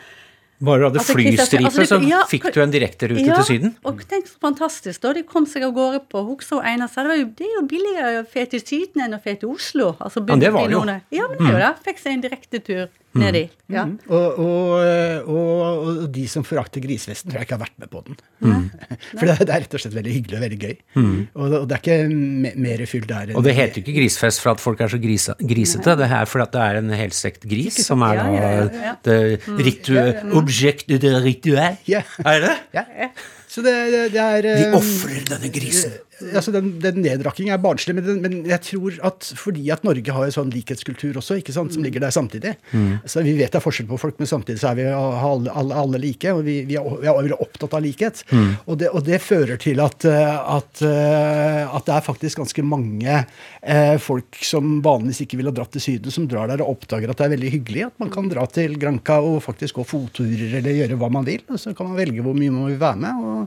Bare 0.62 0.78
du 0.78 0.84
hadde 0.86 1.00
Altså, 1.00 1.14
flystripe, 1.18 1.64
altså, 1.66 1.84
så 1.90 1.96
ja, 2.06 2.20
fikk 2.30 2.44
du 2.54 2.60
en 2.62 2.70
direkterute 2.70 3.18
ja, 3.26 3.34
til 3.40 3.48
Syden? 3.48 3.72
og 3.82 3.98
tenk 4.06 4.28
så 4.30 4.36
fantastisk, 4.44 5.00
da. 5.02 5.10
De 5.16 5.24
kom 5.26 5.42
seg 5.50 5.64
av 5.66 5.72
gårde 5.74 6.04
på 6.12 6.22
Hoksa 6.28 6.60
og 6.60 6.62
Einar 6.70 6.86
sa 6.86 7.02
det, 7.02 7.10
var 7.10 7.18
jo, 7.18 7.26
det 7.40 7.48
er 7.48 7.56
jo 7.56 7.62
billigere 7.66 8.20
å 8.20 8.26
fe 8.30 8.44
til 8.52 8.62
Syden 8.62 9.02
enn 9.02 9.16
å 9.16 9.18
fe 9.24 9.34
til 9.40 9.50
Oslo. 9.50 9.96
Altså, 9.98 10.22
Ja, 10.22 10.36
det 10.38 10.52
var 10.54 10.68
det 10.70 10.76
jo. 10.76 10.84
Ja, 11.18 11.26
men 11.32 11.40
det 11.40 11.48
er 11.48 11.56
jo 11.56 11.64
det. 11.64 11.72
Fikk 11.88 11.98
seg 12.04 12.14
en 12.14 12.22
direktetur 12.22 12.84
ned 13.18 13.34
dit. 13.36 13.50
Ja. 13.72 13.82
Og, 14.08 14.38
og, 14.40 15.26
og, 15.28 15.82
og 16.02 16.04
de 16.14 16.24
som 16.30 16.44
forakter 16.46 16.80
grisevesten, 16.84 17.30
tror 17.32 17.42
jeg 17.42 17.46
ikke 17.48 17.56
har 17.58 17.62
vært 17.66 17.78
med 17.82 17.90
på 17.92 18.02
den. 18.06 18.16
For 19.18 19.26
det, 19.28 19.34
det 19.42 19.52
er 19.52 19.62
rett 19.66 19.76
og 19.76 19.82
slett 19.82 19.96
veldig 19.96 20.14
hyggelig 20.14 20.38
og 20.38 20.44
veldig 20.46 20.58
gøy. 20.62 20.74
Og, 21.02 21.44
det, 21.52 21.58
og 21.60 21.66
det 21.68 21.76
er 21.76 21.82
ikke 21.82 22.56
mer 22.66 22.84
fyll 22.88 23.04
der. 23.10 23.26
enn- 23.32 23.36
Og 23.40 23.44
det 23.46 23.54
heter 23.58 23.80
jo 23.80 23.84
ikke 23.84 23.96
grisefest 24.00 24.40
for 24.44 24.54
at 24.54 24.62
folk 24.64 24.80
er 24.80 24.92
så 24.94 25.00
grisa, 25.02 25.36
grisete, 25.40 25.96
det 26.00 26.08
er 26.08 26.24
fordi 26.30 26.46
at 26.48 26.56
det 26.56 26.64
er 26.68 26.80
en 26.80 26.90
helstekt 27.02 27.46
gris 27.50 27.78
som 27.86 28.02
er 28.08 28.14
Ja, 28.16 28.24
da 28.24 28.32
ja, 28.32 28.48
ja, 28.48 28.88
ja. 28.88 28.96
det 29.04 29.62
ritu, 29.66 29.94
object 30.38 30.88
de 30.88 31.14
rituel. 31.24 31.78
Ja. 31.90 32.02
Er 32.24 32.40
det 32.40 32.50
det? 32.50 32.58
Ja. 32.80 33.10
Så 33.52 33.60
det, 33.60 33.74
det, 33.92 34.06
det 34.14 34.22
er 34.22 34.46
De 34.46 34.64
eh, 34.70 34.74
ofrer 34.78 35.26
denne 35.28 35.50
grisen. 35.52 35.98
altså 36.30 36.52
den, 36.54 36.70
den 36.80 37.02
nedrakking 37.04 37.50
er 37.52 37.60
barnslig, 37.60 37.92
men, 37.98 38.06
den, 38.06 38.20
men 38.24 38.36
jeg 38.48 38.64
tror 38.64 38.96
at 39.04 39.26
fordi 39.36 39.66
at 39.74 39.84
Norge 39.84 40.14
har 40.14 40.24
en 40.24 40.34
sånn 40.34 40.52
likhetskultur 40.54 41.18
også, 41.20 41.36
ikke 41.40 41.52
sant, 41.52 41.74
som 41.74 41.84
ligger 41.84 42.04
der 42.04 42.14
samtidig 42.14 42.56
Mm. 42.72 42.98
Så 43.06 43.22
Vi 43.24 43.34
vet 43.36 43.52
det 43.52 43.58
er 43.58 43.64
forskjell 43.64 43.86
på 43.88 43.98
folk, 44.00 44.16
men 44.20 44.28
samtidig 44.28 44.60
så 44.62 44.70
er 44.70 44.76
vi, 44.78 44.84
alle, 44.88 45.50
alle, 45.52 45.76
alle 45.76 45.98
like, 46.00 46.30
og 46.32 46.44
vi, 46.46 46.54
vi, 46.68 46.76
er, 46.78 46.86
vi 47.02 47.08
er 47.10 47.42
opptatt 47.42 47.74
av 47.76 47.82
likhet. 47.84 48.22
Og, 48.32 48.76
det, 48.80 48.88
og, 48.92 49.02
det, 49.06 49.18
fører 49.22 49.60
til 49.60 49.80
at, 49.82 50.06
eh, 50.08 50.38
at, 50.56 50.82
eh, 50.86 51.60
at, 51.66 51.84
det 51.86 51.94
er 51.96 52.06
faktisk 52.06 52.40
ganske 52.40 52.64
mange 52.64 53.18
eh, 53.18 53.96
folk 54.02 54.38
som 54.46 54.78
vanligvis 54.84 55.24
ikke 55.26 55.40
ville 55.40 55.54
dratt 55.54 55.74
til 55.76 55.84
Syden, 55.84 56.14
som 56.14 56.28
drar 56.30 56.50
der 56.50 56.64
og 56.64 56.76
oppdager 56.76 57.12
at 57.12 57.20
det 57.20 57.28
er 57.28 57.34
veldig 57.34 57.52
hyggelig 57.56 57.86
at 57.90 58.00
man 58.02 58.12
kan 58.14 58.30
dra 58.32 58.46
til 58.50 58.78
Granca 58.80 59.18
og 59.20 59.42
faktisk 59.44 59.80
gå 59.80 59.86
fotturer 59.88 60.58
eller 60.60 60.78
gjøre 60.80 60.98
hva 61.00 61.12
man 61.12 61.28
vil. 61.28 61.44
Og 61.52 61.60
så 61.60 61.74
kan 61.76 61.90
man 61.90 62.00
velge 62.00 62.24
hvor 62.24 62.36
mye 62.38 62.54
man 62.54 62.70
vil 62.70 62.80
være 62.80 63.02
med. 63.04 63.26
Og, 63.26 63.41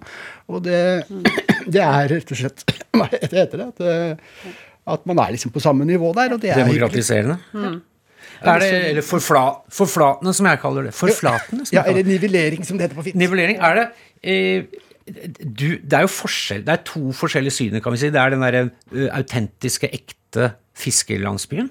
og 0.52 0.62
det, 0.66 0.80
det, 1.74 1.82
er 1.82 2.12
rett 2.12 2.32
og 2.36 2.42
slett 2.42 2.66
Hva 2.96 3.10
heter 3.12 3.60
det? 3.60 3.68
At, 3.68 4.24
at 4.96 5.10
man 5.10 5.20
er 5.24 5.36
liksom 5.36 5.52
på 5.52 5.64
samme 5.64 5.88
nivå 5.88 6.14
der. 6.16 6.36
Og 6.36 6.42
det 6.42 6.54
er 6.54 6.64
Demokratiserende? 6.64 7.38
Mm. 7.52 7.82
Er 8.46 8.60
det, 8.62 8.72
eller 8.92 9.06
forfla, 9.06 9.44
forflatende, 9.72 10.34
som 10.36 10.48
jeg 10.50 10.60
kaller 10.62 10.88
det. 10.88 10.96
Forflatende? 10.96 11.68
Ja, 11.74 11.86
eller 11.90 12.08
nivellering, 12.08 12.66
som 12.68 12.78
det 12.78 12.88
heter 12.88 13.00
på 13.00 13.06
fint. 13.08 13.18
Nivellering, 13.20 13.62
er 13.64 13.80
det 13.80 13.86
eh, 14.24 14.82
du, 15.06 15.78
Det 15.78 15.94
er 15.94 16.06
jo 16.06 16.12
forskjell, 16.12 16.66
det 16.66 16.74
er 16.74 16.84
to 16.88 17.14
forskjellige 17.16 17.54
syner, 17.54 17.84
kan 17.84 17.94
vi 17.94 18.02
si. 18.02 18.12
Det 18.14 18.22
er 18.22 18.34
den 18.34 18.44
derre 18.46 18.64
uh, 18.66 19.08
autentiske, 19.20 19.90
ekte 19.94 20.50
fiskerlandsbyen, 20.76 21.70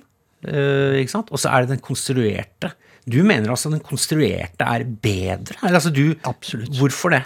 uh, 0.48 0.94
ikke 1.00 1.14
sant? 1.16 1.32
Og 1.34 1.42
så 1.42 1.50
er 1.50 1.64
det 1.64 1.74
den 1.74 1.82
konstruerte. 1.84 2.70
Du 3.04 3.18
mener 3.26 3.52
altså 3.52 3.68
den 3.72 3.82
konstruerte 3.84 4.64
er 4.64 4.84
bedre? 4.84 5.58
Eller, 5.60 5.76
altså 5.76 5.92
du, 5.92 6.14
Absolutt. 6.24 6.72
Hvorfor 6.78 7.12
det? 7.12 7.22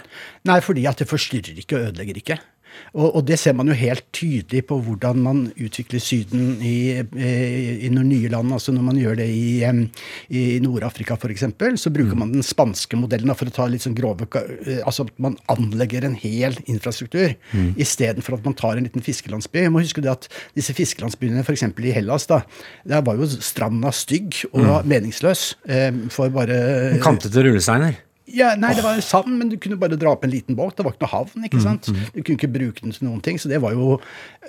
Nei, 0.49 0.59
fordi 0.63 0.83
at 0.89 0.99
det 0.99 1.07
forstyrrer 1.07 1.61
ikke 1.61 1.77
og 1.77 1.89
ødelegger 1.89 2.19
ikke. 2.19 2.39
Og, 2.93 3.07
og, 3.07 3.21
det 3.27 3.37
ser 3.39 3.55
man 3.57 3.69
jo 3.69 3.77
helt 3.77 4.05
tydelig 4.15 4.63
på 4.69 4.79
hvordan 4.85 5.21
man 5.23 5.41
utvikler 5.59 6.01
Syden 6.01 6.57
i, 6.65 6.99
i, 6.99 7.29
i 7.85 7.91
noen 7.93 8.09
nye 8.09 8.31
land. 8.31 8.53
altså 8.55 8.73
Når 8.75 8.85
man 8.87 8.99
gjør 8.99 9.19
det 9.19 9.27
i, 9.29 9.61
i 10.33 10.43
Nord-Afrika 10.63 11.17
f.eks., 11.19 11.45
så 11.81 11.93
bruker 11.93 12.15
mm. 12.15 12.23
man 12.23 12.33
den 12.33 12.45
spanske 12.45 12.97
modellen 12.99 13.33
for 13.37 13.49
å 13.49 13.55
ta 13.55 13.67
litt 13.69 13.85
sånn 13.85 13.97
grove 13.97 14.27
eh, 14.39 14.81
Altså 14.83 15.05
at 15.07 15.13
man 15.21 15.37
anlegger 15.51 16.07
en 16.07 16.17
hel 16.17 16.57
infrastruktur 16.65 17.35
mm. 17.53 17.71
istedenfor 17.79 18.39
at 18.39 18.47
man 18.47 18.57
tar 18.57 18.79
en 18.79 18.87
liten 18.87 19.05
fiskelandsby. 19.05 19.65
Jeg 19.67 19.75
må 19.75 19.83
huske 19.83 20.03
det 20.03 20.13
at 20.13 20.29
disse 20.57 20.75
fiskelandsbyene 20.77 21.45
f.eks. 21.45 21.67
i 21.69 21.95
Hellas, 21.95 22.27
da, 22.29 22.41
der 22.89 23.05
var 23.05 23.19
jo 23.19 23.29
stranda 23.39 23.93
stygg 23.95 24.43
og 24.51 24.65
mm. 24.65 24.89
meningsløs 24.89 25.49
eh, 25.69 25.89
for 26.13 26.33
bare 26.33 26.99
Kantete 27.03 27.45
rullesteiner? 27.45 28.08
Ja, 28.35 28.51
nei, 28.59 28.71
det 28.77 28.83
var 28.85 28.99
sand, 29.03 29.31
men 29.39 29.49
du 29.51 29.55
kunne 29.61 29.77
bare 29.79 29.97
dra 29.99 30.13
opp 30.13 30.25
en 30.25 30.33
liten 30.33 30.57
båt. 30.57 30.75
Det 30.77 30.85
var 30.85 30.95
ikke 30.95 31.05
noe 31.05 31.11
havn. 31.11 31.45
ikke 31.47 31.59
mm, 31.59 31.63
sant? 31.63 31.89
Mm. 31.89 32.01
Du 32.13 32.19
kunne 32.19 32.37
ikke 32.37 32.51
bruke 32.53 32.83
den 32.83 32.95
til 32.95 33.07
noen 33.07 33.21
ting, 33.25 33.39
så 33.41 33.51
det 33.51 33.61
var 33.63 33.75
jo, 33.77 33.97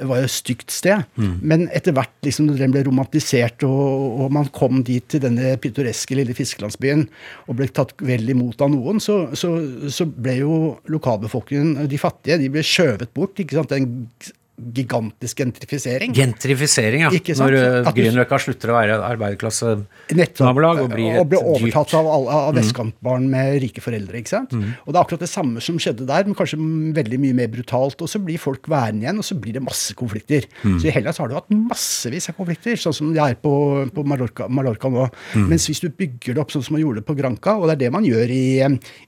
var 0.00 0.22
jo 0.22 0.28
et 0.28 0.34
stygt 0.34 0.74
sted. 0.74 1.06
Mm. 1.20 1.36
Men 1.52 1.66
etter 1.76 1.96
hvert, 1.96 2.12
liksom, 2.26 2.50
når 2.50 2.60
den 2.64 2.74
ble 2.74 2.84
romantisert, 2.88 3.64
og, 3.68 4.18
og, 4.24 4.26
man 4.34 4.50
kom 4.56 4.82
dit 4.86 5.06
til 5.10 5.22
denne 5.24 5.54
pittoreske 5.62 6.18
lille 6.18 6.36
fiskelandsbyen 6.36 7.06
og 7.46 7.60
ble 7.60 7.70
tatt 7.74 7.94
vel 8.04 8.28
imot 8.34 8.60
av 8.64 8.72
noen, 8.74 9.00
så, 9.02 9.22
så, 9.38 9.54
så 9.90 10.08
ble 10.10 10.40
jo 10.42 10.58
lokalbefolkningen, 10.90 11.88
de 11.90 12.00
fattige, 12.00 12.40
de 12.42 12.52
ble 12.52 12.64
skjøvet 12.66 13.14
bort. 13.16 13.40
ikke 13.40 13.60
sant? 13.60 13.72
Den 13.72 14.36
gigantisk 14.74 15.40
gentrifisering. 15.40 16.14
Gentrifisering, 16.16 17.04
ja. 17.06 17.10
Når 17.40 17.56
uh, 17.56 17.90
Grünerløkka 17.96 18.38
slutter 18.42 18.72
å 18.72 18.76
være 18.76 18.98
arbeiderklassenabolag 19.06 20.82
og 20.84 20.92
blir 20.92 21.14
et 21.14 21.22
Og 21.22 21.28
ble 21.30 21.40
overtatt 21.40 21.94
av, 21.98 22.08
av 22.10 22.58
mm. 22.58 23.28
med 23.30 23.58
rike 23.64 23.84
foreldre. 23.84 24.20
ikke 24.20 24.32
sant? 24.32 24.54
Mm. 24.54 24.74
Og 24.84 24.92
det 24.92 24.98
er 24.98 25.02
akkurat 25.02 25.24
det 25.24 25.30
samme 25.32 25.64
som 25.64 25.78
skjedde 25.80 26.06
der, 26.08 26.26
men 26.28 26.36
kanskje 26.38 26.60
veldig 26.96 27.20
mye 27.24 27.38
mer 27.40 27.50
brutalt. 27.52 28.00
Og 28.04 28.10
så 28.12 28.20
blir 28.22 28.40
folk 28.42 28.68
værende 28.70 29.06
igjen, 29.06 29.22
og 29.22 29.26
så 29.26 29.38
blir 29.40 29.56
det 29.56 29.64
masse 29.64 29.96
konflikter. 29.98 30.46
Mm. 30.62 30.78
Så 30.78 30.90
i 30.90 30.94
Hellas 30.94 31.20
har 31.22 31.30
du 31.30 31.36
hatt 31.38 31.50
massevis 31.54 32.30
av 32.32 32.38
konflikter, 32.38 32.78
sånn 32.80 32.96
som 32.96 33.12
det 33.16 33.24
er 33.24 33.36
på, 33.40 33.52
på 33.94 34.06
Mallorca, 34.06 34.48
Mallorca, 34.52 34.92
nå. 34.92 35.08
Mm. 35.34 35.48
Mens 35.52 35.68
hvis 35.70 35.82
du 35.84 35.90
bygger 35.90 36.36
det 36.36 36.44
opp 36.44 36.54
sånn 36.54 36.66
som 36.66 36.76
man 36.76 36.84
gjorde 36.84 37.02
det 37.02 37.08
på 37.08 37.18
Granca, 37.18 37.56
og 37.58 37.68
det 37.68 37.78
er 37.78 37.84
det 37.86 37.92
man 37.96 38.06
gjør 38.08 38.34
i, 38.34 38.44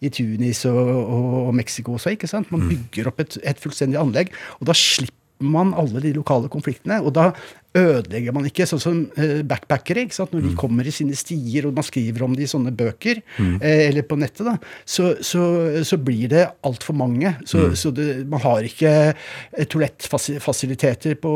i 0.03 0.13
Tunis 0.13 0.65
og, 0.71 0.83
og, 1.03 1.33
og 1.47 1.57
Mexico 1.57 1.99
også, 1.99 2.15
ikke 2.17 2.31
sant? 2.31 2.51
Man 2.55 2.67
mm. 2.67 2.71
bygger 2.75 3.11
opp 3.13 3.25
et, 3.25 3.41
et 3.53 3.63
fullstendig 3.63 4.01
anlegg, 4.01 4.33
og 4.61 4.71
da 4.71 4.77
slipper 4.77 5.21
man 5.43 5.75
alle 5.79 6.03
de 6.05 6.15
lokale 6.17 6.51
konfliktene. 6.53 7.01
Og 7.03 7.15
da 7.17 7.31
ødelegger 7.79 8.35
man 8.37 8.47
ikke, 8.49 8.67
sånn 8.69 8.83
som 8.83 8.99
eh, 9.17 9.41
backpackere. 9.49 10.05
ikke 10.05 10.17
sant? 10.17 10.33
Når 10.35 10.45
de 10.45 10.51
mm. 10.53 10.59
kommer 10.61 10.89
i 10.89 10.93
sine 10.95 11.17
stier, 11.17 11.69
og 11.69 11.77
man 11.77 11.87
skriver 11.87 12.27
om 12.27 12.35
det 12.37 12.45
i 12.45 12.51
sånne 12.51 12.73
bøker, 12.77 13.23
mm. 13.39 13.55
eh, 13.59 13.85
eller 13.89 14.05
på 14.09 14.19
nettet, 14.21 14.45
da, 14.47 14.57
så, 14.85 15.15
så, 15.25 15.45
så 15.87 15.99
blir 16.01 16.29
det 16.33 16.45
altfor 16.69 16.97
mange. 16.99 17.35
Så, 17.49 17.71
mm. 17.71 17.77
så 17.81 17.93
det, 17.97 18.09
man 18.29 18.43
har 18.45 18.69
ikke 18.69 18.93
eh, 19.13 19.65
toalettfasiliteter 19.65 21.17
på, 21.23 21.33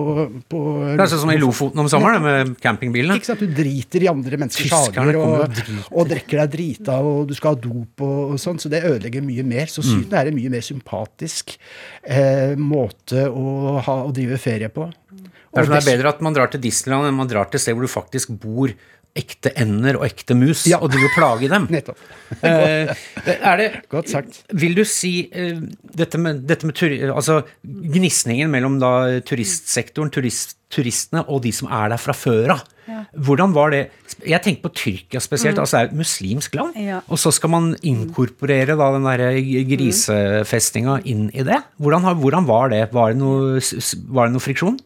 på 0.50 0.62
Det 0.92 1.06
er 1.06 1.12
sånn 1.14 1.24
som 1.24 1.32
i 1.32 1.38
Lofoten 1.40 1.84
om 1.84 1.90
sommeren, 1.92 2.24
med 2.26 2.54
campingbilene. 2.62 3.16
Ikke 3.16 3.32
sant? 3.32 3.44
Du 3.44 3.56
driter 3.56 4.04
i 4.04 4.12
andre 4.12 4.40
menneskers 4.44 4.76
hager 4.92 5.20
og, 5.22 5.62
og, 5.88 6.02
drikker 6.10 6.42
deg 6.42 6.52
drita, 6.52 7.00
og 7.00 7.30
du 7.30 7.34
skal 7.38 7.56
ha 7.56 7.62
dop 7.64 8.04
og, 8.04 8.36
og 8.36 8.42
sånn, 8.42 8.60
så 8.60 8.72
det 8.72 8.84
ødelegger 8.84 9.24
mye 9.24 9.46
mer. 9.46 9.72
Så 9.72 9.84
Syden 9.84 10.10
mm. 10.12 10.20
er 10.20 10.30
en 10.30 10.36
mye 10.36 10.52
mer 10.52 10.64
sympatisk 10.66 11.56
eh, 12.02 12.52
måte 12.60 13.24
å, 13.30 13.78
ha, 13.80 13.98
å 14.04 14.14
drive 14.14 14.40
ferie 14.42 14.68
på. 14.72 14.90
Det 15.56 15.62
er, 15.62 15.70
sånn 15.70 15.78
det 15.78 15.82
er 15.82 15.96
bedre 15.96 16.12
at 16.12 16.20
man 16.24 16.36
drar 16.36 16.52
til 16.52 16.62
Disneyland 16.62 17.08
enn 17.08 17.18
man 17.18 17.30
drar 17.30 17.48
til 17.50 17.62
sted 17.62 17.76
hvor 17.76 17.86
du 17.86 17.92
faktisk 17.92 18.34
bor 18.42 18.74
ekte 19.16 19.52
ender 19.56 19.98
og 19.98 20.06
ekte 20.06 20.36
mus, 20.36 20.66
ja. 20.68 20.78
og 20.82 20.92
du 20.92 20.98
vil 21.00 21.12
plage 21.14 21.48
dem. 21.50 21.66
Nettopp. 21.74 22.00
Eh, 22.44 22.92
er 23.32 23.60
det, 23.60 23.68
Godt 23.92 24.12
sagt. 24.12 24.42
Vil 24.52 24.76
du 24.76 24.84
si 24.88 25.14
eh, 25.32 25.60
dette 25.96 26.20
med, 26.20 26.44
dette 26.48 26.68
med 26.68 26.76
turi, 26.76 27.00
altså, 27.08 27.40
gnisningen 27.64 28.52
mellom 28.52 28.78
da 28.82 28.92
turistsektoren, 29.26 30.12
turist, 30.12 30.58
turistene 30.72 31.24
og 31.30 31.44
de 31.46 31.54
som 31.54 31.70
er 31.72 31.94
der 31.94 32.02
fra 32.02 32.16
før 32.16 32.58
av? 32.58 32.64
Ja. 32.86 33.00
Hvordan 33.26 33.50
var 33.50 33.72
det 33.74 33.80
Jeg 34.22 34.38
tenker 34.44 34.68
på 34.68 34.70
Tyrkia 34.78 35.18
spesielt. 35.18 35.56
Mm. 35.56 35.62
altså 35.64 35.76
Det 35.76 35.80
er 35.80 35.88
et 35.88 35.98
muslimsk 35.98 36.54
land. 36.54 36.76
Ja. 36.78 37.00
Og 37.10 37.18
så 37.18 37.32
skal 37.34 37.50
man 37.50 37.72
inkorporere 37.82 38.76
da 38.78 38.90
den 38.94 39.08
der 39.08 39.40
grisefestinga 39.72 41.00
inn 41.04 41.26
i 41.34 41.42
det. 41.46 41.58
Hvordan, 41.82 42.06
hvordan 42.20 42.46
var 42.46 42.70
det? 42.70 42.84
Var 42.94 43.12
det 43.12 43.18
noe, 43.18 43.58
var 44.14 44.28
det 44.28 44.36
noe 44.36 44.44
friksjon? 44.44 44.78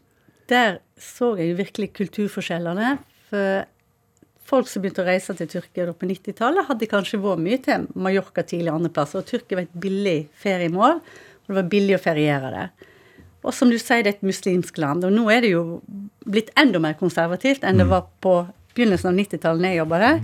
Der 0.51 0.81
så 1.01 1.33
jeg 1.39 1.59
virkelig 1.59 1.93
kulturforskjellene. 1.97 2.97
For 3.31 3.65
folk 4.51 4.69
som 4.71 4.83
begynte 4.83 5.05
å 5.05 5.09
reise 5.09 5.35
til 5.39 5.49
Tyrkia 5.51 5.91
på 5.95 6.09
90-tallet, 6.11 6.67
hadde 6.69 6.91
kanskje 6.91 7.21
vært 7.23 7.43
mye 7.45 7.59
til 7.63 7.89
Mallorca 7.95 8.45
tidlig 8.47 8.73
andre 8.75 8.93
plasser. 8.95 9.23
Og 9.23 9.29
Tyrkia 9.31 9.61
var 9.61 9.67
et 9.69 9.83
billig 9.87 10.19
feriemål, 10.43 11.01
og 11.01 11.53
det 11.53 11.59
var 11.61 11.73
billig 11.73 11.97
å 11.97 12.03
feriere 12.03 12.55
det. 12.55 12.69
Og 13.41 13.55
som 13.57 13.71
du 13.73 13.79
sier, 13.81 14.03
det 14.05 14.11
er 14.11 14.19
et 14.19 14.27
muslimsk 14.27 14.79
land. 14.83 15.07
Og 15.07 15.15
nå 15.15 15.29
er 15.33 15.45
det 15.45 15.55
jo 15.55 15.81
blitt 16.29 16.51
enda 16.61 16.83
mer 16.83 16.99
konservativt 17.01 17.65
enn 17.65 17.81
det 17.81 17.87
mm. 17.89 17.93
var 17.95 18.09
på 18.25 18.35
begynnelsen 18.75 19.13
av 19.13 19.21
90-tallet 19.23 19.65
da 19.65 19.71
jeg 19.71 19.81
jobba 19.81 20.01
der. 20.03 20.21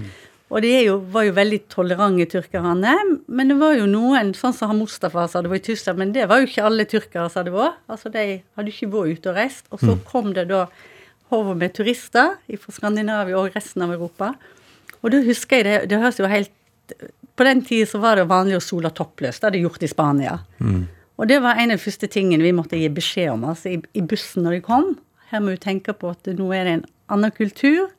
Og 0.46 0.62
de 0.62 0.70
jo, 0.84 0.98
var 1.10 1.24
jo 1.26 1.34
veldig 1.34 1.58
tolerante 1.72 2.28
tyrkerne. 2.36 2.92
Men 3.26 3.48
det 3.50 3.56
var 3.58 3.74
jo 3.74 3.88
noen, 3.90 4.30
sånn 4.38 4.54
som 4.54 4.76
Mustafa 4.78 5.26
sa 5.30 5.42
det 5.42 5.50
var 5.50 5.58
i 5.58 5.64
Tyskland, 5.66 5.98
men 5.98 6.12
det 6.14 6.28
var 6.30 6.38
jo 6.38 6.46
ikke 6.46 6.66
alle 6.68 6.86
tyrkere 6.86 7.26
sa 7.32 7.42
det 7.46 7.54
var. 7.54 7.74
Altså, 7.90 8.12
de 8.14 8.26
hadde 8.54 8.70
ikke 8.70 8.92
vært 8.92 9.16
ute 9.18 9.32
og 9.32 9.40
reist. 9.40 9.66
Og 9.72 9.82
så 9.82 9.96
mm. 9.96 10.04
kom 10.06 10.30
det 10.36 10.46
da 10.52 10.66
hover 11.34 11.58
med 11.58 11.74
turister 11.74 12.36
fra 12.62 12.74
Skandinavia 12.76 13.40
og 13.40 13.56
resten 13.56 13.82
av 13.82 13.96
Europa. 13.96 14.36
Og 15.02 15.10
da 15.14 15.22
husker 15.26 15.60
jeg 15.60 15.66
det, 15.66 15.78
det 15.90 16.02
høres 16.02 16.20
jo 16.22 16.30
helt 16.30 16.52
På 17.36 17.44
den 17.44 17.64
tida 17.66 17.88
så 17.90 17.98
var 18.00 18.16
det 18.16 18.28
vanlig 18.30 18.56
å 18.56 18.62
sole 18.62 18.92
toppløst. 18.94 19.42
Det 19.42 19.48
hadde 19.48 19.58
de 19.58 19.64
gjort 19.66 19.82
i 19.82 19.90
Spania. 19.90 20.36
Mm. 20.62 20.86
Og 21.18 21.28
det 21.28 21.40
var 21.42 21.58
en 21.58 21.72
av 21.74 21.80
de 21.80 21.82
første 21.82 22.08
tingene 22.12 22.46
vi 22.46 22.54
måtte 22.54 22.78
gi 22.78 22.86
beskjed 22.92 23.32
om 23.32 23.44
altså 23.50 23.74
i, 23.74 23.80
i 23.98 24.04
bussen 24.06 24.46
når 24.46 24.56
de 24.56 24.62
kom. 24.64 24.92
Her 25.32 25.42
må 25.42 25.56
vi 25.56 25.60
tenke 25.60 25.92
på 25.98 26.14
at 26.14 26.30
nå 26.30 26.46
er 26.54 26.68
det 26.68 26.74
en 26.76 26.84
annen 27.12 27.34
kultur, 27.34 27.90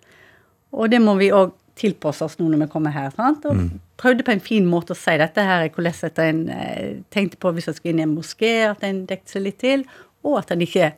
og 0.72 0.90
det 0.94 1.02
må 1.04 1.18
vi 1.20 1.28
òg 1.36 1.52
tilpasse 1.78 2.26
oss 2.26 2.38
nå 2.40 2.48
når 2.52 2.66
vi 2.66 2.70
kommer 2.72 2.96
her. 2.96 3.12
Sant? 3.16 3.46
Og 3.50 3.58
mm. 3.58 3.68
prøvde 4.02 4.26
på 4.28 4.34
en 4.34 4.44
fin 4.44 4.66
måte 4.68 4.96
å 4.96 5.00
si 5.00 5.18
dette 5.20 5.44
her, 5.46 5.68
hvordan 5.74 6.24
en 6.26 6.42
eh, 6.54 6.96
tenkte 7.14 7.40
på 7.42 7.52
hvis 7.56 7.70
en 7.70 7.78
skulle 7.78 7.96
inn 7.96 8.02
i 8.04 8.08
en 8.08 8.16
moské, 8.16 8.56
at 8.70 8.86
en 8.88 9.06
dekket 9.10 9.36
seg 9.36 9.46
litt 9.46 9.60
til, 9.64 9.86
og 10.26 10.42
at 10.42 10.56
en 10.56 10.66
ikke 10.66 10.92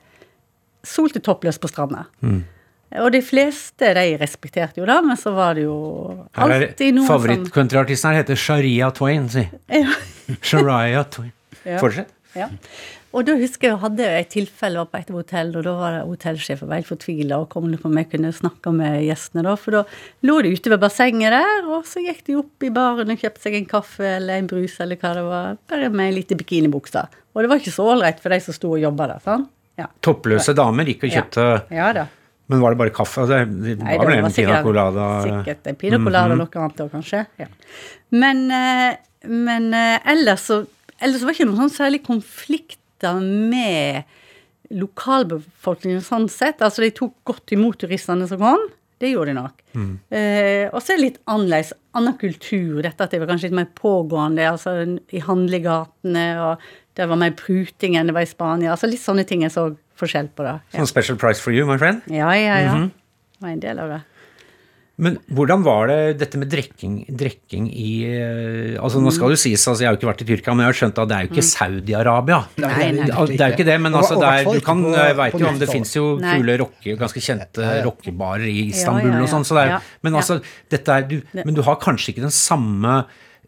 solte 0.87 1.21
toppløs 1.23 1.59
på 1.61 1.69
stranda. 1.71 2.05
Mm. 2.23 2.43
Og 3.03 3.11
de 3.13 3.19
fleste 3.21 3.91
de 3.93 4.05
respekterte 4.17 4.81
jo 4.81 4.87
det, 4.89 4.97
men 5.05 5.17
så 5.19 5.33
var 5.35 5.57
det 5.59 5.67
jo 5.67 5.75
alltid 6.33 6.95
noe 6.95 7.05
som 7.05 7.19
Favorittcountryartisten 7.19 8.09
her 8.09 8.23
heter 8.23 8.39
Sharia 8.39 8.89
Twain, 8.97 9.27
si. 9.29 9.43
Ja. 9.69 9.91
Sharia 10.41 11.03
Twain. 11.05 11.35
Fortsett. 11.77 12.09
Ja. 12.37 12.47
Og 13.09 13.25
da 13.25 13.33
husker 13.39 13.71
jeg 13.71 13.73
jeg 13.73 13.81
hadde 13.81 14.07
et 14.19 14.29
tilfelle 14.29 14.83
på 14.85 14.99
et 14.99 15.07
hotell, 15.13 15.49
og 15.57 15.63
da 15.65 15.71
var 15.77 15.95
det 15.95 16.01
hotellsjefen 16.05 16.73
helt 16.75 16.89
fortvila 16.89 17.39
og 17.41 17.47
kom 17.49 17.69
på 17.73 17.89
om 17.89 17.97
jeg 17.97 18.09
kunne 18.11 18.29
snakke 18.35 18.73
med 18.75 18.99
gjestene, 19.07 19.43
da. 19.47 19.55
For 19.57 19.79
da 19.79 19.81
lå 20.29 20.35
de 20.45 20.51
ute 20.53 20.73
ved 20.73 20.81
bassenget 20.83 21.33
der, 21.33 21.65
og 21.69 21.87
så 21.89 22.03
gikk 22.05 22.21
de 22.27 22.37
opp 22.43 22.67
i 22.67 22.71
baren 22.73 23.09
og 23.09 23.23
kjøpte 23.23 23.45
seg 23.47 23.57
en 23.57 23.69
kaffe 23.69 24.05
eller 24.19 24.37
en 24.37 24.49
brus 24.49 24.77
eller 24.83 24.99
hva 25.01 25.15
det 25.17 25.25
var, 25.25 25.57
bare 25.73 25.89
med 25.93 26.11
ei 26.11 26.19
lita 26.19 26.37
bikinibukse. 26.37 27.05
Og 27.33 27.41
det 27.41 27.49
var 27.49 27.61
ikke 27.61 27.73
så 27.73 27.89
ålreit 27.95 28.21
for 28.21 28.35
de 28.35 28.41
som 28.45 28.57
sto 28.57 28.73
og 28.77 28.81
jobba 28.83 29.09
der, 29.13 29.25
sånn. 29.25 29.49
Ja. 29.79 29.89
Toppløse 30.05 30.53
damer 30.57 30.89
gikk 30.91 31.05
og 31.07 31.13
kjøpte 31.13 31.43
ja. 31.71 31.91
ja. 31.95 32.07
Men 32.49 32.63
var 32.63 32.73
det 32.73 32.79
bare 32.81 32.91
kaffe? 32.93 33.23
Altså, 33.23 33.45
det 33.45 33.75
var 33.77 33.85
Nei, 33.85 33.93
det 34.01 34.07
vel 34.09 34.17
en 34.17 34.33
pina 34.33 34.57
colada? 34.65 35.05
Sikkert 35.21 35.69
en 35.69 35.77
pina 35.77 35.99
colada 36.01 36.33
og 36.33 36.39
mm 36.39 36.41
-hmm. 36.41 36.57
noe 36.57 36.63
annet 36.65 36.81
òg, 36.81 36.89
kanskje. 36.91 37.25
Ja. 37.37 37.47
Men, 38.09 38.51
eh, 38.51 38.95
men 39.29 39.73
eh, 39.73 40.11
ellers 40.11 40.41
så 40.49 40.65
ellers 40.99 41.21
var 41.21 41.31
det 41.31 41.39
ikke 41.39 41.49
noen 41.49 41.61
sånn 41.63 41.77
særlig 41.77 42.01
konflikt 42.03 42.78
kontakter 42.99 43.21
med 43.49 44.03
lokalbefolkningen 44.69 46.01
sånn 46.01 46.29
sett. 46.29 46.61
Altså 46.61 46.81
de 46.83 46.91
tok 46.91 47.15
godt 47.25 47.51
imot 47.51 47.79
turistene 47.81 48.27
som 48.27 48.39
kom. 48.39 48.67
Det 48.99 49.13
gjorde 49.13 49.31
de 49.31 49.37
nok. 49.39 49.61
Eh, 50.11 50.67
og 50.73 50.81
så 50.83 50.93
er 50.93 50.97
det 50.97 51.05
litt 51.05 51.19
annerledes. 51.25 51.73
Annen 51.95 52.17
kultur. 52.19 52.81
Dette 52.83 53.01
at 53.03 53.11
det 53.11 53.19
var 53.19 53.29
kanskje 53.31 53.49
litt 53.49 53.55
mer 53.55 53.69
pågående 53.73 54.43
altså 54.45 54.75
i 55.09 55.19
handlegatene, 55.23 56.25
og 56.43 56.59
det 56.95 57.07
var 57.07 57.17
mer 57.17 57.31
pruting 57.31 57.95
enn 57.95 58.07
det 58.11 58.13
var 58.13 58.27
i 58.27 58.29
Spania. 58.29 58.73
Altså 58.75 58.89
litt 58.91 59.01
sånne 59.01 59.25
ting 59.25 59.41
jeg 59.41 59.51
så 59.55 59.69
forskjell 59.99 60.29
på, 60.35 60.43
da. 60.43 60.59
Ja, 60.73 60.81
Sånn 60.81 60.91
special 60.91 61.17
price 61.17 61.41
for 61.41 61.55
you, 61.55 61.65
my 61.65 61.79
friend. 61.79 62.03
ja, 62.11 62.29
ja. 62.35 62.59
ja. 62.67 62.75
Det 63.39 63.45
var 63.45 63.53
en 63.55 63.59
del 63.63 63.79
av 63.79 63.89
det. 63.93 64.01
Men 64.99 65.15
hvordan 65.31 65.61
var 65.63 65.87
det 65.87 65.97
dette 66.19 66.39
med 66.41 66.49
drikking, 66.51 66.95
drikking 67.15 67.69
i 67.71 67.91
eh, 68.09 68.73
Altså 68.83 68.99
Nå 68.99 69.13
skal 69.15 69.31
det 69.31 69.37
jo 69.37 69.41
sies, 69.45 69.63
altså 69.63 69.85
jeg 69.85 69.87
har 69.87 69.95
jo 69.95 69.99
ikke 70.01 70.09
vært 70.09 70.23
i 70.25 70.27
Tyrkia, 70.27 70.55
men 70.57 70.65
jeg 70.65 70.73
har 70.73 70.77
skjønt 70.81 70.99
at 70.99 71.07
det 71.11 71.15
er 71.15 71.23
jo 71.27 71.29
ikke 71.31 71.45
Saudi-Arabia. 71.47 72.39
Det 72.57 73.39
er 73.39 73.53
jo 73.53 73.55
ikke 73.55 73.67
det, 73.69 73.77
men 73.85 73.95
altså 73.95 74.17
det 74.19 74.27
er, 74.33 74.49
du 74.49 74.59
kan, 74.65 74.83
på 74.83 75.15
vet 75.21 75.39
jo 75.39 75.47
om 75.53 75.61
det 75.63 75.69
fins 75.71 75.95
jo 75.95 76.03
kule 76.19 76.57
rocke, 76.59 76.97
ganske 76.99 77.23
kjente 77.23 77.71
rockebarer 77.87 78.45
i 78.49 78.57
Ja, 78.59 78.67
Istanbul 78.75 79.15
ja, 79.15 79.23
og 79.23 79.31
sånn, 79.31 79.47
så 79.47 79.55
det 79.59 79.65
er, 79.69 79.89
men 80.03 80.19
altså 80.19 80.39
dette 80.75 80.99
er, 80.99 81.07
du, 81.07 81.17
Men 81.45 81.55
du 81.55 81.63
har 81.69 81.79
kanskje 81.79 82.11
ikke 82.13 82.27
den 82.27 82.35
samme 82.35 82.99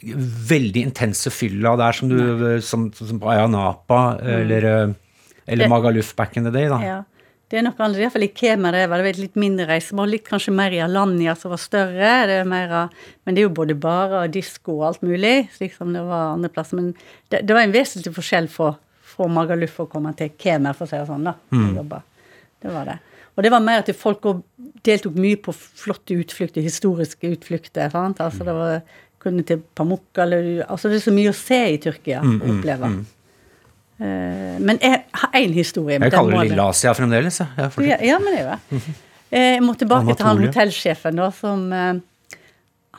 veldig 0.01 0.81
intense 0.87 1.29
fylla 1.29 1.75
der 1.77 1.93
som 1.93 2.09
du 2.09 2.17
som, 2.65 2.87
som 2.95 3.19
på 3.21 3.29
Ayanapa 3.29 4.17
eller, 4.23 4.63
eh, 4.65 4.93
eller 5.45 5.65
Det- 5.65 5.69
Magaluf 5.69 6.15
back 6.15 6.37
in 6.37 6.43
the 6.47 6.51
day, 6.51 6.67
da. 6.71 6.79
Det 7.51 7.59
er 7.59 7.65
noe 7.65 7.75
annet. 7.83 7.99
Iallfall 7.99 8.23
i 8.23 8.31
Kemer 8.31 8.77
var 8.87 9.03
det 9.03 9.17
litt 9.19 9.35
mindre 9.39 9.65
reisemål. 9.67 10.13
Litt 10.13 10.27
kanskje 10.29 10.53
mer 10.55 10.71
i 10.71 10.79
Alanya 10.79 11.33
som 11.35 11.51
var 11.51 11.59
større. 11.59 12.13
Det 12.29 12.37
er 12.39 12.47
mer, 12.47 12.71
men 13.25 13.35
det 13.35 13.43
er 13.43 13.49
jo 13.49 13.55
både 13.57 13.75
barer 13.75 14.21
og 14.21 14.31
disko 14.31 14.77
og 14.77 14.85
alt 14.87 15.03
mulig, 15.03 15.49
slik 15.57 15.75
som 15.75 15.91
det 15.91 16.05
var 16.07 16.37
andre 16.37 16.51
plasser. 16.53 16.79
Men 16.79 16.93
det, 17.27 17.43
det 17.43 17.57
var 17.57 17.67
en 17.67 17.75
vesentlig 17.75 18.15
forskjell 18.15 18.47
for, 18.53 18.79
fra 19.13 19.27
Magaluf 19.27 19.81
å 19.83 19.89
komme 19.91 20.15
til 20.15 20.31
Kemer, 20.39 20.77
for 20.77 20.87
å 20.87 20.93
si 20.93 21.01
det 21.01 21.09
sånn. 21.11 21.27
da. 21.27 21.35
Mm. 21.51 21.75
Det 22.61 22.71
var 22.71 22.87
det. 22.87 22.97
Og 23.35 23.43
det 23.45 23.51
var 23.51 23.63
mer 23.63 23.83
at 23.83 23.91
folk 23.95 24.25
deltok 24.87 25.15
mye 25.19 25.39
på 25.43 25.53
flotte 25.55 26.15
utflukter, 26.19 26.63
historiske 26.63 27.35
utflukter. 27.35 27.91
sant? 27.91 28.23
Altså 28.23 28.47
det 28.47 28.55
var 28.55 28.79
kunne 29.21 29.43
til 29.45 29.61
Pamukkale 29.77 30.65
Altså 30.65 30.89
det 30.89 30.97
er 30.97 31.03
så 31.05 31.13
mye 31.13 31.31
å 31.31 31.37
se 31.37 31.59
i 31.75 31.79
Tyrkia 31.81 32.21
Mm, 32.21 32.37
og 32.41 32.47
oppleve. 32.55 32.89
Eh, 32.89 33.01
men 34.01 34.79
jeg 34.81 35.03
har 35.13 35.31
én 35.37 35.53
historie. 35.53 35.99
Jeg 36.01 36.11
kaller 36.11 36.31
det 36.31 36.39
jeg- 36.41 36.49
Lille 36.55 36.63
Asia 36.69 36.93
fremdeles. 36.97 37.39
Ja, 37.57 37.69
ja, 37.85 37.97
ja, 38.01 38.19
men 38.19 38.33
det 38.35 38.43
jo 38.45 38.51
det. 38.51 38.81
Eh, 39.31 39.53
Jeg 39.55 39.61
må 39.63 39.71
tilbake 39.79 40.11
til 40.17 40.25
han 40.27 40.41
hotellsjefen, 40.43 41.15
da, 41.15 41.29
som 41.31 41.61
eh, 41.71 41.99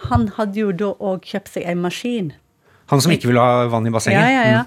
Han 0.08 0.28
hadde 0.38 0.56
jo 0.62 0.70
da 0.72 0.86
òg 0.96 1.26
kjøpt 1.28 1.50
seg 1.52 1.66
en 1.68 1.82
maskin. 1.82 2.30
Han 2.88 3.02
som 3.04 3.12
ikke 3.12 3.28
ville 3.28 3.40
ha 3.44 3.66
vann 3.68 3.86
i 3.86 3.90
bassenget? 3.92 4.16
Ja, 4.22 4.30
ja, 4.30 4.44
ja. 4.48 4.62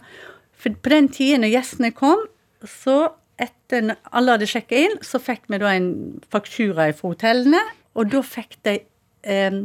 For 0.62 0.70
på 0.70 0.92
den 0.94 1.10
tiden 1.10 1.42
når 1.42 1.50
gjestene 1.56 1.90
kom, 1.98 2.22
så 2.70 3.10
etter 3.42 3.82
når 3.82 3.98
alle 4.14 4.36
hadde 4.38 4.46
sjekka 4.52 4.78
inn, 4.78 4.96
så 5.02 5.18
fikk 5.20 5.50
vi 5.50 5.58
da 5.58 5.74
en 5.74 5.90
faktura 6.30 6.86
fra 6.94 7.10
hotellene, 7.16 7.64
og 7.98 8.12
da 8.14 8.22
fikk 8.22 8.56
de 8.70 8.78
eh, 9.26 9.58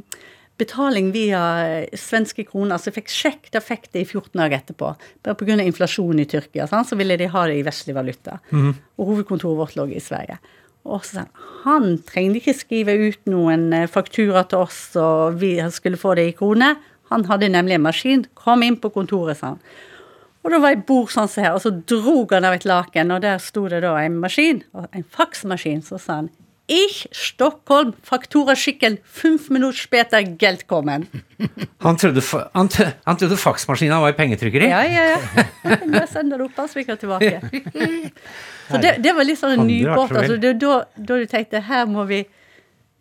betaling 0.60 1.10
via 1.14 1.42
svenske 1.98 2.44
kroner. 2.48 2.78
Så 2.78 2.90
jeg 2.90 3.00
fikk 3.00 3.12
sjekk, 3.14 3.50
da 3.54 3.64
fikk 3.64 3.90
de 3.94 4.04
i 4.04 4.06
14 4.06 4.32
dager 4.38 4.60
etterpå. 4.60 4.94
Bare 5.26 5.38
pga. 5.40 5.58
inflasjonen 5.64 6.22
i 6.22 6.28
Tyrkia, 6.30 6.68
sant? 6.70 6.88
så 6.88 6.98
ville 7.00 7.18
de 7.20 7.30
ha 7.32 7.46
det 7.48 7.58
i 7.58 7.66
vestlig 7.66 7.96
valuta. 7.96 8.38
Og 9.00 9.14
hovedkontoret 9.14 9.58
vårt 9.58 9.78
lå 9.80 9.88
i 9.90 10.02
Sverige. 10.04 10.38
Og 10.88 11.04
så 11.04 11.20
sa 11.20 11.26
han 11.26 11.50
han 11.64 11.98
trengte 12.08 12.40
ikke 12.40 12.56
skrive 12.56 12.94
ut 12.96 13.26
noen 13.28 13.66
eh, 13.76 13.88
faktura 13.90 14.46
til 14.48 14.64
oss, 14.64 14.78
og 14.96 15.36
vi 15.42 15.58
skulle 15.74 16.00
få 16.00 16.14
det 16.16 16.30
i 16.30 16.36
kroner. 16.36 16.78
Han 17.12 17.26
hadde 17.28 17.50
nemlig 17.52 17.76
en 17.76 17.84
maskin. 17.84 18.24
Kom 18.38 18.62
inn 18.64 18.78
på 18.80 18.92
kontoret, 18.94 19.36
sa 19.36 19.54
han. 19.54 19.60
Og 20.40 20.54
da 20.54 20.60
var 20.62 20.72
jeg 20.72 20.86
bord 20.88 21.10
sånn 21.12 21.28
som 21.28 21.44
her, 21.44 21.56
og 21.56 21.60
så 21.60 21.72
drog 21.92 22.32
han 22.32 22.46
av 22.48 22.56
et 22.56 22.64
laken, 22.64 23.12
og 23.12 23.20
der 23.26 23.36
sto 23.44 23.66
det 23.68 23.82
da 23.84 23.92
en 24.00 24.16
maskin, 24.22 24.62
en 24.72 25.04
faksmaskin. 25.16 25.82
Så 25.84 26.00
sa 26.00 26.22
han 26.22 26.30
Ich, 26.70 27.08
Stockholm, 27.10 27.92
Fakturaschicken, 28.02 28.98
fünf 29.04 29.50
minutter 29.50 29.78
später 29.78 30.22
Geld 30.22 30.66
kommen. 30.66 31.06
Han 31.78 31.96
trodde, 31.96 32.22
han, 32.52 32.68
han 33.04 33.16
trodde 33.16 33.36
faksmaskina 33.36 34.00
var 34.00 34.12
i 34.12 34.12
pengetrykkeri? 34.12 34.68
Ja, 34.70 34.84
ja, 34.84 35.06
ja. 35.10 35.18
Jeg 35.96 36.08
sender 36.12 36.44
opp, 36.44 36.58
og 36.60 36.68
sviker 36.70 36.98
tilbake. 37.00 37.40
Så 38.70 38.78
det, 38.84 38.92
det 39.02 39.14
var 39.16 39.26
litt 39.26 39.40
sånn 39.40 39.56
en 39.56 39.66
ny 39.66 39.80
vært 39.82 39.98
båt. 39.98 40.12
så 40.12 40.14
vel. 40.14 40.22
Altså, 40.22 40.36
det 40.44 40.50
er 40.52 40.60
da, 40.62 40.76
da 41.08 41.18
du 41.18 41.26
tenkte 41.32 41.64
her 41.66 41.90
må 41.90 42.04
vi 42.06 42.20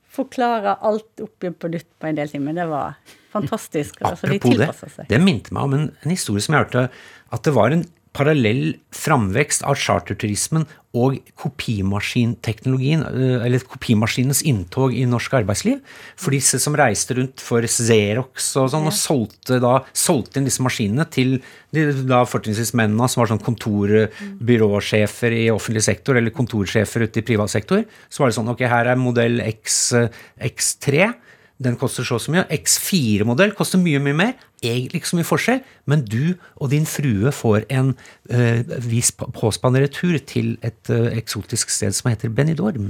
forklare 0.10 0.74
alt 0.82 1.22
opp 1.22 1.46
igjen 1.46 1.60
på 1.60 1.70
nytt 1.76 1.90
på 2.02 2.10
en 2.10 2.18
del 2.18 2.34
ting. 2.34 2.42
Men 2.48 2.58
det 2.58 2.66
var 2.72 2.98
fantastisk. 3.36 4.02
Altså, 4.02 4.32
de 4.32 4.40
Apropos 4.40 4.82
det, 4.98 5.10
det 5.12 5.22
minte 5.22 5.54
meg 5.54 5.70
om 5.70 5.78
en, 5.78 5.88
en 6.02 6.16
historie 6.16 6.42
som 6.42 6.58
jeg 6.58 6.66
hørte, 6.66 6.88
at 7.30 7.46
det 7.46 7.54
var 7.54 7.76
en 7.76 7.86
parallell 8.18 8.80
framvekst 8.96 9.62
av 9.70 9.78
charterturismen 9.78 10.66
og 10.98 11.20
kopimaskinteknologien, 11.38 13.04
eh, 13.06 13.46
eller 13.46 13.62
kopimaskinens 13.62 14.42
inntog 14.42 14.96
i 14.98 15.06
norsk 15.06 15.36
arbeidsliv. 15.38 15.78
For 16.18 16.34
disse 16.34 16.58
som 16.60 16.74
reiste 16.74 17.14
rundt 17.14 17.44
for 17.46 17.62
Xerox 17.62 18.56
og 18.58 18.72
sånn, 18.74 18.88
og 18.90 18.96
solgte, 18.98 19.60
da, 19.62 19.84
solgte 19.94 20.38
inn 20.40 20.50
disse 20.50 20.64
maskinene 20.66 21.06
til 21.14 21.44
de, 21.72 21.86
da 22.10 22.24
fortrinnsvis 22.26 22.74
mennene 22.74 23.08
som 23.08 23.22
var 23.22 23.30
sånn 23.30 23.46
kontorbyråsjefer 23.46 25.38
i 25.38 25.46
offentlig 25.54 25.86
sektor, 25.86 26.18
eller 26.18 26.34
kontorsjefer 26.34 27.06
ute 27.06 27.22
i 27.22 27.28
privat 27.28 27.54
sektor. 27.54 27.86
Så 28.10 28.24
var 28.24 28.32
det 28.32 28.40
sånn, 28.40 28.50
ok, 28.50 28.66
her 28.66 28.90
er 28.90 28.98
modell 28.98 29.40
X, 29.46 29.94
eh, 29.94 30.10
X3. 30.42 31.14
Den 31.60 31.76
koster 31.76 32.08
så 32.08 32.16
og 32.16 32.24
så 32.24 32.32
mye. 32.34 32.48
X4-modell 32.50 33.54
koster 33.54 33.78
mye, 33.78 34.00
mye 34.02 34.16
mer. 34.16 34.34
Egentlig 34.60 35.00
ikke 35.00 35.12
så 35.12 35.18
mye 35.20 35.28
forskjell, 35.28 35.60
men 35.88 36.02
du 36.04 36.36
og 36.60 36.72
din 36.74 36.88
frue 36.90 37.32
får 37.32 37.68
en 37.72 37.94
uh, 37.96 38.78
vis 38.84 39.12
påspannende 39.16 39.92
tur 39.96 40.18
til 40.28 40.58
et 40.66 40.92
uh, 40.92 41.08
eksotisk 41.16 41.72
sted 41.72 41.96
som 41.96 42.12
heter 42.12 42.34
Benidorm. 42.34 42.90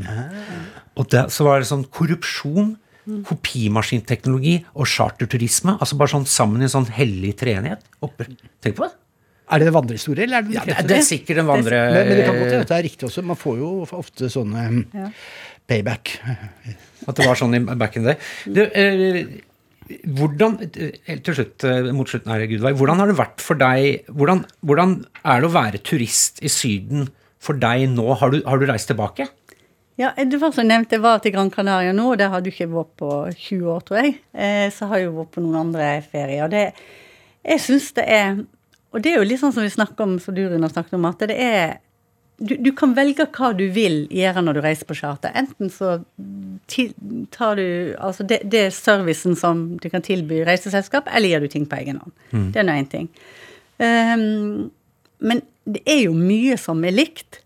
Og 0.97 1.09
der, 1.13 1.29
så 1.33 1.45
var 1.45 1.61
det 1.61 1.69
sånn 1.69 1.85
korrupsjon, 1.93 2.77
kopimaskinteknologi 3.25 4.59
og 4.75 4.89
charterturisme. 4.89 5.77
Altså 5.81 5.97
bare 5.97 6.13
sånn 6.13 6.27
sammen 6.29 6.61
i 6.61 6.67
en 6.67 6.73
sånn 6.73 6.89
hellig 6.93 7.35
treenighet. 7.39 7.85
Oppe. 8.05 8.27
Tenk 8.61 8.77
på 8.77 8.85
det. 8.85 8.93
Er 9.49 9.61
det 9.63 9.69
en 9.71 9.75
vandrehistorie, 9.79 10.27
eller 10.27 10.43
er 10.43 10.45
det 10.45 10.57
Ja, 10.57 10.63
det, 10.67 10.75
det 10.91 10.97
er 10.99 11.05
sikkert 11.07 11.41
en 11.41 11.49
vandre... 11.49 11.77
Men, 11.89 12.03
men 12.05 12.19
det 12.19 12.25
kan 12.27 12.35
godt 12.37 12.51
hende 12.53 12.69
det 12.69 12.75
er 12.75 12.85
riktig 12.85 13.07
også. 13.07 13.23
Man 13.25 13.39
får 13.39 13.55
jo 13.57 13.69
ofte 13.97 14.29
sånne 14.29 14.65
ja. 14.93 15.07
payback. 15.69 16.11
At 17.09 17.17
det 17.17 17.25
var 17.25 17.39
sånn 17.39 17.57
i 17.57 17.61
back 17.71 17.97
in 17.97 18.05
the 18.05 18.13
day. 18.13 18.27
Du, 18.45 18.61
eh, 18.67 19.23
hvordan, 19.89 20.57
eh, 20.69 21.19
til 21.25 21.35
slutt, 21.35 21.63
eh, 21.63 21.91
mot 21.95 22.07
slutten 22.07 22.31
her, 22.31 22.45
Gudvei, 22.47 22.73
hvordan 22.77 23.01
har 23.01 23.07
det 23.07 23.17
vært 23.17 23.41
for 23.41 23.59
deg 23.59 24.05
hvordan, 24.07 24.45
hvordan 24.63 25.05
er 25.23 25.41
det 25.41 25.49
å 25.49 25.55
være 25.55 25.81
turist 25.81 26.41
i 26.45 26.51
Syden 26.51 27.09
for 27.39 27.57
deg 27.57 27.89
nå? 27.89 28.05
Har 28.19 28.31
du, 28.31 28.41
har 28.45 28.59
du 28.59 28.67
reist 28.69 28.91
tilbake? 28.91 29.27
Ja, 29.99 30.13
det 30.15 30.39
var 30.39 30.53
så 30.55 30.63
nevnt, 30.63 30.93
jeg 30.95 31.03
var 31.03 31.19
til 31.19 31.33
Gran 31.33 31.49
Canaria 31.51 31.91
nå, 31.91 32.13
og 32.13 32.19
der 32.21 32.29
har 32.31 32.39
du 32.39 32.47
ikke 32.51 32.69
vært 32.71 32.93
på 33.01 33.09
20 33.33 33.65
år, 33.73 33.81
tror 33.83 33.99
jeg. 33.99 34.13
Eh, 34.31 34.69
så 34.71 34.87
har 34.87 35.01
jeg 35.01 35.11
vært 35.11 35.33
på 35.35 35.43
noen 35.43 35.59
andre 35.65 35.89
ferier. 36.05 36.45
Og 36.45 36.53
det, 36.53 36.69
jeg 37.43 37.65
syns 37.65 37.91
det 37.97 38.07
er 38.07 38.39
Og 38.89 39.03
det 39.05 39.11
er 39.11 39.19
jo 39.19 39.25
litt 39.27 39.37
sånn 39.37 39.51
som 39.53 39.61
vi 39.61 39.69
snakker 39.69 40.01
om, 40.01 40.15
som 40.17 40.33
du 40.33 40.47
Rune 40.49 40.65
snakket 40.65 40.95
om, 40.97 41.03
at 41.05 41.19
det 41.29 41.35
er 41.37 41.75
du, 42.39 42.55
du 42.59 42.71
kan 42.75 42.95
velge 42.97 43.25
hva 43.35 43.51
du 43.57 43.65
vil 43.75 44.01
gjøre 44.15 44.43
når 44.45 44.57
du 44.57 44.61
reiser 44.63 44.87
på 44.89 44.97
charter. 44.97 45.33
Enten 45.37 45.71
så 45.73 45.99
tar 47.35 47.59
du 47.59 47.95
Altså 47.99 48.25
det, 48.27 48.41
det 48.49 48.65
er 48.67 48.75
servicen 48.75 49.37
som 49.39 49.65
du 49.81 49.89
kan 49.91 50.03
tilby 50.05 50.41
reiseselskap, 50.47 51.09
eller 51.13 51.33
gjør 51.33 51.45
du 51.45 51.53
ting 51.55 51.69
på 51.69 51.79
egen 51.81 52.01
hånd. 52.01 52.13
Det 52.53 52.61
er 52.61 52.67
nå 52.67 52.75
én 52.79 52.89
ting. 52.89 53.09
Um, 53.79 54.69
men 55.19 55.43
det 55.67 55.83
er 55.87 56.05
jo 56.05 56.13
mye 56.15 56.57
som 56.59 56.83
er 56.87 56.95
likt. 56.95 57.41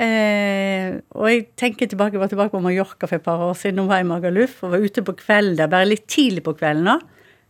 Eh, 0.00 0.96
og 1.12 1.26
jeg 1.28 1.44
tenker 1.60 1.90
tilbake, 1.90 2.16
jeg 2.16 2.22
var 2.22 2.30
tilbake 2.32 2.54
på 2.54 2.62
Mallorca 2.64 3.04
for 3.06 3.18
et 3.18 3.24
par 3.24 3.42
år 3.44 3.56
siden, 3.58 3.82
Nå 3.82 3.90
var 3.90 4.00
i 4.00 4.08
Magaluf 4.08 4.62
og 4.64 4.72
var 4.72 4.84
ute 4.84 5.04
på 5.04 5.12
kvelden 5.18 5.58
der, 5.58 5.68
bare 5.68 5.90
litt 5.90 6.06
tidlig 6.08 6.44
på 6.46 6.56
kvelden 6.56 6.88
da. 6.88 6.98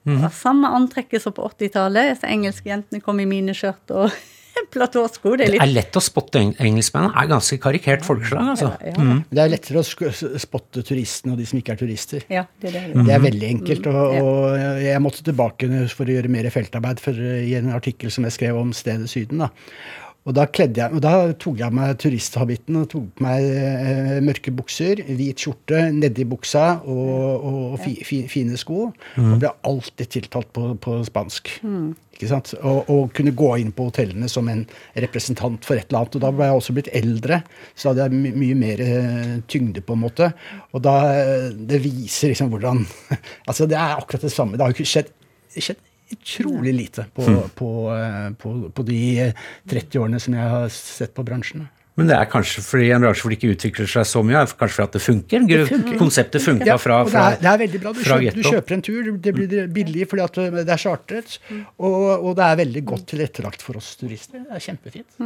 Det 0.01 0.17
var 0.17 0.33
samme 0.33 0.71
antrekket 0.75 1.23
som 1.23 1.35
på 1.37 1.45
80-tallet. 1.45 2.15
Disse 2.15 2.29
engelske 2.31 2.71
jentene 2.71 3.03
kom 3.05 3.21
i 3.21 3.29
miniskjørt 3.29 3.93
og 3.93 4.15
platåsko. 4.75 5.37
Det 5.37 5.47
er 5.49 5.53
Det 5.57 5.61
er 5.63 5.73
lett 5.73 5.97
å 5.99 6.03
spotte 6.03 6.41
eng 6.41 6.53
engelskmennene. 6.59 7.13
Er 7.17 7.31
ganske 7.31 7.59
karikert 7.63 8.05
folkeslag, 8.07 8.51
altså. 8.55 8.71
ja, 8.85 8.93
ja, 8.97 9.17
Det 9.31 9.43
er 9.45 9.53
lettere 9.55 9.83
å 9.83 10.39
spotte 10.39 10.83
turistene 10.87 11.33
og 11.35 11.39
de 11.39 11.47
som 11.47 11.59
ikke 11.61 11.73
er 11.77 11.81
turister. 11.83 12.27
ja, 12.31 12.45
det 12.61 12.71
er 12.71 12.73
det. 12.79 12.85
Det 12.95 12.97
Mhm. 13.01 13.11
er 13.11 13.25
veldig 13.27 13.49
enkelt. 13.55 13.87
Og, 13.87 14.19
og 14.23 14.83
jeg 14.83 15.01
måtte 15.03 15.23
tilbake 15.27 15.71
for 15.91 16.05
å 16.05 16.15
gjøre 16.17 16.29
mer 16.29 16.51
feltarbeid 16.51 17.01
for, 17.01 17.13
i 17.15 17.55
en 17.59 17.73
artikkel 17.73 18.11
som 18.11 18.25
jeg 18.25 18.33
skrev 18.33 18.57
om 18.57 18.73
stedet 18.73 19.09
Syden. 19.11 19.39
da. 19.39 19.51
Og 20.31 20.37
da, 20.37 20.45
jeg, 20.47 20.87
og 20.95 21.01
da 21.03 21.13
tok 21.43 21.57
jeg 21.59 21.67
av 21.67 21.75
meg 21.75 21.97
turisthabitten 21.99 22.77
og 22.79 22.85
tok 22.93 23.09
på 23.19 23.25
meg 23.25 23.47
eh, 23.51 24.19
mørke 24.23 24.53
bukser, 24.55 25.03
hvit 25.09 25.43
skjorte 25.43 25.89
nedi 25.97 26.23
buksa 26.31 26.67
og, 26.87 27.49
og 27.49 27.75
fi, 27.83 27.97
fi, 28.07 28.21
fine 28.31 28.59
sko. 28.61 28.93
Og 29.19 29.41
ble 29.43 29.51
alltid 29.67 30.13
tiltalt 30.15 30.53
på, 30.55 30.69
på 30.79 31.01
spansk. 31.09 31.51
Ikke 32.15 32.31
sant? 32.31 32.53
Og, 32.61 32.87
og 32.93 33.11
kunne 33.17 33.35
gå 33.35 33.51
inn 33.63 33.75
på 33.75 33.89
hotellene 33.89 34.31
som 34.31 34.47
en 34.53 34.63
representant 35.03 35.67
for 35.67 35.81
et 35.81 35.91
eller 35.91 36.05
annet. 36.05 36.21
Og 36.21 36.25
da 36.27 36.33
ble 36.37 36.47
jeg 36.47 36.63
også 36.63 36.79
blitt 36.79 36.95
eldre, 37.03 37.43
så 37.75 37.91
da 37.91 38.07
hadde 38.07 38.15
jeg 38.15 38.23
my 38.23 38.35
mye 38.45 38.63
mer 38.63 38.87
eh, 38.87 39.37
tyngde, 39.51 39.83
på 39.83 39.99
en 39.99 40.05
måte. 40.07 40.31
Og 40.71 40.87
da 40.87 40.97
eh, 41.11 41.51
Det 41.51 41.83
viser 41.83 42.31
liksom 42.31 42.55
hvordan 42.55 42.85
Altså, 43.49 43.67
det 43.67 43.81
er 43.81 43.99
akkurat 43.99 44.31
det 44.31 44.35
samme. 44.37 44.55
Det 44.55 44.63
har 44.63 44.71
jo 44.71 44.79
ikke 44.79 44.95
skjedd, 44.95 45.15
skjedd 45.59 45.87
utrolig 46.15 46.73
lite 46.75 47.05
på, 47.15 47.27
på, 47.59 47.69
eh, 47.97 48.31
på, 48.41 48.55
på 48.75 48.85
de 48.89 49.03
30 49.71 50.01
årene 50.03 50.21
som 50.23 50.35
jeg 50.39 50.49
har 50.57 50.73
sett 50.75 51.15
på 51.17 51.25
bransjen. 51.27 51.69
Men 51.99 52.07
det 52.09 52.15
er 52.17 52.29
kanskje 52.33 52.63
fordi 52.65 52.87
en 52.95 53.03
bransje 53.03 53.25
hvor 53.25 53.33
det 53.33 53.37
ikke 53.41 53.51
utvikler 53.57 53.89
seg 53.91 54.07
så 54.09 54.21
mye, 54.25 54.41
er 54.41 54.53
kanskje 54.57 54.77
fordi 54.79 54.87
at 54.89 54.95
det 54.97 55.03
funker? 55.05 55.47
Gru- 55.51 55.99
Konseptet 56.01 56.45
funka 56.45 56.69
Ja, 56.71 56.77
fra, 56.81 57.01
og 57.05 57.11
det, 57.13 57.21
er, 57.21 57.37
det 57.43 57.51
er 57.51 57.59
veldig 57.65 57.81
bra. 57.83 57.93
Du 57.93 58.01
kjøper, 58.07 58.37
du 58.39 58.43
kjøper 58.47 58.77
en 58.79 58.85
tur, 58.87 59.11
det 59.27 59.33
blir 59.37 59.67
billig 59.75 60.07
fordi 60.09 60.25
at 60.25 60.39
det 60.61 60.65
er 60.77 60.81
chartret, 60.81 61.35
og, 61.51 61.97
og 62.31 62.31
det 62.39 62.47
er 62.47 62.61
veldig 62.63 62.85
godt 62.95 63.09
tilrettelagt 63.13 63.65
for 63.67 63.77
oss 63.83 63.91
turister. 64.01 64.47
Det 64.47 64.57
er 64.57 64.65
kjempefint. 64.71 65.19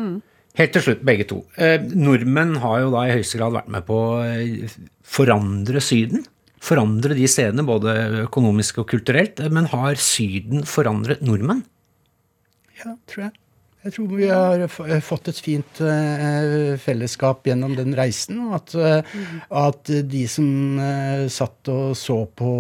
Helt 0.58 0.70
til 0.76 0.84
slutt, 0.86 1.00
begge 1.06 1.24
to. 1.30 1.40
Eh, 1.58 1.80
nordmenn 1.98 2.56
har 2.62 2.80
jo 2.84 2.90
da 2.94 3.00
i 3.08 3.14
høyeste 3.16 3.38
grad 3.40 3.54
vært 3.56 3.70
med 3.74 3.86
på 3.88 3.96
å 4.08 4.10
eh, 4.22 4.74
forandre 5.02 5.80
Syden. 5.82 6.24
Forandre 6.64 7.12
de 7.16 7.26
stedene, 7.28 7.64
både 7.68 7.92
økonomisk 8.24 8.80
og 8.82 8.88
kulturelt. 8.94 9.42
Men 9.52 9.68
har 9.72 10.00
Syden 10.00 10.64
forandret 10.68 11.20
nordmenn? 11.24 11.64
Ja, 12.80 12.94
tror 13.10 13.26
jeg. 13.28 13.34
Jeg 13.84 13.92
tror 13.98 14.06
vi 14.16 14.28
har 14.30 14.62
eh, 14.64 15.00
fått 15.04 15.26
et 15.28 15.40
fint 15.44 15.80
eh, 15.84 16.72
fellesskap 16.80 17.44
gjennom 17.44 17.74
den 17.76 17.92
reisen. 17.96 18.38
Og 18.46 18.54
at, 18.56 18.72
eh, 18.80 19.18
at 19.60 19.90
de 20.08 20.22
som 20.30 20.78
satt 21.28 21.68
og 21.72 21.92
så 22.00 22.16
på 22.32 22.52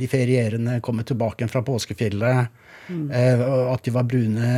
de 0.00 0.08
ferierende 0.10 0.80
komme 0.82 1.06
tilbake 1.06 1.46
fra 1.52 1.62
påskefjellet, 1.66 2.50
og 2.90 3.68
at 3.70 3.84
de 3.86 3.92
var 3.94 4.08
brune 4.10 4.48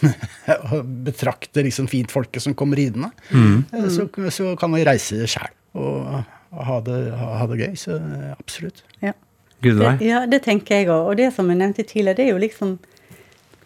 og 0.74 0.90
betrakte 1.06 1.64
liksom 1.64 1.88
fint 1.88 2.12
folket 2.12 2.44
som 2.44 2.52
kom 2.52 2.76
ridende, 2.76 3.08
Mm. 3.32 3.64
så, 3.88 4.04
så 4.28 4.52
kan 4.60 4.76
vi 4.76 4.84
reise 4.84 5.24
sjæl 5.24 5.48
og 5.80 6.20
ha, 6.50 6.80
det, 6.80 6.98
ha, 7.16 7.46
det 7.50 7.58
gøy. 7.60 7.74
Så 7.78 7.96
eh, 7.96 8.30
absolutt. 8.36 8.84
Ja. 9.04 9.14
Det, 9.60 9.74
ja, 10.00 10.24
det 10.24 10.40
tenker 10.46 10.80
jeg 10.80 10.88
òg. 10.88 11.10
Og 11.10 11.18
det 11.20 11.28
som 11.36 11.50
jeg 11.52 11.60
nevnte 11.60 11.84
tidligere, 11.84 12.16
det 12.16 12.26
er 12.28 12.32
jo 12.32 12.40
liksom 12.40 12.78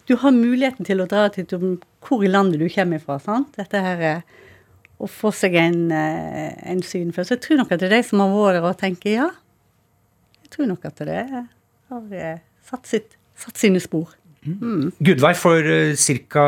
Du 0.05 0.17
har 0.21 0.35
muligheten 0.37 0.85
til 0.85 1.01
å 1.01 1.07
dra 1.09 1.29
til 1.33 1.47
hvor 2.05 2.25
i 2.25 2.29
landet 2.29 2.61
du 2.61 2.67
kommer 2.69 3.01
fra. 3.01 3.19
sant? 3.23 3.55
Dette 3.57 3.81
her 3.81 4.03
eh, 4.03 4.43
Å 4.99 5.09
få 5.09 5.31
seg 5.35 5.55
en, 5.59 5.81
syn 6.85 7.09
en 7.09 7.15
Så 7.17 7.37
Jeg 7.37 7.45
tror 7.47 7.63
nok 7.63 7.73
at 7.73 7.81
det 7.81 7.89
er 7.89 7.97
de 7.97 8.03
som 8.09 8.21
har 8.21 8.35
vært 8.35 8.59
der 8.59 8.69
og 8.69 8.79
tenker 8.83 9.11
ja. 9.15 9.31
Jeg 10.43 10.51
tror 10.57 10.69
nok 10.71 10.85
at 10.91 11.01
det 11.07 11.23
har 11.31 12.13
eh, 12.13 12.43
satt, 12.63 12.87
sitt, 12.87 13.17
satt 13.39 13.59
sine 13.59 13.81
spor. 13.83 14.13
Gudvei, 14.45 15.33
for 15.39 15.65
ca. 16.29 16.45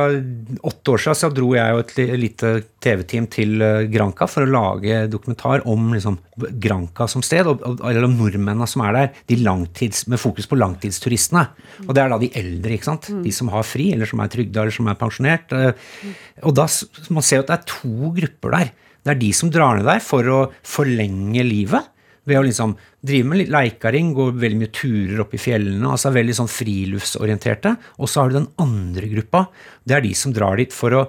åtte 0.68 0.92
år 0.92 1.00
siden 1.00 1.16
så 1.16 1.30
dro 1.32 1.48
jeg 1.56 1.76
og 1.76 1.80
et 1.80 2.18
lite 2.20 2.50
TV-team 2.84 3.28
til 3.32 3.62
eh, 3.64 3.86
Granca 3.92 4.28
for 4.28 4.44
å 4.44 4.50
lage 4.50 4.98
dokumentar 5.12 5.64
om 5.70 5.88
liksom, 5.94 6.18
Granca 6.60 7.08
som 7.08 7.24
sted, 7.24 7.48
og, 7.48 7.64
og, 7.64 7.80
eller 7.88 8.04
om 8.04 8.16
nordmennene 8.18 8.68
som 8.68 8.84
er 8.84 8.98
der, 8.98 9.10
de 9.32 9.40
langtids, 9.40 10.04
med 10.12 10.20
fokus 10.20 10.48
på 10.50 10.58
langtidsturistene. 10.60 11.46
Og 11.86 11.94
det 11.96 12.04
er 12.04 12.12
da 12.12 12.20
de 12.20 12.30
eldre, 12.36 12.76
ikke 12.76 12.90
sant? 12.92 13.10
de 13.24 13.32
som 13.34 13.50
har 13.54 13.66
fri, 13.66 13.90
eller 13.96 14.08
som 14.10 14.20
er 14.20 14.32
trygda, 14.32 14.62
eller 14.66 14.76
som 14.76 14.92
er 14.92 15.00
pensjonert. 15.00 15.56
eh, 15.56 16.14
Og 16.44 16.54
da 16.56 16.68
Man 17.08 17.24
ser 17.24 17.40
jo 17.40 17.46
at 17.46 17.52
det 17.52 17.58
er 17.58 17.68
to 17.72 18.12
grupper 18.20 18.58
der. 18.58 18.72
Det 19.06 19.14
er 19.14 19.20
de 19.20 19.32
som 19.38 19.50
drar 19.54 19.78
ned 19.78 19.86
der 19.88 20.00
for 20.02 20.26
å 20.28 20.40
forlenge 20.66 21.44
livet 21.46 21.92
ved 22.26 22.40
å 22.40 22.44
liksom 22.46 22.74
drive 23.06 23.28
med 23.30 23.52
leikaring, 23.54 24.10
gå 24.16 24.30
veldig 24.34 24.58
mye 24.60 24.72
turer 24.74 25.22
opp 25.22 25.34
i 25.36 25.40
fjellene, 25.40 25.92
altså 25.92 26.12
veldig 26.14 26.34
sånn 26.40 26.50
friluftsorienterte. 26.50 27.76
Og 28.02 28.10
så 28.10 28.22
har 28.22 28.32
du 28.32 28.40
den 28.40 28.50
andre 28.62 29.10
gruppa. 29.12 29.46
Det 29.86 29.98
er 29.98 30.04
de 30.06 30.14
som 30.18 30.34
drar 30.34 30.58
dit 30.60 30.74
for 30.74 30.96
å 30.98 31.04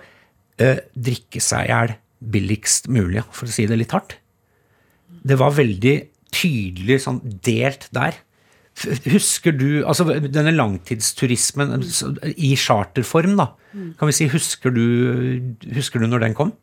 eh, 0.62 0.84
drikke 0.94 1.42
seg 1.44 1.66
i 1.66 1.74
hjel 1.74 1.98
billigst 2.18 2.88
mulig, 2.90 3.26
for 3.34 3.50
å 3.50 3.54
si 3.54 3.68
det 3.70 3.80
litt 3.80 3.94
hardt. 3.94 4.18
Det 5.28 5.38
var 5.40 5.58
veldig 5.58 5.98
tydelig 6.34 7.02
sånn 7.06 7.20
delt 7.46 7.88
der. 7.96 8.18
Husker 9.10 9.56
du 9.58 9.82
altså 9.90 10.06
denne 10.22 10.54
langtidsturismen 10.54 11.80
i 12.38 12.54
charterform, 12.60 13.38
da? 13.40 13.52
Kan 13.98 14.10
vi 14.10 14.16
si, 14.16 14.28
husker 14.30 14.74
du, 14.74 14.84
husker 15.74 16.02
du 16.02 16.10
når 16.10 16.28
den 16.28 16.38
kom? 16.38 16.54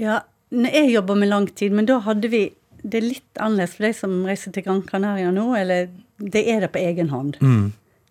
Ja, 0.00 0.22
jeg 0.50 0.92
jobba 0.94 1.16
med 1.18 1.30
langtid, 1.30 1.74
men 1.74 1.86
da 1.86 1.98
hadde 2.06 2.30
vi 2.30 2.44
Det 2.82 2.98
er 3.02 3.06
litt 3.08 3.40
annerledes 3.40 3.74
for 3.76 3.86
de 3.86 3.92
som 3.92 4.24
reiser 4.24 4.52
til 4.52 4.62
Gran 4.64 4.82
Canaria 4.86 5.30
nå, 5.30 5.54
eller 5.58 5.88
det 6.18 6.46
er 6.48 6.60
det 6.60 6.72
på 6.72 6.78
egen 6.80 7.08
hånd. 7.12 7.36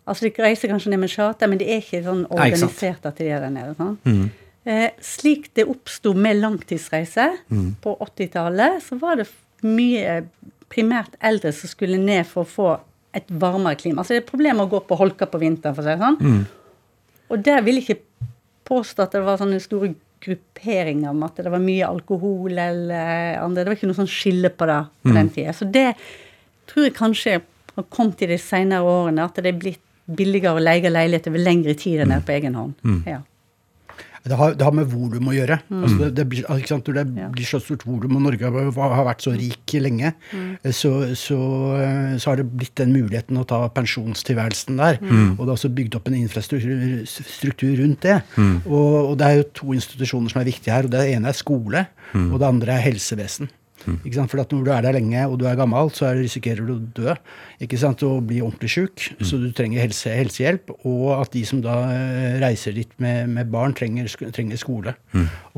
Altså 0.09 0.25
De 0.25 0.31
reiser 0.43 0.69
kanskje 0.71 0.89
ned 0.89 0.99
med 0.99 1.09
charter, 1.09 1.47
men 1.47 1.57
det 1.61 1.67
er 1.69 1.81
ikke 1.81 2.03
sånn 2.03 2.25
Mm. 2.25 2.31
Organisert 2.31 3.05
at 3.05 3.17
de 3.17 3.27
er 3.29 3.39
der 3.39 3.49
nede. 3.49 3.75
Sånn. 3.77 4.29
Eh, 4.65 4.89
slik 5.01 5.53
det 5.55 5.65
oppsto 5.67 6.13
med 6.13 6.37
langtidsreise 6.41 7.37
Mm. 7.49 7.75
på 7.81 7.95
80-tallet, 7.99 8.81
så 8.83 8.99
var 8.99 9.15
det 9.17 9.27
mye 9.63 10.23
primært 10.69 11.13
eldre 11.21 11.51
som 11.53 11.67
skulle 11.69 11.97
ned 11.97 12.25
for 12.27 12.43
å 12.43 12.47
få 12.47 12.79
et 13.13 13.27
varmere 13.29 13.75
klima. 13.75 13.99
Altså 14.01 14.09
Det 14.09 14.17
er 14.17 14.25
et 14.27 14.31
problem 14.31 14.57
å 14.59 14.69
gå 14.69 14.79
på 14.87 14.97
holka 14.97 15.25
på 15.25 15.39
vinteren, 15.39 15.73
for 15.75 15.81
å 15.81 15.85
si 15.85 15.89
det 15.89 15.99
sånn. 15.99 16.19
Mm. 16.19 16.45
Og 17.31 17.43
der 17.43 17.61
vil 17.61 17.75
jeg 17.81 17.87
ikke 17.87 18.01
påstå 18.65 19.03
at 19.03 19.11
det 19.11 19.23
var 19.25 19.37
sånne 19.37 19.59
store 19.61 19.95
grupperinger 20.23 21.11
om 21.11 21.23
at 21.27 21.39
det 21.39 21.51
var 21.51 21.63
mye 21.63 21.87
alkohol 21.87 22.57
eller 22.59 23.39
andre. 23.39 23.63
Det 23.63 23.71
var 23.71 23.77
ikke 23.77 23.91
noe 23.91 23.99
sånn 24.01 24.11
skille 24.11 24.51
på 24.51 24.67
det 24.69 24.79
på 25.05 25.15
den 25.15 25.31
tida. 25.35 25.55
Så 25.55 25.67
det 25.69 25.87
tror 26.69 26.87
jeg 26.87 26.97
kanskje 26.97 27.37
har 27.75 27.87
kommet 27.93 28.21
i 28.25 28.31
de 28.33 28.37
senere 28.41 28.83
årene, 28.83 29.25
at 29.25 29.39
det 29.39 29.53
er 29.53 29.61
blitt 29.61 29.85
billigere 30.09 30.57
å 30.57 30.63
leie 30.63 30.89
leilighet 30.89 31.29
over 31.29 31.43
lengre 31.43 31.75
tid 31.77 32.01
enn 32.01 32.11
det 32.11 32.19
er 32.19 32.25
på 32.25 32.35
egen 32.35 32.57
hånd. 32.57 32.73
Ja. 33.07 33.21
Det 34.25 34.35
har, 34.39 34.53
det 34.57 34.65
har 34.65 34.75
med 34.75 34.89
volum 34.91 35.29
å 35.31 35.35
gjøre. 35.35 35.59
Altså 35.71 35.97
det, 36.01 36.09
det, 36.17 36.25
blir, 36.31 36.47
sant? 36.67 36.89
Det 36.95 37.05
blir 37.07 37.47
så 37.47 37.59
stort 37.63 37.85
volum, 37.87 38.17
og 38.19 38.25
Norge 38.27 38.49
har, 38.51 39.05
vært 39.07 39.23
så 39.25 39.33
rik 39.35 39.75
lenge, 39.79 40.11
så, 40.75 40.91
så, 41.17 41.39
så 42.19 42.31
har 42.31 42.41
det 42.41 42.47
blitt 42.49 42.75
den 42.81 42.91
muligheten 42.95 43.39
å 43.39 43.45
ta 43.47 43.61
pensjonstilværelsen 43.75 44.79
der. 44.81 44.99
Og 45.37 45.43
det 45.43 45.49
er 45.49 45.55
også 45.55 45.71
bygd 45.77 45.99
opp 45.99 46.09
en 46.11 46.17
infrastruktur 46.19 47.71
rundt 47.83 48.03
det. 48.07 48.17
Og, 48.65 49.13
og 49.13 49.15
det 49.21 49.29
er 49.29 49.39
jo 49.39 49.47
to 49.61 49.77
institusjoner 49.77 50.33
som 50.33 50.41
er 50.43 50.49
viktige 50.51 50.75
her. 50.75 50.89
og 50.89 50.93
Det 50.97 51.05
ene 51.13 51.31
er 51.31 51.37
skole, 51.39 51.85
og 52.15 52.37
det 52.41 52.49
andre 52.51 52.75
er 52.75 52.85
helsevesen. 52.89 53.51
Ikke 54.05 54.15
sant? 54.17 54.31
For 54.31 54.41
at 54.41 54.51
når 54.53 54.63
du 54.65 54.71
er 54.73 54.85
der 54.85 54.95
lenge 54.97 55.25
og 55.27 55.37
du 55.41 55.45
er 55.49 55.57
gammel, 55.59 55.91
så 55.95 56.09
er, 56.09 56.19
risikerer 56.23 56.65
du 56.67 56.73
å 56.75 56.79
dø 56.99 57.13
ikke 57.61 57.79
sant? 57.79 58.03
og 58.07 58.27
bli 58.29 58.41
ordentlig 58.41 58.69
sjuk. 58.71 59.05
Så 59.25 59.39
du 59.41 59.49
trenger 59.55 59.81
helse, 59.83 60.11
helsehjelp. 60.15 60.71
Og 60.87 61.09
at 61.17 61.33
de 61.35 61.43
som 61.47 61.61
da 61.63 61.75
eh, 61.93 62.37
reiser 62.43 62.75
dit 62.77 62.91
med, 63.03 63.29
med 63.35 63.49
barn, 63.51 63.73
trenger, 63.77 64.07
trenger 64.35 64.59
skole. 64.61 64.93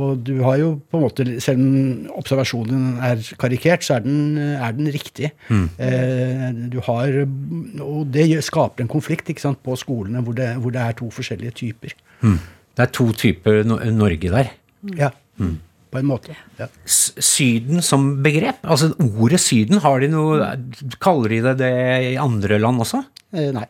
Og 0.01 0.21
du 0.25 0.37
har 0.45 0.57
jo 0.61 0.71
på 0.91 0.99
en 0.99 1.05
måte, 1.05 1.27
selv 1.43 1.61
om 1.61 2.07
observasjonen 2.21 2.99
er 3.11 3.21
karikert, 3.41 3.85
så 3.85 3.97
er 3.99 4.05
den, 4.05 4.37
er 4.37 4.77
den 4.77 4.89
riktig. 4.93 5.31
Eh, 5.51 6.47
du 6.71 6.79
har, 6.87 7.21
Og 7.81 8.07
det 8.13 8.29
skaper 8.45 8.83
en 8.85 8.91
konflikt 8.91 9.29
ikke 9.29 9.43
sant, 9.47 9.61
på 9.63 9.75
skolene 9.79 10.21
hvor 10.25 10.35
det, 10.37 10.53
hvor 10.61 10.73
det 10.73 10.81
er 10.81 10.97
to 10.97 11.09
forskjellige 11.13 11.51
typer. 11.61 11.95
Det 12.21 12.85
er 12.85 12.91
to 12.95 13.11
typer 13.13 13.63
no 13.67 13.77
Norge 13.91 14.31
der. 14.31 14.51
Ja, 14.97 15.11
på 15.91 15.99
en 15.99 16.07
måte. 16.07 16.35
Ja. 16.59 16.67
Syden 16.87 17.83
som 17.85 18.13
begrep? 18.23 18.63
Altså 18.63 18.93
ordet 18.95 19.41
Syden, 19.43 19.81
har 19.83 20.01
de 20.01 20.09
noe 20.11 20.53
Kaller 21.03 21.35
de 21.35 21.41
det 21.49 21.55
det 21.61 21.75
i 22.13 22.17
andre 22.21 22.59
land 22.61 22.83
også? 22.83 23.03
Eh, 23.35 23.49
nei, 23.55 23.65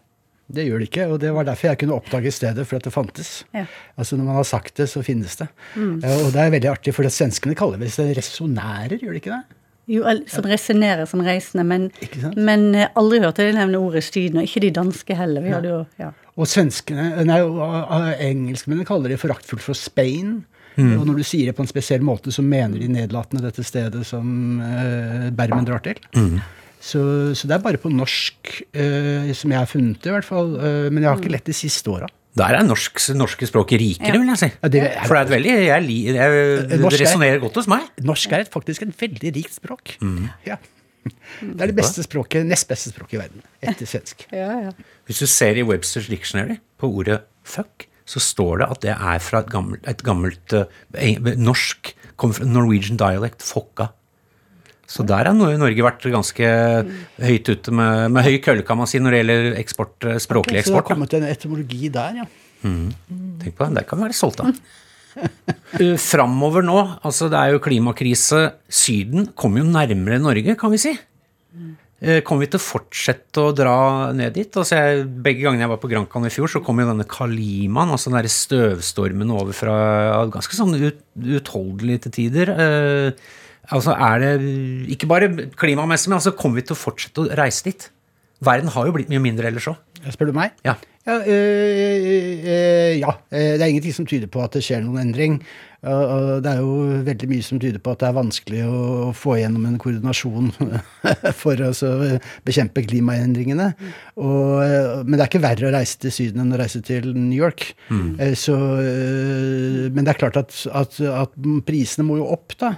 det 0.54 0.68
gjør 0.68 0.82
det 0.82 0.90
ikke. 0.92 1.08
Og 1.14 1.22
det 1.24 1.32
var 1.36 1.48
derfor 1.48 1.72
jeg 1.72 1.82
kunne 1.84 1.98
oppdage 1.98 2.34
stedet, 2.36 2.68
for 2.68 2.78
at 2.78 2.86
det 2.88 2.94
fantes. 2.94 3.32
Ja. 3.58 3.66
Altså 3.98 4.20
Når 4.20 4.30
man 4.30 4.40
har 4.42 4.48
sagt 4.48 4.78
det, 4.78 4.90
så 4.92 5.04
finnes 5.06 5.40
det. 5.42 5.50
Eh, 5.78 6.20
og 6.22 6.30
det 6.36 6.44
er 6.44 6.54
veldig 6.58 6.72
artig, 6.76 6.94
for 6.98 7.08
det 7.08 7.14
svenskene 7.16 7.58
kaller 7.58 7.82
det 7.82 8.12
resonærer, 8.18 9.00
gjør 9.02 9.18
de 9.18 9.24
ikke 9.24 9.36
det? 9.38 9.58
Jo, 9.92 10.06
som 10.30 10.46
resonnerer 10.46 11.08
som 11.10 11.24
reisende, 11.26 11.66
men, 11.68 11.88
men 12.38 12.70
eh, 12.78 12.92
aldri 13.00 13.20
hørte 13.24 13.48
de 13.48 13.56
nevne 13.58 13.82
ordet 13.82 14.06
Syden, 14.06 14.40
og 14.40 14.48
ikke 14.48 14.62
de 14.68 14.76
danske 14.78 15.18
heller. 15.18 15.44
Vi 15.44 15.52
hadde 15.56 15.72
jo, 15.74 15.80
ja. 16.00 16.12
Og 16.38 16.48
svenskene, 16.48 17.10
nei, 17.28 17.42
og, 17.44 17.58
og, 17.60 18.12
engelskmennene 18.22 18.88
kaller 18.88 19.12
det 19.12 19.20
foraktfullt 19.20 19.66
for 19.66 19.78
Spain. 19.78 20.44
Og 20.78 21.06
når 21.06 21.18
du 21.20 21.24
sier 21.28 21.46
det 21.52 21.56
på 21.58 21.64
en 21.66 21.70
spesiell 21.70 22.02
måte, 22.02 22.32
så 22.32 22.42
mener 22.44 22.80
de 22.80 22.88
nedlatende 22.88 23.44
dette 23.44 23.64
stedet 23.68 24.06
som 24.08 24.60
eh, 24.64 25.30
Bermen 25.36 25.66
drar 25.68 25.82
til. 25.84 26.00
Så, 26.82 27.02
så 27.38 27.46
det 27.46 27.54
er 27.58 27.62
bare 27.62 27.78
på 27.78 27.92
norsk, 27.94 28.56
eh, 28.74 29.28
som 29.38 29.52
jeg 29.54 29.60
har 29.60 29.68
funnet 29.70 30.00
det, 30.02 30.10
i 30.10 30.16
hvert 30.16 30.26
fall. 30.26 30.56
Eh, 30.58 30.88
men 30.90 31.04
jeg 31.04 31.12
har 31.12 31.20
ikke 31.22 31.34
lett 31.36 31.46
de 31.52 31.54
siste 31.54 31.92
åra. 31.94 32.08
Der 32.40 32.56
er 32.56 32.64
norsk, 32.64 32.96
norske 33.20 33.46
språket 33.50 33.82
rikere, 33.82 34.14
Ja. 34.16 34.20
vil 34.22 34.32
jeg 34.32 34.40
si. 34.40 34.48
Ja, 34.64 34.70
det 34.72 34.82
er- 34.88 35.04
For 35.06 35.14
det 35.14 35.20
er 35.20 35.26
et 35.28 35.34
veldig 35.36 35.52
Jeg, 35.52 35.66
jeg, 35.68 35.82
Eh, 36.16 36.62
det 36.66 36.80
er- 36.80 37.04
resonnerer 37.04 37.40
godt 37.42 37.56
hos 37.56 37.68
meg. 37.68 37.82
Norsk 38.02 38.32
er 38.32 38.40
et, 38.40 38.50
faktisk 38.50 38.82
et 38.84 38.96
veldig 38.98 39.36
rikt 39.36 39.54
språk. 39.60 39.98
Ja. 40.48 40.56
Det 41.42 41.62
er 41.62 41.68
det 41.68 41.76
beste 41.76 42.02
språket, 42.06 42.46
nest 42.46 42.68
beste 42.70 42.90
språket 42.94 43.14
i 43.14 43.18
verden, 43.18 43.42
etter 43.62 43.86
svensk. 43.90 44.26
Ja, 44.32 44.62
ja. 44.62 44.72
Hvis 45.08 45.20
du 45.20 45.26
ser 45.28 45.58
i 45.58 45.64
Websters 45.64 46.08
Dictionary 46.08 46.60
på 46.80 46.88
ordet 46.96 47.22
fuck, 47.44 47.88
så 48.10 48.22
står 48.24 48.62
det 48.62 48.70
at 48.74 48.84
det 48.84 48.94
er 48.96 49.24
fra 49.24 49.42
et 49.44 49.50
gammelt, 49.52 49.88
et 49.88 50.04
gammelt 50.06 50.56
eh, 50.58 51.34
norsk 51.40 51.94
Norwegian 52.46 53.00
dialect, 53.02 53.42
fokka. 53.42 53.90
Så 54.92 55.06
der 55.08 55.30
har 55.30 55.34
Norge 55.34 55.86
vært 55.86 56.04
ganske 56.12 56.48
høyt 57.24 57.50
ute 57.50 57.74
med, 57.74 58.12
med 58.12 58.28
høy 58.28 58.38
kølle, 58.44 58.66
kan 58.68 58.80
man 58.82 58.90
si, 58.92 59.00
når 59.00 59.16
det 59.16 59.22
gjelder 59.22 59.60
eksport, 59.62 59.96
språklig 60.20 60.60
okay, 60.60 60.64
eksport. 60.66 60.68
Så 60.68 60.76
det 60.76 60.82
har 60.84 60.90
kommet 60.90 61.16
en 61.18 61.28
etymologi 61.30 61.92
der, 61.94 62.24
ja. 62.24 62.28
Tenk 62.62 63.56
på 63.58 63.66
det, 63.66 63.76
Der 63.80 63.88
kan 63.88 64.02
vi 64.02 64.10
være 64.10 64.18
stolte 64.18 64.46
av. 64.50 64.60
Uh, 65.76 65.96
Framover 66.00 66.64
nå, 66.64 66.78
altså 67.04 67.30
det 67.32 67.40
er 67.40 67.56
jo 67.56 67.64
klimakrise. 67.64 68.44
Syden 68.72 69.32
kommer 69.36 69.64
jo 69.64 69.72
nærmere 69.72 70.20
Norge, 70.22 70.56
kan 70.60 70.74
vi 70.74 70.82
si. 70.82 70.94
Eh, 70.96 71.72
Kommer 72.26 72.48
vi 72.48 72.50
til 72.50 72.58
å 72.58 72.64
fortsette 72.66 73.44
å 73.44 73.52
dra 73.54 73.76
ned 74.18 74.34
dit? 74.34 74.50
Altså 74.58 74.80
jeg, 74.80 75.04
begge 75.22 75.44
gangene 75.46 75.68
jeg 75.68 75.70
var 75.70 75.82
på 75.84 75.90
Grancan 75.92 76.26
i 76.26 76.32
fjor, 76.34 76.50
så 76.50 76.62
kom 76.66 76.82
jo 76.82 76.88
denne 76.90 77.06
Kalimaen, 77.06 77.94
altså 77.94 78.10
den 78.10 78.18
derre 78.18 78.32
støvstormen 78.34 79.34
over 79.36 79.54
fra 79.54 79.76
ganske 80.34 80.58
sånn 80.58 80.74
ut, 80.82 81.04
utholdelig 81.38 82.00
til 82.08 82.16
tider. 82.16 82.54
Eh, 82.56 83.30
altså 83.70 83.94
er 83.94 84.26
det 84.26 84.34
ikke 84.98 85.12
bare 85.12 85.30
klimamessig, 85.54 86.10
men 86.10 86.18
altså 86.18 86.34
kommer 86.34 86.58
vi 86.58 86.66
til 86.72 86.78
å 86.78 86.82
fortsette 86.82 87.22
å 87.22 87.30
reise 87.38 87.70
dit? 87.70 87.92
Verden 88.42 88.74
har 88.74 88.90
jo 88.90 88.96
blitt 88.96 89.12
mye 89.14 89.22
mindre 89.22 89.52
ellers 89.52 89.70
òg. 89.70 89.78
Spør 90.10 90.32
du 90.32 90.38
meg? 90.42 90.58
Ja. 90.66 90.80
Ja, 91.06 91.18
øh, 91.18 91.26
øh, 91.26 93.00
ja. 93.00 93.12
Eh, 93.32 93.58
det 93.58 93.62
er 93.62 93.66
ingenting 93.66 93.94
som 93.94 94.06
tyder 94.06 94.30
på 94.30 94.42
at 94.44 94.54
det 94.54 94.62
skjer 94.66 94.84
noen 94.86 95.02
endring. 95.02 95.40
Og- 95.82 96.44
det 96.46 96.52
er 96.52 96.60
jo 96.62 96.74
veldig 97.08 97.28
mye 97.32 97.44
som 97.46 97.60
tyder 97.60 97.82
på 97.82 97.92
at 97.96 98.00
det 98.04 98.08
er 98.10 98.18
vanskelig 98.18 98.62
å 98.70 99.10
få 99.18 99.38
igjennom 99.40 99.66
en 99.66 99.80
koordinasjon 99.82 100.52
for 101.42 101.64
å 101.66 101.72
bekjempe 102.46 102.84
klimaendringene. 102.86 103.72
Og, 104.22 104.62
øh, 104.62 105.02
men 105.08 105.18
det 105.18 105.24
er 105.26 105.32
ikke 105.32 105.42
verre 105.48 105.72
å 105.72 105.74
reise 105.74 105.98
til 106.04 106.14
Syden 106.14 106.44
enn 106.46 106.54
å 106.54 106.62
reise 106.62 106.84
til 106.86 107.10
New 107.16 107.38
York. 107.38 107.72
Mm. 107.90 108.14
Så, 108.38 108.54
øh, 108.56 109.90
men 109.90 110.06
det 110.06 110.14
er 110.14 110.22
klart 110.22 110.38
at, 110.38 110.54
at, 110.70 111.02
at 111.02 111.34
prisene 111.66 112.06
må 112.06 112.22
jo 112.22 112.30
opp, 112.38 112.54
da. 112.62 112.76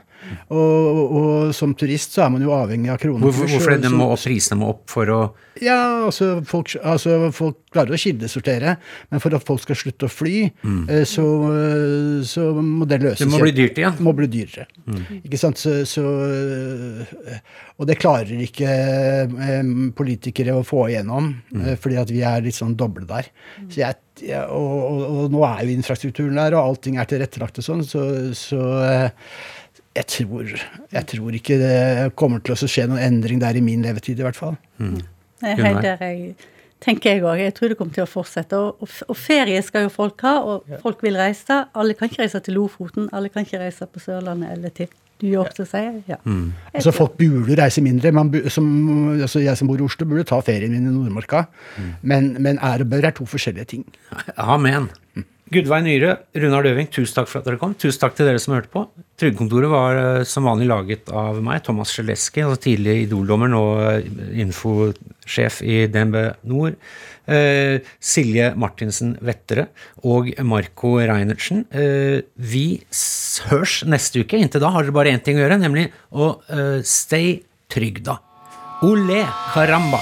Og, 0.53 1.15
og 1.19 1.55
som 1.55 1.74
turist 1.78 2.15
så 2.15 2.26
er 2.26 2.34
man 2.34 2.43
jo 2.45 2.53
avhengig 2.55 2.91
av 2.93 2.99
kroner. 3.01 3.24
Hvorfor, 3.26 3.49
hvorfor 3.51 3.80
det 3.82 3.91
må, 3.93 4.09
prisene 4.19 4.59
må 4.61 4.74
opp 4.76 4.86
for 4.91 5.11
å 5.13 5.21
Ja, 5.61 6.07
altså 6.07 6.39
folk, 6.49 6.74
altså 6.82 7.30
folk 7.36 7.59
klarer 7.74 7.93
å 7.93 7.99
kildesortere, 7.99 8.76
men 9.11 9.21
for 9.21 9.36
at 9.38 9.45
folk 9.45 9.61
skal 9.63 9.78
slutte 9.78 10.07
å 10.07 10.11
fly, 10.11 10.47
mm. 10.61 10.88
så, 11.09 11.26
eh, 11.53 12.24
så 12.28 12.47
må 12.57 12.88
det 12.89 13.01
løses. 13.03 13.24
Det 13.24 13.30
må 13.32 13.41
bli 13.43 13.53
dyrt 13.55 13.82
igjen. 13.82 13.99
Må 14.03 14.15
bli 14.17 14.30
dyrere. 14.34 14.67
Ikke 15.21 15.39
sant? 15.41 15.61
Så, 15.61 15.76
så, 15.89 16.03
eh, 16.26 17.39
og 17.78 17.89
det 17.89 17.99
klarer 18.01 18.43
ikke 18.45 18.69
eh, 18.69 19.74
politikere 19.97 20.57
å 20.57 20.65
få 20.67 20.88
igjennom, 20.91 21.34
mm. 21.53 21.74
fordi 21.82 22.01
at 22.01 22.13
vi 22.13 22.24
er 22.28 22.45
litt 22.45 22.57
sånn 22.57 22.78
doble 22.80 23.07
der. 23.09 23.30
Så 23.67 23.84
jeg, 23.84 23.99
ja, 24.28 24.45
og, 24.53 24.74
og, 24.84 25.03
og 25.09 25.34
nå 25.34 25.43
er 25.47 25.65
jo 25.65 25.78
infrastrukturen 25.78 26.38
der, 26.41 26.57
og 26.57 26.74
allting 26.74 26.99
er 27.01 27.09
tilrettelagt 27.09 27.61
og 27.61 27.69
sånn, 27.69 27.86
så, 27.88 28.05
så 28.38 28.63
jeg 29.94 30.06
tror, 30.10 30.56
jeg 30.94 31.06
tror 31.12 31.36
ikke 31.38 31.60
det 31.62 31.76
kommer 32.20 32.41
til 32.41 32.56
å 32.56 32.70
skje 32.70 32.88
noen 32.89 33.04
endring 33.04 33.41
der 33.44 33.60
i 33.60 33.62
min 33.62 33.86
levetid, 33.86 34.20
i 34.20 34.26
hvert 34.26 34.39
fall. 34.39 34.58
Det 34.80 35.52
er 35.52 35.60
helt 35.60 35.86
der 35.86 36.02
jeg 36.08 36.34
tenker 36.84 37.14
jeg 37.14 37.24
òg. 37.24 37.39
Jeg 37.41 37.54
tror 37.58 37.72
det 37.72 37.78
kommer 37.80 37.96
til 37.96 38.06
å 38.06 38.10
fortsette. 38.10 38.60
Og, 38.60 38.84
og, 38.84 38.98
og 39.12 39.20
ferie 39.20 39.62
skal 39.66 39.88
jo 39.88 39.94
folk 39.94 40.24
ha, 40.26 40.36
og 40.41 40.76
folk 40.84 41.04
vil 41.06 41.18
reise. 41.20 41.64
Alle 41.80 41.96
kan 41.98 42.12
ikke 42.12 42.24
reise 42.24 42.41
til 42.44 42.58
Lofoten, 42.60 43.08
alle 43.16 43.32
kan 43.34 43.48
ikke 43.48 43.62
reise 43.62 43.88
på 43.89 44.04
Sørlandet 44.04 44.54
eller 44.58 44.74
til 44.76 44.91
New 45.24 45.32
York, 45.32 45.54
så 45.56 45.66
sier. 45.68 46.02
Ja. 46.10 46.18
Mm. 46.26 46.52
Altså 46.74 46.91
Folk 46.96 47.16
burde 47.20 47.56
reise 47.60 47.84
mindre. 47.86 48.12
Man 48.16 48.32
som, 48.52 48.68
altså 49.22 49.44
jeg 49.44 49.60
som 49.60 49.70
bor 49.70 49.80
i 49.80 49.86
Oslo, 49.86 50.08
burde 50.10 50.26
ta 50.28 50.41
ferien 50.44 50.74
min 50.74 50.89
i 50.89 50.91
Nordmarka. 50.91 51.46
Men, 52.02 52.34
men 52.44 52.60
ære 52.60 52.88
og 52.88 52.91
bør 52.91 53.08
er 53.08 53.16
to 53.16 53.28
forskjellige 53.30 53.70
ting. 53.76 53.88
Amen. 54.36 54.89
Gudveig 55.54 55.86
Nyhre, 55.86 56.16
Runar 56.36 56.66
Døving, 56.66 56.88
tusen 56.91 57.16
takk 57.18 57.30
for 57.30 57.41
at 57.41 57.47
dere 57.47 57.60
kom. 57.62 57.76
Tusen 57.80 58.01
takk 58.01 58.16
til 58.18 58.28
dere 58.28 58.41
som 58.41 58.56
hørte 58.56 58.72
på. 58.74 58.84
Trygdekontoret 59.22 59.72
var 59.72 59.99
eh, 59.99 60.26
som 60.28 60.47
vanlig 60.49 60.68
laget 60.72 61.12
av 61.14 61.38
meg, 61.45 61.62
Thomas 61.66 61.93
Sjeleski, 61.93 62.43
altså 62.43 62.64
tidlig 62.66 63.04
Idol-dommer, 63.06 63.51
nå 63.54 63.64
eh, 63.91 64.08
infosjef 64.43 65.62
i 65.66 65.84
DNB 65.93 66.18
Nord. 66.49 66.80
Eh, 67.30 67.86
Silje 68.04 68.49
Martinsen 68.60 69.14
Vettere 69.24 69.70
og 70.04 70.34
Marco 70.43 70.97
Reinertsen. 70.99 71.64
Eh, 71.72 72.26
vi 72.36 72.66
hørs 73.51 73.80
neste 73.88 74.26
uke. 74.26 74.41
Inntil 74.41 74.64
da 74.64 74.74
har 74.74 74.84
dere 74.84 74.97
bare 74.97 75.14
én 75.16 75.24
ting 75.24 75.39
å 75.39 75.45
gjøre, 75.45 75.62
nemlig 75.62 75.88
å 76.12 76.36
eh, 76.49 76.82
stay 76.88 77.38
trygda. 77.72 78.20
Olé 78.84 79.24
caramba! 79.54 80.01